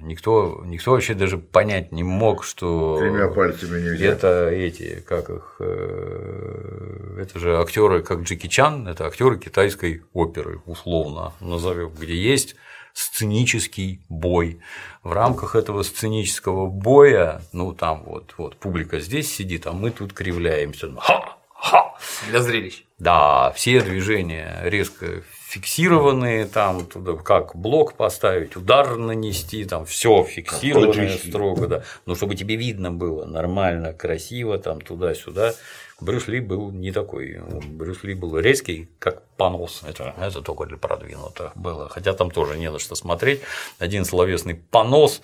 Никто, 0.00 0.62
никто 0.64 0.92
вообще 0.92 1.12
даже 1.12 1.36
понять 1.36 1.92
не 1.92 2.02
мог, 2.02 2.44
что 2.44 2.98
Тремя 2.98 3.28
пальцами 3.28 3.78
нельзя. 3.78 4.06
это 4.06 4.48
эти, 4.48 5.04
как 5.06 5.28
их, 5.28 5.56
э, 5.60 7.18
это 7.20 7.38
же 7.38 7.60
актеры, 7.60 8.02
как 8.02 8.22
Джеки 8.22 8.46
Чан, 8.46 8.88
это 8.88 9.06
актеры 9.06 9.38
китайской 9.38 10.02
оперы, 10.14 10.62
условно 10.64 11.34
назовем, 11.40 11.90
где 11.90 12.16
есть 12.16 12.56
сценический 12.94 14.00
бой. 14.08 14.60
В 15.02 15.12
рамках 15.12 15.56
этого 15.56 15.82
сценического 15.82 16.68
боя, 16.68 17.42
ну 17.52 17.74
там 17.74 18.02
вот, 18.04 18.32
вот 18.38 18.56
публика 18.56 18.98
здесь 18.98 19.30
сидит, 19.30 19.66
а 19.66 19.72
мы 19.72 19.90
тут 19.90 20.14
кривляемся. 20.14 20.90
Ха! 20.98 21.36
Ха! 21.52 21.94
Для 22.30 22.40
зрелищ. 22.40 22.84
Да, 22.98 23.52
все 23.52 23.82
движения 23.82 24.60
резко 24.64 25.22
фиксированные, 25.54 26.46
там 26.46 26.84
туда 26.86 27.14
как 27.14 27.54
блок 27.54 27.94
поставить, 27.94 28.56
удар 28.56 28.96
нанести, 28.96 29.64
там 29.64 29.86
все 29.86 30.24
фиксированное 30.24 31.16
строго, 31.16 31.66
да. 31.68 31.82
Но 32.06 32.16
чтобы 32.16 32.34
тебе 32.34 32.56
видно 32.56 32.90
было 32.90 33.24
нормально, 33.24 33.92
красиво, 33.92 34.58
там 34.58 34.80
туда-сюда. 34.80 35.54
Брюс 36.00 36.26
Ли 36.26 36.40
был 36.40 36.72
не 36.72 36.90
такой. 36.90 37.40
Брюс 37.68 38.02
Ли 38.02 38.14
был 38.14 38.36
резкий, 38.38 38.88
как 38.98 39.22
понос. 39.36 39.82
Это, 39.86 40.12
это 40.20 40.42
только 40.42 40.66
для 40.66 40.76
продвинутых 40.76 41.56
было. 41.56 41.88
Хотя 41.88 42.14
там 42.14 42.32
тоже 42.32 42.58
не 42.58 42.68
на 42.68 42.80
что 42.80 42.96
смотреть. 42.96 43.40
Один 43.78 44.04
словесный 44.04 44.56
понос. 44.56 45.22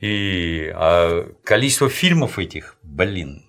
И 0.00 0.72
а 0.74 1.26
количество 1.44 1.88
фильмов 1.88 2.38
этих, 2.38 2.76
блин, 2.82 3.45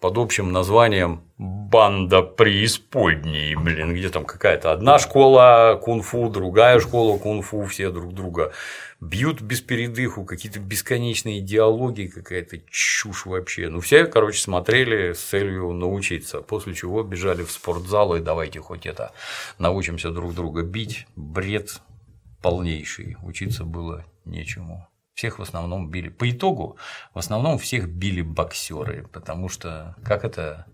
под 0.00 0.16
общим 0.16 0.50
названием 0.50 1.22
«Банда 1.36 2.22
преисподней», 2.22 3.54
блин, 3.54 3.94
где 3.94 4.08
там 4.08 4.24
какая-то 4.24 4.72
одна 4.72 4.98
школа 4.98 5.78
кунг-фу, 5.80 6.30
другая 6.30 6.80
школа 6.80 7.18
кунг-фу, 7.18 7.64
все 7.66 7.90
друг 7.90 8.14
друга 8.14 8.52
бьют 9.00 9.40
без 9.40 9.60
передыху, 9.60 10.24
какие-то 10.24 10.58
бесконечные 10.58 11.40
диалоги, 11.40 12.06
какая-то 12.06 12.58
чушь 12.70 13.26
вообще. 13.26 13.68
Ну, 13.68 13.80
все, 13.80 14.06
короче, 14.06 14.40
смотрели 14.40 15.12
с 15.12 15.20
целью 15.20 15.72
научиться, 15.72 16.40
после 16.40 16.74
чего 16.74 17.02
бежали 17.02 17.44
в 17.44 17.50
спортзал 17.50 18.16
и 18.16 18.20
давайте 18.20 18.60
хоть 18.60 18.86
это 18.86 19.12
научимся 19.58 20.10
друг 20.10 20.34
друга 20.34 20.62
бить, 20.62 21.06
бред, 21.14 21.80
полнейший, 22.42 23.16
учиться 23.22 23.64
было 23.64 24.04
нечему. 24.24 24.89
Всех 25.20 25.38
в 25.38 25.42
основном 25.42 25.90
били. 25.90 26.08
По 26.08 26.30
итогу, 26.30 26.78
в 27.12 27.18
основном 27.18 27.58
всех 27.58 27.90
били 27.90 28.22
боксеры, 28.22 29.06
потому 29.12 29.50
что 29.50 29.94
как 30.02 30.24
это, 30.24 30.64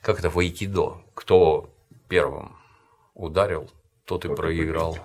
как 0.00 0.18
это 0.18 0.30
в 0.30 0.38
айкидо, 0.38 1.02
кто 1.12 1.76
первым 2.08 2.56
ударил, 3.12 3.70
тот 4.06 4.24
и 4.24 4.34
проиграл. 4.34 4.96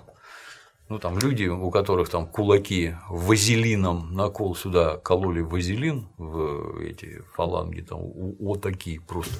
Ну, 0.88 0.98
там 0.98 1.18
люди, 1.18 1.44
у 1.44 1.70
которых 1.70 2.08
там 2.08 2.26
кулаки 2.26 2.96
вазелином 3.10 4.14
на 4.14 4.30
кол 4.30 4.56
сюда 4.56 4.96
кололи 4.96 5.42
вазелин 5.42 6.08
в 6.16 6.80
эти 6.80 7.20
фаланги, 7.34 7.82
там 7.82 8.00
вот 8.00 8.62
такие 8.62 8.98
просто 8.98 9.34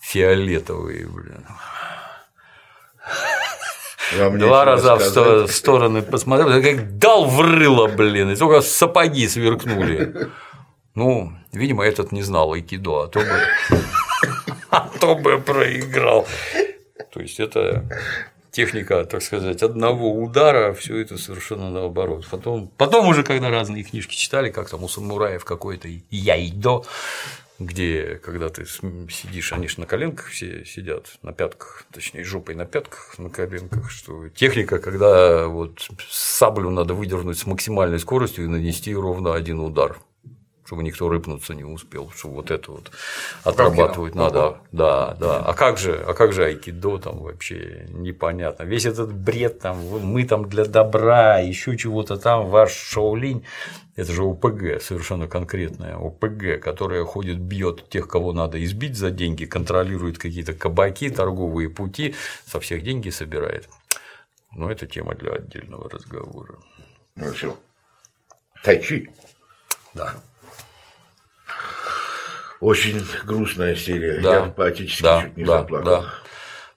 фиолетовые, 0.00 1.06
блин. 1.06 1.46
Два 4.16 4.64
раза 4.64 4.96
в, 4.96 5.02
сто- 5.02 5.10
сказать. 5.24 5.50
в 5.50 5.54
стороны 5.54 6.02
посмотрел, 6.02 6.62
как 6.62 6.98
дал 6.98 7.26
в 7.26 7.40
рыло, 7.40 7.86
блин, 7.86 8.30
и 8.30 8.36
только 8.36 8.60
сапоги 8.60 9.28
сверкнули. 9.28 10.28
Ну, 10.94 11.32
видимо, 11.52 11.84
этот 11.84 12.12
не 12.12 12.22
знал 12.22 12.52
айкидо, 12.52 13.02
а 13.04 13.08
то 13.08 13.20
бы, 13.20 13.40
а 14.70 14.88
то 15.00 15.14
бы 15.14 15.38
проиграл. 15.38 16.26
То 17.12 17.20
есть 17.20 17.40
это 17.40 17.84
техника, 18.50 19.04
так 19.04 19.22
сказать, 19.22 19.62
одного 19.62 20.12
удара, 20.12 20.72
все 20.74 20.98
это 21.00 21.16
совершенно 21.18 21.70
наоборот. 21.70 22.26
Потом, 22.30 22.68
потом 22.76 23.08
уже, 23.08 23.22
когда 23.22 23.48
разные 23.50 23.84
книжки 23.84 24.14
читали, 24.14 24.50
как 24.50 24.68
там 24.68 24.82
у 24.82 24.88
самураев 24.88 25.44
какой-то 25.44 25.88
яйдо, 26.10 26.82
где, 27.60 28.18
когда 28.24 28.48
ты 28.48 28.64
сидишь, 28.64 29.52
они 29.52 29.68
же 29.68 29.80
на 29.80 29.86
коленках 29.86 30.28
все 30.28 30.64
сидят, 30.64 31.18
на 31.22 31.32
пятках, 31.32 31.84
точнее, 31.92 32.24
жопой 32.24 32.54
на 32.54 32.64
пятках, 32.64 33.18
на 33.18 33.28
коленках, 33.28 33.90
что 33.90 34.28
техника, 34.30 34.78
когда 34.78 35.46
вот 35.46 35.88
саблю 36.08 36.70
надо 36.70 36.94
выдернуть 36.94 37.38
с 37.38 37.46
максимальной 37.46 37.98
скоростью 37.98 38.44
и 38.44 38.48
нанести 38.48 38.94
ровно 38.94 39.34
один 39.34 39.60
удар, 39.60 39.98
чтобы 40.70 40.84
никто 40.84 41.08
рыпнуться 41.08 41.52
не 41.52 41.64
успел, 41.64 42.12
что 42.14 42.28
вот 42.28 42.52
это 42.52 42.70
вот 42.70 42.92
отрабатывать 43.42 44.14
надо. 44.14 44.58
Да, 44.70 45.16
да. 45.18 45.38
А 45.38 45.52
как 45.52 45.78
же, 45.78 45.96
а 46.06 46.14
как 46.14 46.32
же 46.32 46.44
айкидо 46.44 46.98
там 46.98 47.18
вообще 47.18 47.86
непонятно. 47.88 48.62
Весь 48.62 48.86
этот 48.86 49.12
бред 49.12 49.58
там, 49.58 49.78
мы 49.78 50.24
там 50.24 50.48
для 50.48 50.64
добра, 50.64 51.40
еще 51.40 51.76
чего-то 51.76 52.18
там, 52.18 52.46
ваш 52.46 52.70
Шаолинь, 52.70 53.44
это 53.96 54.12
же 54.12 54.22
ОПГ, 54.22 54.80
совершенно 54.80 55.26
конкретная 55.26 55.96
ОПГ, 55.96 56.62
которая 56.62 57.04
ходит, 57.04 57.40
бьет 57.40 57.88
тех, 57.88 58.06
кого 58.06 58.32
надо 58.32 58.62
избить 58.62 58.96
за 58.96 59.10
деньги, 59.10 59.46
контролирует 59.46 60.18
какие-то 60.18 60.52
кабаки, 60.52 61.10
торговые 61.10 61.68
пути, 61.68 62.14
со 62.46 62.60
всех 62.60 62.84
деньги 62.84 63.10
собирает. 63.10 63.68
Но 64.52 64.70
это 64.70 64.86
тема 64.86 65.16
для 65.16 65.32
отдельного 65.32 65.90
разговора. 65.90 66.60
Ну 67.16 67.32
все. 67.32 67.56
Тайчи. 68.62 69.10
Да. 69.94 70.14
Очень 72.60 73.02
грустная 73.24 73.74
серия. 73.74 74.20
Да, 74.20 74.34
Я 74.34 74.42
поотечески 74.46 75.02
да, 75.02 75.22
чуть 75.22 75.36
не 75.36 75.44
да, 75.44 75.58
заплакал. 75.60 75.84
да. 75.90 76.04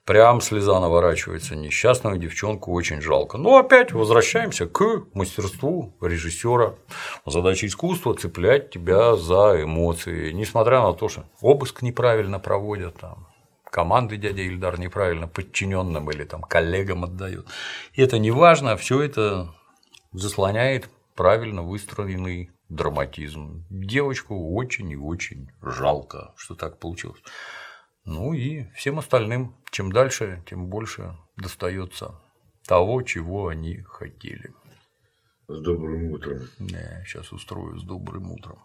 Прям 0.04 0.42
слеза 0.42 0.80
наворачивается. 0.80 1.56
Несчастную 1.56 2.18
девчонку 2.18 2.72
очень 2.72 3.00
жалко. 3.00 3.38
Но 3.38 3.56
опять 3.56 3.92
возвращаемся 3.92 4.66
к 4.66 5.04
мастерству 5.14 5.94
режиссера. 6.02 6.74
Задача 7.24 7.66
искусства 7.66 8.14
цеплять 8.14 8.70
тебя 8.70 9.16
за 9.16 9.62
эмоции. 9.62 10.32
Несмотря 10.32 10.82
на 10.82 10.92
то, 10.92 11.08
что 11.08 11.24
обыск 11.40 11.80
неправильно 11.80 12.38
проводят, 12.38 12.98
там, 13.00 13.28
команды 13.70 14.18
дядя 14.18 14.42
Ильдар 14.42 14.78
неправильно 14.78 15.26
подчиненным 15.26 16.10
или 16.10 16.24
там 16.24 16.42
коллегам 16.42 17.04
отдают. 17.04 17.46
И 17.94 18.02
это 18.02 18.18
не 18.18 18.30
важно, 18.30 18.76
все 18.76 19.00
это 19.00 19.54
заслоняет 20.12 20.90
правильно 21.14 21.62
выстроенный 21.62 22.50
драматизм. 22.68 23.64
Девочку 23.70 24.54
очень 24.54 24.90
и 24.90 24.96
очень 24.96 25.50
жалко, 25.62 26.32
что 26.36 26.54
так 26.54 26.78
получилось. 26.78 27.22
Ну 28.04 28.32
и 28.32 28.64
всем 28.72 28.98
остальным, 28.98 29.56
чем 29.70 29.90
дальше, 29.90 30.42
тем 30.46 30.66
больше 30.66 31.16
достается 31.36 32.20
того, 32.66 33.02
чего 33.02 33.48
они 33.48 33.82
хотели. 33.82 34.52
С 35.48 35.60
добрым 35.60 36.10
утром. 36.10 36.40
Не, 36.58 37.04
сейчас 37.06 37.32
устрою 37.32 37.78
с 37.78 37.84
добрым 37.84 38.30
утром. 38.30 38.58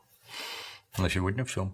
На 0.97 1.09
сегодня 1.09 1.45
все. 1.45 1.71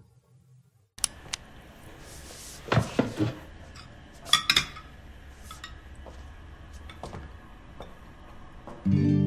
Ba 8.86 9.25